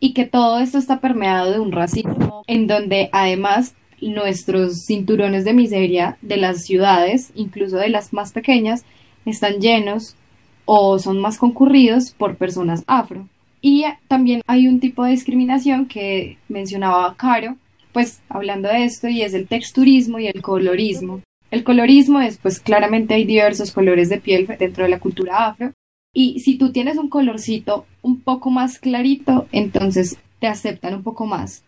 y 0.00 0.14
que 0.14 0.24
todo 0.24 0.58
esto 0.58 0.78
está 0.78 1.00
permeado 1.00 1.52
de 1.52 1.60
un 1.60 1.72
racismo 1.72 2.42
en 2.46 2.66
donde 2.66 3.10
además 3.12 3.74
nuestros 4.00 4.86
cinturones 4.86 5.44
de 5.44 5.52
miseria 5.52 6.16
de 6.22 6.38
las 6.38 6.64
ciudades, 6.64 7.30
incluso 7.34 7.76
de 7.76 7.90
las 7.90 8.12
más 8.14 8.32
pequeñas, 8.32 8.84
están 9.26 9.60
llenos 9.60 10.16
o 10.64 10.98
son 10.98 11.20
más 11.20 11.36
concurridos 11.36 12.12
por 12.12 12.36
personas 12.36 12.82
afro. 12.86 13.28
Y 13.60 13.84
también 14.08 14.40
hay 14.46 14.68
un 14.68 14.80
tipo 14.80 15.04
de 15.04 15.10
discriminación 15.10 15.86
que 15.86 16.38
mencionaba 16.48 17.14
Caro, 17.16 17.56
pues 17.92 18.22
hablando 18.30 18.68
de 18.68 18.84
esto, 18.84 19.08
y 19.08 19.20
es 19.20 19.34
el 19.34 19.48
texturismo 19.48 20.18
y 20.18 20.28
el 20.28 20.40
colorismo. 20.40 21.20
El 21.50 21.64
colorismo 21.64 22.20
es, 22.20 22.38
pues 22.38 22.60
claramente 22.60 23.14
hay 23.14 23.24
diversos 23.24 23.72
colores 23.72 24.08
de 24.08 24.18
piel 24.18 24.46
dentro 24.58 24.84
de 24.84 24.90
la 24.90 25.00
cultura 25.00 25.48
afro, 25.48 25.72
y 26.12 26.40
si 26.40 26.58
tú 26.58 26.72
tienes 26.72 26.96
un 26.96 27.08
colorcito 27.08 27.86
un 28.02 28.20
poco 28.20 28.50
más 28.50 28.78
clarito, 28.78 29.46
entonces 29.52 30.18
te 30.40 30.46
aceptan 30.46 30.94
un 30.94 31.02
poco 31.02 31.26
más. 31.26 31.62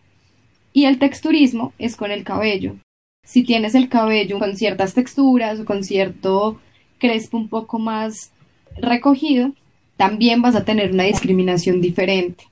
Y 0.72 0.86
el 0.86 0.98
texturismo 0.98 1.72
es 1.78 1.96
con 1.96 2.10
el 2.10 2.24
cabello. 2.24 2.76
Si 3.24 3.44
tienes 3.44 3.74
el 3.74 3.88
cabello 3.88 4.38
con 4.38 4.56
ciertas 4.56 4.94
texturas 4.94 5.60
o 5.60 5.64
con 5.64 5.84
cierto 5.84 6.60
crespo 6.98 7.36
un 7.36 7.48
poco 7.48 7.78
más 7.78 8.32
recogido, 8.76 9.52
también 9.96 10.42
vas 10.42 10.56
a 10.56 10.64
tener 10.64 10.92
una 10.92 11.04
discriminación 11.04 11.80
diferente. 11.80 12.44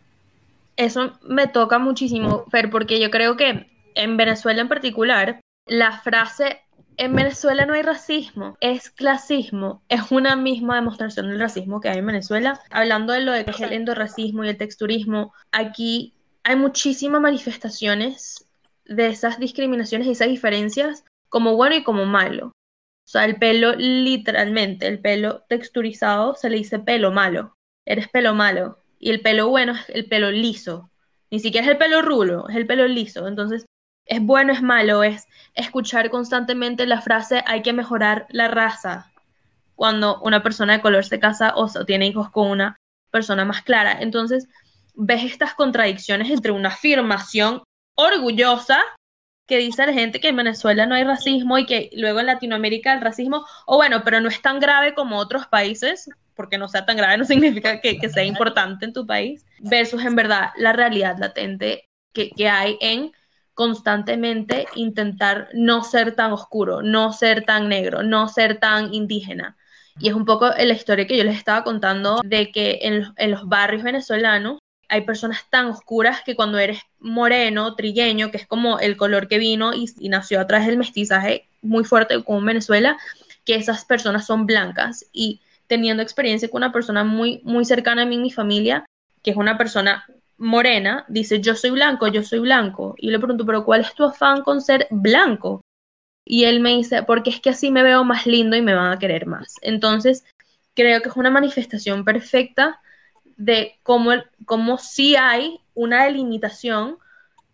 Eso 0.76 1.12
me 1.28 1.48
toca 1.48 1.78
muchísimo, 1.78 2.44
Fer, 2.50 2.70
porque 2.70 3.00
yo 3.00 3.10
creo 3.10 3.36
que 3.36 3.66
en 3.94 4.16
Venezuela 4.16 4.62
en 4.62 4.68
particular, 4.68 5.40
la 5.66 5.98
frase 5.98 6.60
en 7.00 7.16
Venezuela 7.16 7.64
no 7.64 7.72
hay 7.72 7.80
racismo, 7.80 8.58
es 8.60 8.90
clasismo, 8.90 9.82
es 9.88 10.12
una 10.12 10.36
misma 10.36 10.74
demostración 10.74 11.30
del 11.30 11.40
racismo 11.40 11.80
que 11.80 11.88
hay 11.88 11.98
en 11.98 12.06
Venezuela. 12.06 12.60
Hablando 12.68 13.14
de 13.14 13.20
lo 13.20 13.32
de 13.32 13.46
que 13.46 13.52
es 13.52 13.60
el 13.62 13.72
endorracismo 13.72 14.44
y 14.44 14.50
el 14.50 14.58
texturismo, 14.58 15.32
aquí 15.50 16.12
hay 16.44 16.56
muchísimas 16.56 17.22
manifestaciones 17.22 18.46
de 18.84 19.06
esas 19.06 19.38
discriminaciones 19.38 20.08
y 20.08 20.10
esas 20.10 20.28
diferencias 20.28 21.06
como 21.30 21.56
bueno 21.56 21.74
y 21.74 21.82
como 21.82 22.04
malo. 22.04 22.48
O 22.48 23.08
sea, 23.10 23.24
el 23.24 23.36
pelo 23.36 23.74
literalmente, 23.76 24.86
el 24.86 25.00
pelo 25.00 25.42
texturizado 25.48 26.34
se 26.34 26.50
le 26.50 26.58
dice 26.58 26.80
pelo 26.80 27.12
malo, 27.12 27.56
eres 27.86 28.08
pelo 28.08 28.34
malo. 28.34 28.78
Y 28.98 29.08
el 29.08 29.22
pelo 29.22 29.48
bueno 29.48 29.72
es 29.72 29.88
el 29.88 30.06
pelo 30.06 30.30
liso. 30.30 30.90
Ni 31.30 31.40
siquiera 31.40 31.66
es 31.66 31.72
el 31.72 31.78
pelo 31.78 32.02
rulo, 32.02 32.46
es 32.50 32.56
el 32.56 32.66
pelo 32.66 32.86
liso. 32.86 33.26
Entonces, 33.26 33.64
es 34.10 34.20
bueno, 34.20 34.52
es 34.52 34.60
malo, 34.60 35.04
es 35.04 35.28
escuchar 35.54 36.10
constantemente 36.10 36.84
la 36.84 37.00
frase 37.00 37.44
hay 37.46 37.62
que 37.62 37.72
mejorar 37.72 38.26
la 38.30 38.48
raza 38.48 39.12
cuando 39.76 40.20
una 40.22 40.42
persona 40.42 40.74
de 40.74 40.80
color 40.80 41.04
se 41.04 41.20
casa 41.20 41.54
o 41.54 41.68
tiene 41.86 42.08
hijos 42.08 42.28
con 42.30 42.50
una 42.50 42.76
persona 43.12 43.44
más 43.44 43.62
clara. 43.62 43.98
Entonces, 44.00 44.48
ves 44.94 45.22
estas 45.22 45.54
contradicciones 45.54 46.28
entre 46.28 46.50
una 46.50 46.70
afirmación 46.70 47.62
orgullosa 47.94 48.80
que 49.46 49.58
dice 49.58 49.86
la 49.86 49.92
gente 49.92 50.20
que 50.20 50.28
en 50.28 50.36
Venezuela 50.36 50.86
no 50.86 50.96
hay 50.96 51.04
racismo 51.04 51.56
y 51.56 51.64
que 51.64 51.88
luego 51.92 52.18
en 52.18 52.26
Latinoamérica 52.26 52.92
el 52.92 53.00
racismo, 53.00 53.46
o 53.66 53.76
bueno, 53.76 54.02
pero 54.04 54.20
no 54.20 54.28
es 54.28 54.42
tan 54.42 54.58
grave 54.58 54.92
como 54.92 55.18
otros 55.18 55.46
países, 55.46 56.08
porque 56.34 56.58
no 56.58 56.68
sea 56.68 56.84
tan 56.84 56.96
grave 56.96 57.16
no 57.16 57.24
significa 57.24 57.80
que, 57.80 57.96
sea 58.08 58.24
importante 58.24 58.86
en 58.86 58.92
tu 58.92 59.06
país, 59.06 59.46
versus 59.60 60.04
en 60.04 60.16
verdad 60.16 60.50
la 60.56 60.72
realidad 60.72 61.16
latente 61.18 61.88
que, 62.12 62.30
que 62.30 62.48
hay 62.48 62.76
en 62.80 63.12
constantemente 63.60 64.64
intentar 64.74 65.50
no 65.52 65.84
ser 65.84 66.14
tan 66.14 66.32
oscuro, 66.32 66.80
no 66.80 67.12
ser 67.12 67.44
tan 67.44 67.68
negro, 67.68 68.02
no 68.02 68.26
ser 68.26 68.58
tan 68.58 68.94
indígena. 68.94 69.58
Y 69.98 70.08
es 70.08 70.14
un 70.14 70.24
poco 70.24 70.48
la 70.48 70.72
historia 70.72 71.06
que 71.06 71.14
yo 71.14 71.24
les 71.24 71.36
estaba 71.36 71.62
contando 71.62 72.22
de 72.24 72.52
que 72.52 72.78
en, 72.80 73.30
los 73.30 73.46
barrios 73.46 73.82
venezolanos 73.82 74.60
hay 74.88 75.02
personas 75.02 75.40
tan 75.50 75.66
oscuras 75.66 76.22
que 76.24 76.36
cuando 76.36 76.56
eres 76.56 76.80
moreno, 77.00 77.74
trigueño, 77.74 78.30
que 78.30 78.38
es 78.38 78.46
como 78.46 78.78
el 78.78 78.96
color 78.96 79.28
que 79.28 79.36
vino 79.36 79.74
y, 79.74 79.90
nació 80.08 80.40
a 80.40 80.46
través 80.46 80.66
del 80.66 80.78
mestizaje 80.78 81.46
muy 81.60 81.84
fuerte 81.84 82.24
como 82.24 82.38
en 82.38 82.46
Venezuela, 82.46 82.96
que 83.44 83.56
esas 83.56 83.84
personas 83.84 84.24
son 84.24 84.46
blancas 84.46 85.04
y 85.12 85.42
teniendo 85.66 86.02
experiencia 86.02 86.48
con 86.48 86.60
una 86.60 86.72
persona 86.72 87.04
muy, 87.04 87.42
muy 87.44 87.66
cercana 87.66 88.02
a 88.04 88.06
mí, 88.06 88.16
mi 88.16 88.30
familia, 88.30 88.86
que 89.22 89.32
es 89.32 89.36
una 89.36 89.58
persona 89.58 90.06
morena, 90.40 91.04
dice, 91.08 91.40
yo 91.40 91.54
soy 91.54 91.70
blanco, 91.70 92.08
yo 92.08 92.22
soy 92.22 92.40
blanco. 92.40 92.94
Y 92.98 93.10
le 93.10 93.18
pregunto, 93.18 93.46
pero 93.46 93.64
¿cuál 93.64 93.82
es 93.82 93.94
tu 93.94 94.04
afán 94.04 94.42
con 94.42 94.60
ser 94.60 94.88
blanco? 94.90 95.60
Y 96.24 96.44
él 96.44 96.60
me 96.60 96.70
dice, 96.70 97.02
porque 97.02 97.30
es 97.30 97.40
que 97.40 97.50
así 97.50 97.70
me 97.70 97.82
veo 97.82 98.04
más 98.04 98.26
lindo 98.26 98.56
y 98.56 98.62
me 98.62 98.74
van 98.74 98.92
a 98.92 98.98
querer 98.98 99.26
más. 99.26 99.54
Entonces, 99.62 100.24
creo 100.74 101.00
que 101.02 101.10
es 101.10 101.16
una 101.16 101.30
manifestación 101.30 102.04
perfecta 102.04 102.80
de 103.36 103.78
cómo, 103.82 104.12
cómo 104.46 104.78
sí 104.78 105.16
hay 105.16 105.60
una 105.74 106.04
delimitación 106.04 106.98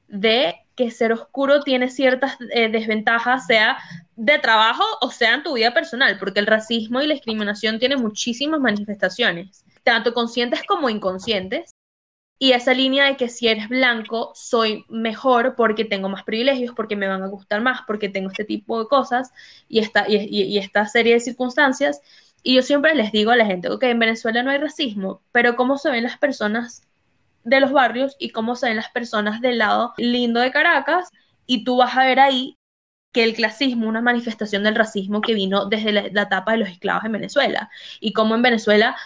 de 0.09 0.55
que 0.77 0.91
ser 0.91 1.13
oscuro 1.13 1.63
tiene 1.63 1.89
ciertas 1.91 2.37
eh, 2.53 2.69
desventajas, 2.69 3.47
sea 3.47 3.79
de 4.15 4.39
trabajo 4.39 4.85
o 5.01 5.11
sea 5.11 5.35
en 5.35 5.43
tu 5.43 5.55
vida 5.55 5.73
personal, 5.73 6.19
porque 6.19 6.41
el 6.41 6.47
racismo 6.47 7.01
y 7.01 7.07
la 7.07 7.15
discriminación 7.15 7.79
tienen 7.79 8.01
muchísimas 8.01 8.61
manifestaciones, 8.61 9.65
tanto 9.83 10.13
conscientes 10.13 10.63
como 10.65 10.91
inconscientes. 10.91 11.71
Y 12.39 12.53
esa 12.53 12.75
línea 12.75 13.07
de 13.07 13.17
que 13.17 13.29
si 13.29 13.49
eres 13.49 13.69
blanco 13.69 14.33
soy 14.35 14.85
mejor 14.89 15.55
porque 15.57 15.85
tengo 15.85 16.09
más 16.09 16.23
privilegios, 16.25 16.75
porque 16.75 16.97
me 16.97 17.09
van 17.09 17.23
a 17.23 17.29
gustar 17.29 17.63
más, 17.63 17.81
porque 17.87 18.09
tengo 18.09 18.29
este 18.29 18.45
tipo 18.45 18.79
de 18.79 18.89
cosas 18.89 19.33
y 19.69 19.79
esta, 19.79 20.05
y 20.09 20.59
esta 20.59 20.87
serie 20.87 21.15
de 21.15 21.21
circunstancias. 21.21 22.01
Y 22.43 22.55
yo 22.55 22.63
siempre 22.63 22.95
les 22.95 23.11
digo 23.11 23.33
a 23.33 23.37
la 23.37 23.45
gente, 23.45 23.69
ok, 23.69 23.83
en 23.83 23.99
Venezuela 23.99 24.43
no 24.45 24.51
hay 24.51 24.59
racismo, 24.59 25.21
pero 25.33 25.57
¿cómo 25.57 25.79
se 25.79 25.91
ven 25.91 26.05
las 26.05 26.17
personas 26.17 26.87
de 27.43 27.59
los 27.61 27.73
barrios 27.73 28.15
y 28.21 28.31
cómo 28.31 28.55
se 28.55 28.67
ven 28.69 28.77
las 28.77 28.91
personas 28.91 29.41
del 29.41 29.59
lado 29.59 29.95
lindo 29.97 30.39
de 30.41 30.53
Caracas? 30.53 31.11
Y 31.47 31.65
tú 31.65 31.79
vas 31.79 31.97
a 31.97 32.05
ver 32.05 32.21
ahí 32.21 32.57
que 33.11 33.25
el 33.25 33.35
clasismo, 33.35 33.89
una 33.89 34.01
manifestación 34.01 34.63
del 34.63 34.77
racismo 34.77 35.23
que 35.23 35.35
vino 35.35 35.67
desde 35.67 35.91
la, 35.91 36.23
etapa 36.23 36.53
de 36.53 36.59
los 36.59 36.69
esclavos 36.69 37.05
en 37.05 37.13
Venezuela. 37.13 37.69
Y 37.99 38.13
cómo 38.13 38.37
en 38.37 38.43
Venezuela 38.43 38.97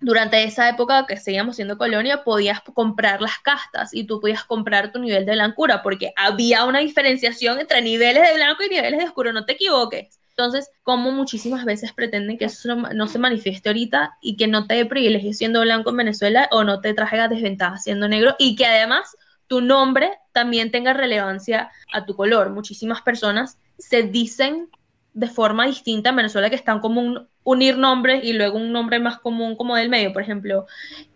durante 0.00 0.44
esa 0.44 0.68
época 0.68 1.06
que 1.06 1.16
seguíamos 1.16 1.56
siendo 1.56 1.76
colonia, 1.76 2.22
podías 2.22 2.60
comprar 2.60 3.20
las 3.20 3.38
castas 3.38 3.92
y 3.92 4.04
tú 4.04 4.20
podías 4.20 4.44
comprar 4.44 4.92
tu 4.92 5.00
nivel 5.00 5.26
de 5.26 5.32
blancura, 5.32 5.82
porque 5.82 6.12
había 6.16 6.64
una 6.64 6.78
diferenciación 6.78 7.58
entre 7.58 7.82
niveles 7.82 8.22
de 8.28 8.34
blanco 8.34 8.62
y 8.62 8.68
niveles 8.68 9.00
de 9.00 9.06
oscuro, 9.06 9.32
no 9.32 9.44
te 9.44 9.52
equivoques. 9.52 10.18
Entonces, 10.30 10.70
como 10.84 11.10
muchísimas 11.10 11.64
veces 11.64 11.92
pretenden 11.92 12.38
que 12.38 12.44
eso 12.44 12.76
no, 12.76 13.06
se 13.08 13.18
manifieste 13.18 13.70
ahorita 13.70 14.18
y 14.20 14.36
que 14.36 14.46
no 14.46 14.68
te 14.68 14.74
dé 14.74 14.86
privilegio 14.86 15.32
siendo 15.32 15.62
blanco 15.62 15.90
en 15.90 15.96
Venezuela 15.96 16.48
o 16.52 16.62
no 16.62 16.80
te 16.80 16.94
traiga 16.94 17.26
desventaja 17.26 17.78
siendo 17.78 18.06
negro 18.08 18.36
y 18.38 18.54
que 18.54 18.64
además 18.64 19.16
tu 19.48 19.60
nombre 19.60 20.12
también 20.30 20.70
tenga 20.70 20.92
relevancia 20.92 21.72
a 21.92 22.06
tu 22.06 22.14
color. 22.14 22.50
Muchísimas 22.50 23.02
personas 23.02 23.58
se 23.78 24.04
dicen 24.04 24.68
de 25.18 25.26
forma 25.26 25.66
distinta 25.66 26.10
en 26.10 26.16
Venezuela 26.16 26.48
que 26.48 26.54
están 26.54 26.78
como 26.78 27.00
un, 27.00 27.26
unir 27.42 27.76
nombres 27.76 28.22
y 28.22 28.34
luego 28.34 28.56
un 28.56 28.70
nombre 28.70 29.00
más 29.00 29.18
común 29.18 29.56
como 29.56 29.74
del 29.74 29.88
medio, 29.88 30.12
por 30.12 30.22
ejemplo, 30.22 30.66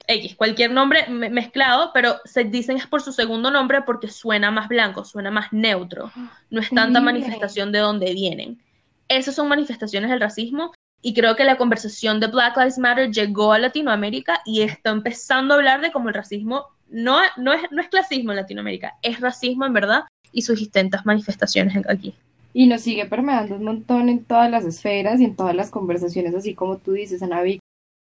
X, 0.08 0.34
cualquier 0.34 0.72
nombre 0.72 1.06
mezclado, 1.08 1.92
pero 1.94 2.16
se 2.24 2.42
dicen 2.42 2.76
es 2.76 2.88
por 2.88 3.00
su 3.00 3.12
segundo 3.12 3.52
nombre 3.52 3.82
porque 3.82 4.08
suena 4.08 4.50
más 4.50 4.66
blanco, 4.68 5.04
suena 5.04 5.30
más 5.30 5.52
neutro, 5.52 6.10
no 6.50 6.60
es 6.60 6.70
tanta 6.70 7.00
manifestación 7.00 7.70
de 7.70 7.78
dónde 7.78 8.12
vienen. 8.12 8.60
Esas 9.06 9.36
son 9.36 9.46
manifestaciones 9.46 10.10
del 10.10 10.20
racismo 10.20 10.72
y 11.00 11.14
creo 11.14 11.36
que 11.36 11.44
la 11.44 11.56
conversación 11.56 12.18
de 12.18 12.26
Black 12.26 12.56
Lives 12.56 12.78
Matter 12.78 13.08
llegó 13.12 13.52
a 13.52 13.60
Latinoamérica 13.60 14.40
y 14.44 14.62
está 14.62 14.90
empezando 14.90 15.54
a 15.54 15.58
hablar 15.58 15.80
de 15.80 15.92
cómo 15.92 16.08
el 16.08 16.14
racismo 16.14 16.66
no, 16.88 17.20
no, 17.36 17.52
es, 17.52 17.62
no 17.70 17.80
es 17.80 17.88
clasismo 17.88 18.32
en 18.32 18.36
Latinoamérica, 18.38 18.94
es 19.02 19.20
racismo 19.20 19.64
en 19.64 19.74
verdad 19.74 20.02
y 20.32 20.42
sus 20.42 20.58
distintas 20.58 21.06
manifestaciones 21.06 21.76
aquí. 21.88 22.16
Y 22.52 22.66
nos 22.66 22.82
sigue 22.82 23.06
permeando 23.06 23.56
un 23.56 23.64
montón 23.64 24.08
en 24.08 24.24
todas 24.24 24.50
las 24.50 24.64
esferas 24.64 25.20
y 25.20 25.24
en 25.24 25.36
todas 25.36 25.54
las 25.54 25.70
conversaciones, 25.70 26.34
así 26.34 26.54
como 26.54 26.78
tú 26.78 26.92
dices, 26.92 27.22
Ana 27.22 27.42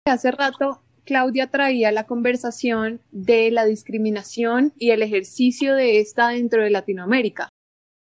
Hace 0.06 0.32
rato 0.32 0.82
Claudia 1.06 1.48
traía 1.48 1.92
la 1.92 2.06
conversación 2.06 3.02
de 3.12 3.52
la 3.52 3.66
discriminación 3.66 4.74
y 4.78 4.92
el 4.92 5.02
ejercicio 5.02 5.76
de 5.76 6.00
esta 6.00 6.30
dentro 6.30 6.64
de 6.64 6.70
Latinoamérica. 6.70 7.50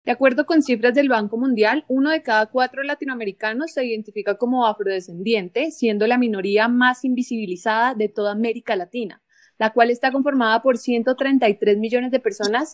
De 0.06 0.12
acuerdo 0.12 0.46
con 0.46 0.62
cifras 0.62 0.96
del 0.96 1.10
Banco 1.10 1.38
Mundial, 1.38 1.86
uno 1.88 2.10
de 2.10 2.24
cada 2.24 2.48
cuatro 2.48 2.84
latinoamericanos 2.84 3.74
se 3.74 3.86
identifica 3.86 4.38
como 4.38 4.66
afrodescendiente, 4.66 5.72
siendo 5.72 6.08
la 6.08 6.18
minoría 6.18 6.68
más 6.68 7.06
invisibilizada 7.06 7.94
de 7.96 8.10
toda 8.10 8.32
América 8.32 8.76
Latina, 8.76 9.22
la 9.58 9.72
cual 9.72 9.92
está 9.92 10.12
conformada 10.12 10.62
por 10.62 10.78
133 10.78 11.78
millones 11.78 12.12
de 12.12 12.20
personas, 12.20 12.74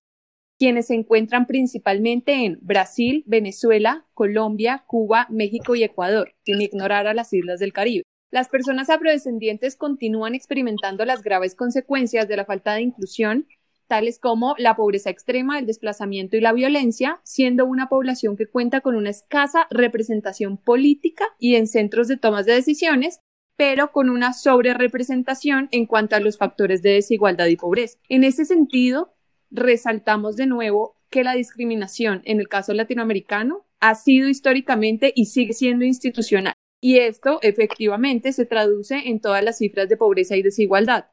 quienes 0.57 0.87
se 0.87 0.95
encuentran 0.95 1.47
principalmente 1.47 2.45
en 2.45 2.59
Brasil, 2.61 3.23
Venezuela, 3.27 4.05
Colombia, 4.13 4.83
Cuba, 4.87 5.27
México 5.29 5.75
y 5.75 5.83
Ecuador, 5.83 6.33
sin 6.43 6.61
ignorar 6.61 7.07
a 7.07 7.13
las 7.13 7.33
islas 7.33 7.59
del 7.59 7.73
Caribe. 7.73 8.03
Las 8.31 8.49
personas 8.49 8.89
afrodescendientes 8.89 9.75
continúan 9.75 10.35
experimentando 10.35 11.05
las 11.05 11.21
graves 11.21 11.55
consecuencias 11.55 12.27
de 12.27 12.37
la 12.37 12.45
falta 12.45 12.73
de 12.73 12.81
inclusión 12.81 13.47
tales 13.87 14.19
como 14.19 14.55
la 14.57 14.75
pobreza 14.75 15.09
extrema, 15.09 15.59
el 15.59 15.65
desplazamiento 15.65 16.35
y 16.37 16.41
la 16.41 16.53
violencia, 16.53 17.19
siendo 17.23 17.65
una 17.65 17.87
población 17.87 18.35
que 18.35 18.47
cuenta 18.47 18.81
con 18.81 18.95
una 18.95 19.09
escasa 19.09 19.67
representación 19.69 20.57
política 20.57 21.25
y 21.39 21.55
en 21.55 21.67
centros 21.67 22.07
de 22.07 22.17
tomas 22.17 22.45
de 22.45 22.53
decisiones, 22.53 23.19
pero 23.57 23.91
con 23.91 24.09
una 24.09 24.33
sobrerepresentación 24.33 25.69
en 25.71 25.85
cuanto 25.85 26.15
a 26.15 26.19
los 26.19 26.37
factores 26.37 26.81
de 26.81 26.91
desigualdad 26.91 27.47
y 27.47 27.55
pobreza. 27.55 27.97
En 28.09 28.23
ese 28.23 28.45
sentido, 28.45 29.14
resaltamos 29.51 30.35
de 30.35 30.47
nuevo 30.47 30.95
que 31.09 31.23
la 31.23 31.33
discriminación 31.33 32.21
en 32.25 32.39
el 32.39 32.47
caso 32.47 32.73
latinoamericano 32.73 33.65
ha 33.79 33.95
sido 33.95 34.27
históricamente 34.27 35.13
y 35.15 35.25
sigue 35.25 35.53
siendo 35.53 35.85
institucional. 35.85 36.53
Y 36.81 36.99
esto 36.99 37.39
efectivamente 37.41 38.31
se 38.33 38.45
traduce 38.45 39.09
en 39.09 39.19
todas 39.19 39.43
las 39.43 39.57
cifras 39.57 39.89
de 39.89 39.97
pobreza 39.97 40.35
y 40.35 40.43
desigualdad. 40.43 41.05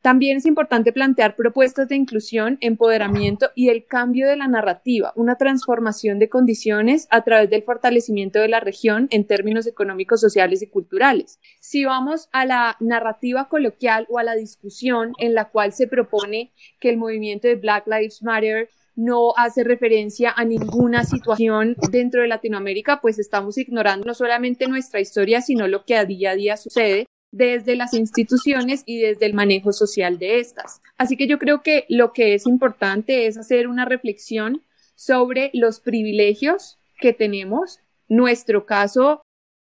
También 0.00 0.36
es 0.36 0.46
importante 0.46 0.92
plantear 0.92 1.34
propuestas 1.34 1.88
de 1.88 1.96
inclusión, 1.96 2.56
empoderamiento 2.60 3.50
y 3.56 3.68
el 3.68 3.84
cambio 3.84 4.28
de 4.28 4.36
la 4.36 4.46
narrativa, 4.46 5.12
una 5.16 5.36
transformación 5.36 6.20
de 6.20 6.28
condiciones 6.28 7.08
a 7.10 7.24
través 7.24 7.50
del 7.50 7.64
fortalecimiento 7.64 8.38
de 8.38 8.48
la 8.48 8.60
región 8.60 9.08
en 9.10 9.26
términos 9.26 9.66
económicos, 9.66 10.20
sociales 10.20 10.62
y 10.62 10.68
culturales. 10.68 11.40
Si 11.60 11.84
vamos 11.84 12.28
a 12.32 12.46
la 12.46 12.76
narrativa 12.78 13.48
coloquial 13.48 14.06
o 14.08 14.18
a 14.18 14.22
la 14.22 14.36
discusión 14.36 15.12
en 15.18 15.34
la 15.34 15.50
cual 15.50 15.72
se 15.72 15.88
propone 15.88 16.52
que 16.78 16.90
el 16.90 16.96
movimiento 16.96 17.48
de 17.48 17.56
Black 17.56 17.86
Lives 17.88 18.22
Matter 18.22 18.70
no 18.94 19.32
hace 19.36 19.62
referencia 19.62 20.32
a 20.36 20.44
ninguna 20.44 21.04
situación 21.04 21.76
dentro 21.90 22.22
de 22.22 22.28
Latinoamérica, 22.28 23.00
pues 23.00 23.18
estamos 23.18 23.56
ignorando 23.58 24.04
no 24.04 24.14
solamente 24.14 24.66
nuestra 24.66 25.00
historia, 25.00 25.40
sino 25.40 25.68
lo 25.68 25.84
que 25.84 25.96
a 25.96 26.04
día 26.04 26.32
a 26.32 26.34
día 26.34 26.56
sucede 26.56 27.06
desde 27.30 27.76
las 27.76 27.94
instituciones 27.94 28.82
y 28.86 28.98
desde 29.00 29.26
el 29.26 29.34
manejo 29.34 29.72
social 29.72 30.18
de 30.18 30.40
estas. 30.40 30.80
Así 30.96 31.16
que 31.16 31.26
yo 31.26 31.38
creo 31.38 31.62
que 31.62 31.84
lo 31.88 32.12
que 32.12 32.34
es 32.34 32.46
importante 32.46 33.26
es 33.26 33.36
hacer 33.36 33.68
una 33.68 33.84
reflexión 33.84 34.62
sobre 34.94 35.50
los 35.52 35.80
privilegios 35.80 36.78
que 37.00 37.12
tenemos, 37.12 37.80
nuestro 38.08 38.66
caso 38.66 39.22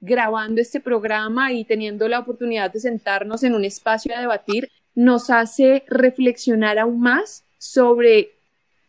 grabando 0.00 0.60
este 0.60 0.80
programa 0.80 1.52
y 1.52 1.64
teniendo 1.64 2.08
la 2.08 2.18
oportunidad 2.18 2.70
de 2.70 2.80
sentarnos 2.80 3.42
en 3.42 3.54
un 3.54 3.64
espacio 3.64 4.14
a 4.14 4.20
debatir, 4.20 4.70
nos 4.94 5.30
hace 5.30 5.84
reflexionar 5.88 6.78
aún 6.78 7.00
más 7.00 7.44
sobre 7.58 8.32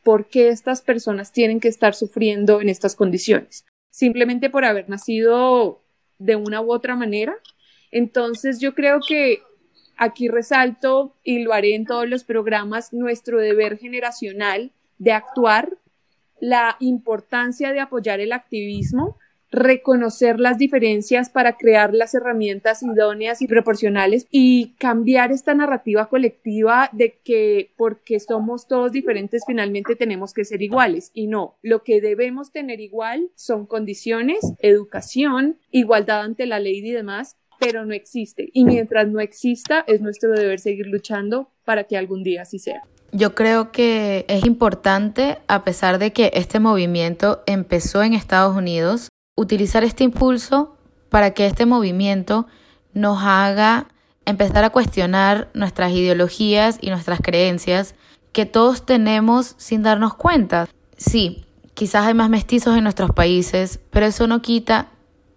por 0.03 0.27
qué 0.27 0.49
estas 0.49 0.81
personas 0.81 1.31
tienen 1.31 1.59
que 1.59 1.69
estar 1.69 1.95
sufriendo 1.95 2.59
en 2.59 2.69
estas 2.69 2.95
condiciones. 2.95 3.65
Simplemente 3.91 4.49
por 4.49 4.65
haber 4.65 4.89
nacido 4.89 5.81
de 6.19 6.35
una 6.35 6.61
u 6.61 6.71
otra 6.71 6.95
manera, 6.95 7.35
entonces 7.95 8.59
yo 8.59 8.75
creo 8.75 8.99
que 8.99 9.41
aquí 9.95 10.27
resalto 10.27 11.15
y 11.23 11.39
lo 11.39 11.53
haré 11.53 11.75
en 11.75 11.85
todos 11.85 12.09
los 12.09 12.25
programas 12.25 12.91
nuestro 12.91 13.39
deber 13.39 13.77
generacional 13.77 14.73
de 14.97 15.13
actuar, 15.13 15.77
la 16.41 16.75
importancia 16.81 17.71
de 17.71 17.79
apoyar 17.79 18.19
el 18.19 18.33
activismo, 18.33 19.17
reconocer 19.49 20.41
las 20.41 20.57
diferencias 20.57 21.29
para 21.29 21.55
crear 21.55 21.93
las 21.93 22.13
herramientas 22.13 22.83
idóneas 22.83 23.41
y 23.41 23.47
proporcionales 23.47 24.27
y 24.29 24.73
cambiar 24.77 25.31
esta 25.31 25.53
narrativa 25.53 26.09
colectiva 26.09 26.89
de 26.91 27.17
que 27.23 27.71
porque 27.77 28.19
somos 28.19 28.67
todos 28.67 28.91
diferentes 28.91 29.43
finalmente 29.47 29.95
tenemos 29.95 30.33
que 30.33 30.43
ser 30.43 30.61
iguales. 30.61 31.11
Y 31.13 31.27
no, 31.27 31.55
lo 31.61 31.83
que 31.83 32.01
debemos 32.01 32.51
tener 32.51 32.81
igual 32.81 33.29
son 33.35 33.65
condiciones, 33.65 34.39
educación, 34.59 35.57
igualdad 35.71 36.23
ante 36.23 36.45
la 36.45 36.59
ley 36.59 36.79
y 36.79 36.91
demás 36.91 37.37
pero 37.59 37.85
no 37.85 37.93
existe. 37.93 38.49
Y 38.53 38.65
mientras 38.65 39.07
no 39.07 39.19
exista, 39.19 39.83
es 39.87 40.01
nuestro 40.01 40.31
deber 40.31 40.59
seguir 40.59 40.87
luchando 40.87 41.49
para 41.63 41.85
que 41.85 41.97
algún 41.97 42.23
día 42.23 42.43
así 42.43 42.59
sea. 42.59 42.81
Yo 43.11 43.33
creo 43.33 43.71
que 43.71 44.25
es 44.27 44.45
importante, 44.45 45.37
a 45.47 45.63
pesar 45.63 45.99
de 45.99 46.11
que 46.11 46.31
este 46.33 46.59
movimiento 46.59 47.43
empezó 47.45 48.03
en 48.03 48.13
Estados 48.13 48.55
Unidos, 48.55 49.09
utilizar 49.35 49.83
este 49.83 50.03
impulso 50.03 50.75
para 51.09 51.31
que 51.31 51.45
este 51.45 51.65
movimiento 51.65 52.47
nos 52.93 53.19
haga 53.21 53.87
empezar 54.25 54.63
a 54.63 54.69
cuestionar 54.69 55.49
nuestras 55.53 55.91
ideologías 55.91 56.77
y 56.81 56.89
nuestras 56.89 57.19
creencias 57.21 57.95
que 58.31 58.45
todos 58.45 58.85
tenemos 58.85 59.55
sin 59.57 59.83
darnos 59.83 60.15
cuenta. 60.15 60.67
Sí, 60.97 61.45
quizás 61.73 62.07
hay 62.07 62.13
más 62.13 62.29
mestizos 62.29 62.75
en 62.75 62.83
nuestros 62.83 63.11
países, 63.11 63.79
pero 63.91 64.07
eso 64.07 64.27
no 64.27 64.41
quita 64.41 64.89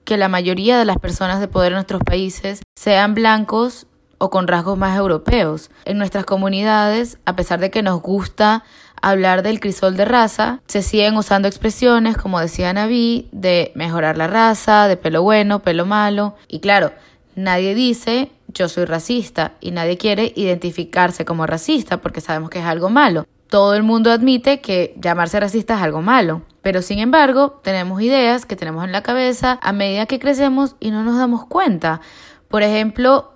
que 0.08 0.16
la 0.16 0.30
mayoría 0.30 0.78
de 0.78 0.86
las 0.86 0.96
personas 0.96 1.38
de 1.38 1.48
poder 1.48 1.72
en 1.72 1.74
nuestros 1.74 2.02
países 2.02 2.62
sean 2.74 3.12
blancos 3.12 3.86
o 4.16 4.30
con 4.30 4.48
rasgos 4.48 4.78
más 4.78 4.96
europeos. 4.96 5.70
En 5.84 5.98
nuestras 5.98 6.24
comunidades, 6.24 7.18
a 7.26 7.36
pesar 7.36 7.60
de 7.60 7.70
que 7.70 7.82
nos 7.82 8.00
gusta 8.00 8.64
hablar 9.02 9.42
del 9.42 9.60
crisol 9.60 9.98
de 9.98 10.06
raza, 10.06 10.62
se 10.66 10.80
siguen 10.80 11.18
usando 11.18 11.46
expresiones, 11.46 12.16
como 12.16 12.40
decía 12.40 12.72
Naví, 12.72 13.28
de 13.32 13.70
mejorar 13.74 14.16
la 14.16 14.28
raza, 14.28 14.88
de 14.88 14.96
pelo 14.96 15.22
bueno, 15.22 15.58
pelo 15.58 15.84
malo. 15.84 16.36
Y 16.48 16.60
claro, 16.60 16.94
nadie 17.34 17.74
dice 17.74 18.30
yo 18.46 18.70
soy 18.70 18.86
racista 18.86 19.56
y 19.60 19.72
nadie 19.72 19.98
quiere 19.98 20.32
identificarse 20.34 21.26
como 21.26 21.46
racista 21.46 21.98
porque 21.98 22.22
sabemos 22.22 22.48
que 22.48 22.60
es 22.60 22.64
algo 22.64 22.88
malo. 22.88 23.26
Todo 23.48 23.74
el 23.74 23.82
mundo 23.82 24.12
admite 24.12 24.60
que 24.60 24.94
llamarse 25.00 25.40
racista 25.40 25.76
es 25.76 25.82
algo 25.82 26.02
malo, 26.02 26.42
pero 26.60 26.82
sin 26.82 26.98
embargo 26.98 27.60
tenemos 27.62 28.02
ideas 28.02 28.44
que 28.44 28.56
tenemos 28.56 28.84
en 28.84 28.92
la 28.92 29.02
cabeza 29.02 29.58
a 29.62 29.72
medida 29.72 30.04
que 30.04 30.18
crecemos 30.18 30.76
y 30.80 30.90
no 30.90 31.02
nos 31.02 31.16
damos 31.16 31.46
cuenta. 31.46 32.02
Por 32.48 32.62
ejemplo, 32.62 33.32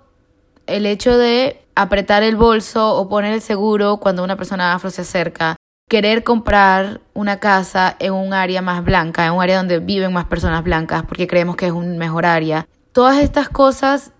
el 0.67 0.85
hecho 0.85 1.17
de 1.17 1.65
apretar 1.75 2.21
el 2.21 2.35
bolso 2.35 2.95
o 2.95 3.09
poner 3.09 3.33
el 3.33 3.41
seguro 3.41 3.97
cuando 3.97 4.23
una 4.23 4.35
persona 4.35 4.73
afro 4.73 4.91
se 4.91 5.01
acerca, 5.01 5.55
querer 5.89 6.23
comprar 6.23 7.01
una 7.15 7.39
casa 7.39 7.95
en 7.97 8.13
un 8.13 8.33
área 8.33 8.61
más 8.61 8.83
blanca, 8.83 9.25
en 9.25 9.33
un 9.33 9.41
área 9.41 9.57
donde 9.57 9.79
viven 9.79 10.13
más 10.13 10.25
personas 10.25 10.63
blancas 10.63 11.03
porque 11.07 11.27
creemos 11.27 11.55
que 11.55 11.65
es 11.67 11.71
un 11.71 11.97
mejor 11.97 12.27
área. 12.27 12.67
Todas 12.91 13.17
estas 13.17 13.49
cosas 13.49 14.11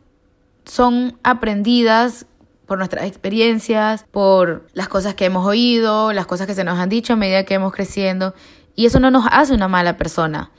son 0.65 1.19
aprendidas 1.23 2.25
por 2.74 2.80
nuestras 2.80 3.05
experiencias, 3.05 4.03
por 4.09 4.65
las 4.74 4.88
cosas 4.88 5.13
que 5.13 5.26
hemos 5.26 5.45
oído, 5.45 6.11
las 6.11 6.26
cosas 6.26 6.47
que 6.47 6.55
se 6.55 6.63
nos 6.63 6.80
han 6.80 6.89
dicho 6.89 7.13
a 7.13 7.15
medida 7.15 7.43
que 7.43 7.53
hemos 7.53 7.71
creciendo. 7.71 8.34
Y 8.74 8.88
eso 8.88 8.99
no 8.99 9.11
nos 9.11 9.28
hace 9.30 9.53
una 9.53 9.67
mala 9.67 9.95
persona. 9.95 10.49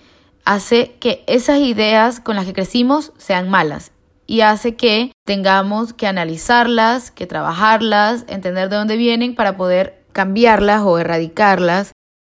Hace 0.44 0.94
que 1.00 1.24
esas 1.26 1.58
ideas 1.58 2.20
con 2.20 2.36
las 2.36 2.46
que 2.46 2.52
crecimos 2.52 3.12
sean 3.18 3.50
malas. 3.50 3.90
Y 4.28 4.42
hace 4.42 4.76
que 4.76 5.10
tengamos 5.26 5.92
que 5.92 6.06
analizarlas, 6.06 7.10
que 7.10 7.26
trabajarlas, 7.26 8.24
entender 8.28 8.68
de 8.68 8.76
dónde 8.76 8.96
vienen 8.96 9.34
para 9.34 9.56
poder 9.56 10.04
cambiarlas 10.12 10.82
o 10.82 10.96
erradicarlas. 11.00 11.90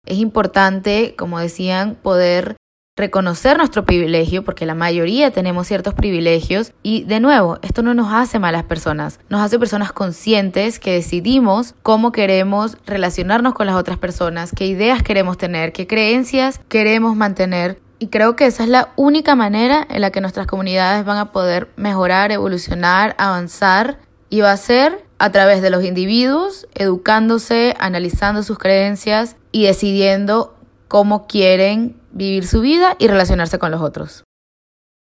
Es 0.05 0.17
importante, 0.17 1.15
como 1.17 1.39
decían, 1.39 1.95
poder 1.95 2.57
reconocer 2.99 3.57
nuestro 3.57 3.85
privilegio, 3.85 4.43
porque 4.43 4.65
la 4.65 4.75
mayoría 4.75 5.31
tenemos 5.31 5.67
ciertos 5.67 5.93
privilegios, 5.93 6.73
y 6.83 7.03
de 7.05 7.19
nuevo, 7.19 7.57
esto 7.61 7.81
no 7.81 7.93
nos 7.93 8.13
hace 8.13 8.37
malas 8.37 8.65
personas, 8.65 9.19
nos 9.29 9.41
hace 9.41 9.57
personas 9.57 9.91
conscientes 9.91 10.79
que 10.79 10.93
decidimos 10.93 11.73
cómo 11.81 12.11
queremos 12.11 12.77
relacionarnos 12.85 13.53
con 13.53 13.67
las 13.67 13.75
otras 13.75 13.97
personas, 13.97 14.51
qué 14.55 14.67
ideas 14.67 15.01
queremos 15.01 15.37
tener, 15.37 15.71
qué 15.71 15.87
creencias 15.87 16.59
queremos 16.67 17.15
mantener. 17.15 17.79
Y 18.01 18.07
creo 18.07 18.35
que 18.35 18.45
esa 18.45 18.63
es 18.63 18.69
la 18.69 18.89
única 18.95 19.35
manera 19.35 19.85
en 19.89 20.01
la 20.01 20.11
que 20.11 20.21
nuestras 20.21 20.47
comunidades 20.47 21.03
van 21.05 21.17
a 21.17 21.31
poder 21.31 21.69
mejorar, 21.75 22.31
evolucionar, 22.31 23.15
avanzar, 23.17 23.97
y 24.29 24.41
va 24.41 24.51
a 24.51 24.57
ser 24.57 25.03
a 25.17 25.31
través 25.31 25.61
de 25.61 25.69
los 25.69 25.83
individuos, 25.83 26.67
educándose, 26.75 27.75
analizando 27.79 28.43
sus 28.43 28.57
creencias 28.57 29.35
y 29.51 29.65
decidiendo 29.65 30.55
cómo 30.87 31.27
quieren 31.27 31.98
vivir 32.11 32.45
su 32.45 32.61
vida 32.61 32.95
y 32.99 33.07
relacionarse 33.07 33.59
con 33.59 33.71
los 33.71 33.81
otros. 33.81 34.23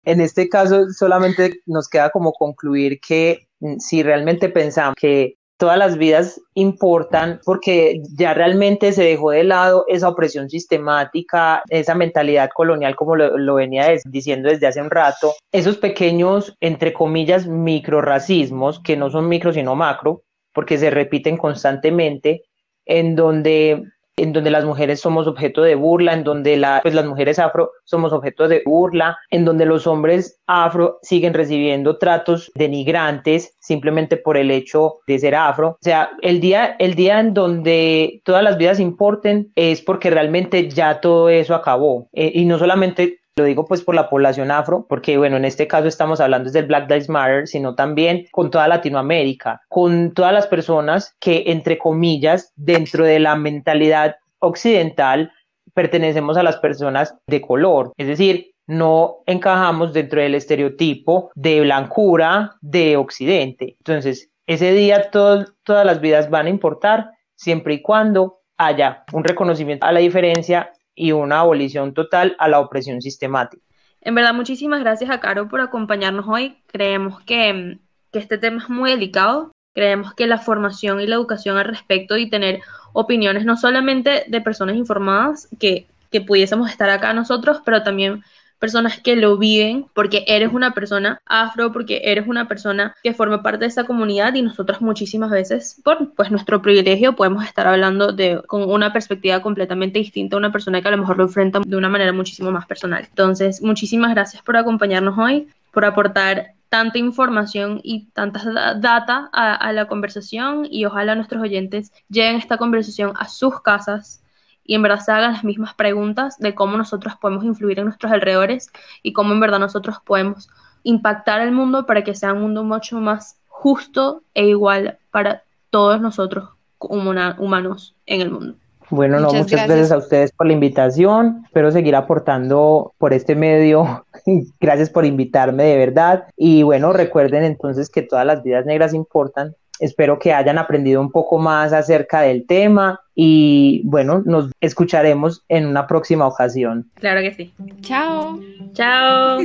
En 0.04 0.22
este 0.22 0.50
caso 0.50 0.92
solamente 0.92 1.62
nos 1.66 1.90
queda 1.90 2.12
como 2.12 2.34
concluir 2.34 3.00
que 3.00 3.48
mm, 3.60 3.80
si 3.80 4.04
realmente 4.04 4.50
pensamos 4.50 4.96
que 4.96 5.36
todas 5.58 5.78
las 5.78 5.98
vidas 5.98 6.42
importan 6.54 7.40
porque 7.46 8.02
ya 8.18 8.34
realmente 8.34 8.92
se 8.92 9.04
dejó 9.04 9.32
de 9.32 9.44
lado 9.44 9.86
esa 9.88 10.10
opresión 10.10 10.50
sistemática, 10.50 11.64
esa 11.70 11.96
mentalidad 11.96 12.50
colonial 12.54 12.96
como 12.96 13.16
lo, 13.16 13.56
venía 13.56 13.88
diciendo 14.06 14.50
desde 14.50 14.68
hace 14.68 14.82
un 14.82 14.90
rato, 14.90 15.34
esos 15.52 15.78
pequeños, 15.78 16.56
entre 16.60 16.94
comillas, 16.94 17.48
microracismos, 17.48 18.82
que 18.82 18.98
no 18.98 19.10
son 19.10 19.30
micro 19.30 19.54
sino 19.54 19.76
macro, 19.76 20.24
porque 20.54 20.78
se 20.78 20.90
repiten 20.90 21.38
constantemente, 21.38 22.44
en 22.86 23.16
donde 23.16 23.84
en 24.18 24.34
donde 24.34 24.52
las 24.52 24.66
mujeres 24.66 25.02
somos 25.02 25.28
objeto 25.28 25.62
de 25.62 25.76
burla, 25.76 26.14
en 26.14 26.24
donde 26.24 26.58
la, 26.58 26.80
pues 26.82 26.94
las 26.94 27.06
mujeres 27.06 27.40
afro 27.40 27.72
somos 27.84 28.14
objeto 28.14 28.48
de 28.48 28.62
burla, 28.66 29.18
en 29.30 29.46
donde 29.46 29.66
los 29.66 29.88
hombres 29.88 30.40
afro 30.48 31.00
siguen 31.02 31.34
recibiendo 31.34 31.98
tratos 31.98 32.52
denigrantes 32.56 33.56
simplemente 33.60 34.18
por 34.18 34.38
el 34.38 34.52
hecho 34.52 34.96
de 35.08 35.20
ser 35.20 35.36
afro. 35.36 35.70
O 35.70 35.78
sea, 35.82 36.12
el 36.22 36.40
día, 36.40 36.76
el 36.80 36.96
día 36.96 37.20
en 37.20 37.34
donde 37.34 38.22
todas 38.24 38.44
las 38.44 38.58
vidas 38.58 38.80
importen 38.80 39.52
es 39.56 39.82
porque 39.82 40.10
realmente 40.10 40.70
ya 40.70 41.02
todo 41.02 41.30
eso 41.30 41.56
acabó. 41.56 42.10
Eh, 42.14 42.32
y 42.34 42.46
no 42.46 42.58
solamente 42.58 43.20
lo 43.38 43.44
digo 43.44 43.66
pues 43.66 43.82
por 43.82 43.96
la 43.96 44.10
población 44.10 44.50
afro, 44.50 44.86
porque 44.88 45.18
bueno, 45.18 45.36
en 45.36 45.44
este 45.44 45.68
caso 45.68 45.88
estamos 45.88 46.22
hablando 46.22 46.50
del 46.50 46.68
Black 46.68 46.90
Lives 46.90 47.10
Matter, 47.10 47.48
sino 47.48 47.76
también 47.76 48.28
con 48.32 48.50
toda 48.50 48.68
Latinoamérica, 48.70 49.62
con 49.68 50.14
todas 50.14 50.32
las 50.32 50.48
personas 50.48 51.16
que, 51.20 51.44
entre 51.48 51.78
comillas, 51.78 52.54
dentro 52.56 53.04
de 53.04 53.20
la 53.20 53.36
mentalidad 53.36 54.16
occidental, 54.40 55.34
pertenecemos 55.74 56.38
a 56.38 56.44
las 56.44 56.58
personas 56.58 57.14
de 57.28 57.42
color. 57.42 57.92
Es 57.98 58.08
decir, 58.08 58.52
no 58.68 59.18
encajamos 59.26 59.92
dentro 59.92 60.22
del 60.22 60.36
estereotipo 60.36 61.30
de 61.36 61.60
blancura 61.60 62.56
de 62.62 62.96
Occidente. 62.96 63.76
Entonces, 63.80 64.32
ese 64.48 64.72
día 64.72 65.10
todas 65.12 65.86
las 65.86 66.00
vidas 66.00 66.30
van 66.30 66.46
a 66.46 66.52
importar 66.52 67.10
siempre 67.36 67.74
y 67.74 67.82
cuando 67.82 68.40
haya 68.58 69.04
un 69.12 69.26
reconocimiento 69.26 69.86
a 69.86 69.92
la 69.92 70.00
diferencia 70.00 70.72
y 70.96 71.12
una 71.12 71.42
abolición 71.42 71.94
total 71.94 72.36
a 72.40 72.48
la 72.48 72.60
opresión 72.60 73.02
sistemática. 73.02 73.62
En 74.02 74.16
verdad, 74.16 74.34
muchísimas 74.34 74.80
gracias 74.80 75.10
a 75.10 75.20
Caro 75.20 75.48
por 75.48 75.62
acompañarnos 75.62 76.26
hoy. 76.28 76.58
Creemos 76.68 77.22
que, 77.24 77.80
que 78.12 78.20
este 78.20 78.38
tema 78.38 78.62
es 78.62 78.70
muy 78.70 78.92
delicado. 78.92 79.52
Creemos 79.74 80.14
que 80.14 80.28
la 80.28 80.38
formación 80.38 81.02
y 81.02 81.08
la 81.08 81.16
educación 81.16 81.58
al 81.58 81.66
respecto 81.66 82.16
y 82.16 82.30
tener 82.30 82.62
opiniones 82.94 83.46
no 83.46 83.58
solamente 83.58 84.24
de 84.28 84.42
personas 84.42 84.76
informadas 84.78 85.50
que, 85.60 85.88
que 86.12 86.22
pudiésemos 86.22 86.70
estar 86.70 86.90
acá 86.90 87.14
nosotros, 87.14 87.62
pero 87.66 87.84
también 87.84 88.24
personas 88.66 89.00
que 89.00 89.16
lo 89.16 89.38
viven 89.38 89.86
porque 89.94 90.26
eres 90.26 90.52
una 90.52 90.74
persona 90.74 91.22
afro, 91.28 91.72
porque 91.72 92.02
eres 92.04 92.28
una 92.28 92.48
persona 92.48 92.96
que 93.04 93.14
forma 93.14 93.44
parte 93.44 93.60
de 93.60 93.68
esa 93.68 93.84
comunidad 93.84 94.34
y 94.34 94.42
nosotros 94.42 94.82
muchísimas 94.82 95.30
veces, 95.30 95.80
por 95.84 96.16
pues 96.16 96.32
nuestro 96.32 96.64
privilegio, 96.64 97.16
podemos 97.16 97.46
estar 97.46 97.68
hablando 97.68 98.12
de 98.12 98.42
con 98.48 98.68
una 98.68 98.92
perspectiva 98.92 99.40
completamente 99.40 100.00
distinta 100.00 100.36
a 100.36 100.40
una 100.40 100.52
persona 100.52 100.82
que 100.82 100.88
a 100.88 100.92
lo 100.92 100.98
mejor 100.98 101.18
lo 101.18 101.26
enfrenta 101.26 101.60
de 101.64 101.78
una 101.78 101.90
manera 101.90 102.12
muchísimo 102.12 102.50
más 102.50 102.66
personal. 102.66 103.06
Entonces, 103.08 103.62
muchísimas 103.62 104.16
gracias 104.16 104.42
por 104.42 104.58
acompañarnos 104.58 105.16
hoy, 105.16 105.48
por 105.72 105.86
aportar 105.86 106.54
tanta 106.70 106.98
información 106.98 107.82
y 107.84 108.08
tanta 108.14 108.74
data 108.78 109.30
a, 109.32 109.54
a 109.54 109.74
la 109.74 109.88
conversación 109.88 110.68
y 110.72 110.86
ojalá 110.86 111.14
nuestros 111.14 111.44
oyentes 111.44 111.92
lleven 112.10 112.38
esta 112.38 112.58
conversación 112.58 113.14
a 113.20 113.28
sus 113.28 113.62
casas 113.62 114.24
y 114.66 114.76
en 114.76 114.82
verdad 114.82 115.00
se 115.00 115.12
hagan 115.12 115.34
las 115.34 115.44
mismas 115.44 115.74
preguntas 115.74 116.38
de 116.40 116.56
cómo 116.56 116.76
nosotros 116.78 117.16
podemos 117.22 117.44
influir 117.44 117.80
en 117.80 117.86
nuestros 117.86 118.12
alrededores 118.12 118.72
y 119.04 119.14
cómo 119.14 119.34
en 119.34 119.40
verdad 119.40 119.60
nosotros 119.60 119.98
podemos 120.04 120.50
impactar 120.84 121.42
el 121.42 121.52
mundo 121.52 121.86
para 121.86 122.04
que 122.04 122.16
sea 122.16 122.34
un 122.34 122.42
mundo 122.42 122.64
mucho 122.64 123.00
más 123.00 123.38
justo 123.48 124.24
e 124.34 124.46
igual 124.48 124.98
para 125.12 125.44
todos 125.70 126.02
nosotros 126.02 126.50
humanos 126.80 127.96
en 128.06 128.22
el 128.22 128.32
mundo. 128.32 128.56
Bueno, 128.90 129.18
muchas 129.18 129.34
no, 129.34 129.40
muchas 129.40 129.68
gracias. 129.68 129.92
a 129.92 129.98
ustedes 129.98 130.32
por 130.32 130.46
la 130.46 130.54
invitación. 130.54 131.42
Espero 131.46 131.72
seguir 131.72 131.96
aportando 131.96 132.94
por 132.98 133.14
este 133.14 133.36
medio. 133.36 134.06
gracias 134.60 134.90
por 134.90 135.06
invitarme 135.06 135.64
de 135.64 135.78
verdad. 135.78 136.26
Y 136.38 136.64
bueno, 136.64 136.94
recuerden 136.94 137.44
entonces 137.44 137.90
que 137.90 138.04
todas 138.04 138.26
las 138.26 138.44
vidas 138.44 138.66
negras 138.66 138.94
importan 138.94 139.56
Espero 139.80 140.20
que 140.20 140.34
hayan 140.34 140.58
aprendido 140.58 141.02
un 141.02 141.12
poco 141.12 141.38
más 141.38 141.74
acerca 141.74 142.22
del 142.22 142.46
tema 142.46 143.00
y 143.14 143.82
bueno, 143.86 144.22
nos 144.26 144.52
escucharemos 144.62 145.44
en 145.50 145.66
una 145.66 145.88
próxima 145.88 146.28
ocasión. 146.28 146.90
Claro 146.96 147.22
que 147.22 147.34
sí. 147.34 147.54
Chao. 147.82 148.40
Chao. 148.74 149.40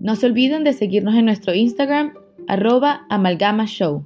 No 0.00 0.16
se 0.16 0.26
olviden 0.26 0.64
de 0.64 0.74
seguirnos 0.74 1.14
en 1.14 1.24
nuestro 1.24 1.54
Instagram, 1.54 2.12
arroba 2.46 3.06
amalgamashow. 3.08 4.04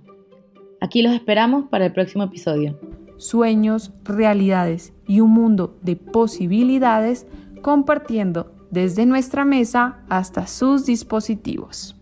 Aquí 0.80 1.02
los 1.02 1.12
esperamos 1.12 1.64
para 1.70 1.86
el 1.86 1.92
próximo 1.92 2.24
episodio. 2.24 2.78
Sueños, 3.16 3.92
realidades 4.04 4.92
y 5.08 5.20
un 5.20 5.32
mundo 5.32 5.76
de 5.82 5.96
posibilidades 5.96 7.26
compartiendo 7.62 8.52
desde 8.70 9.06
nuestra 9.06 9.44
mesa 9.44 9.98
hasta 10.08 10.46
sus 10.46 10.86
dispositivos. 10.86 11.97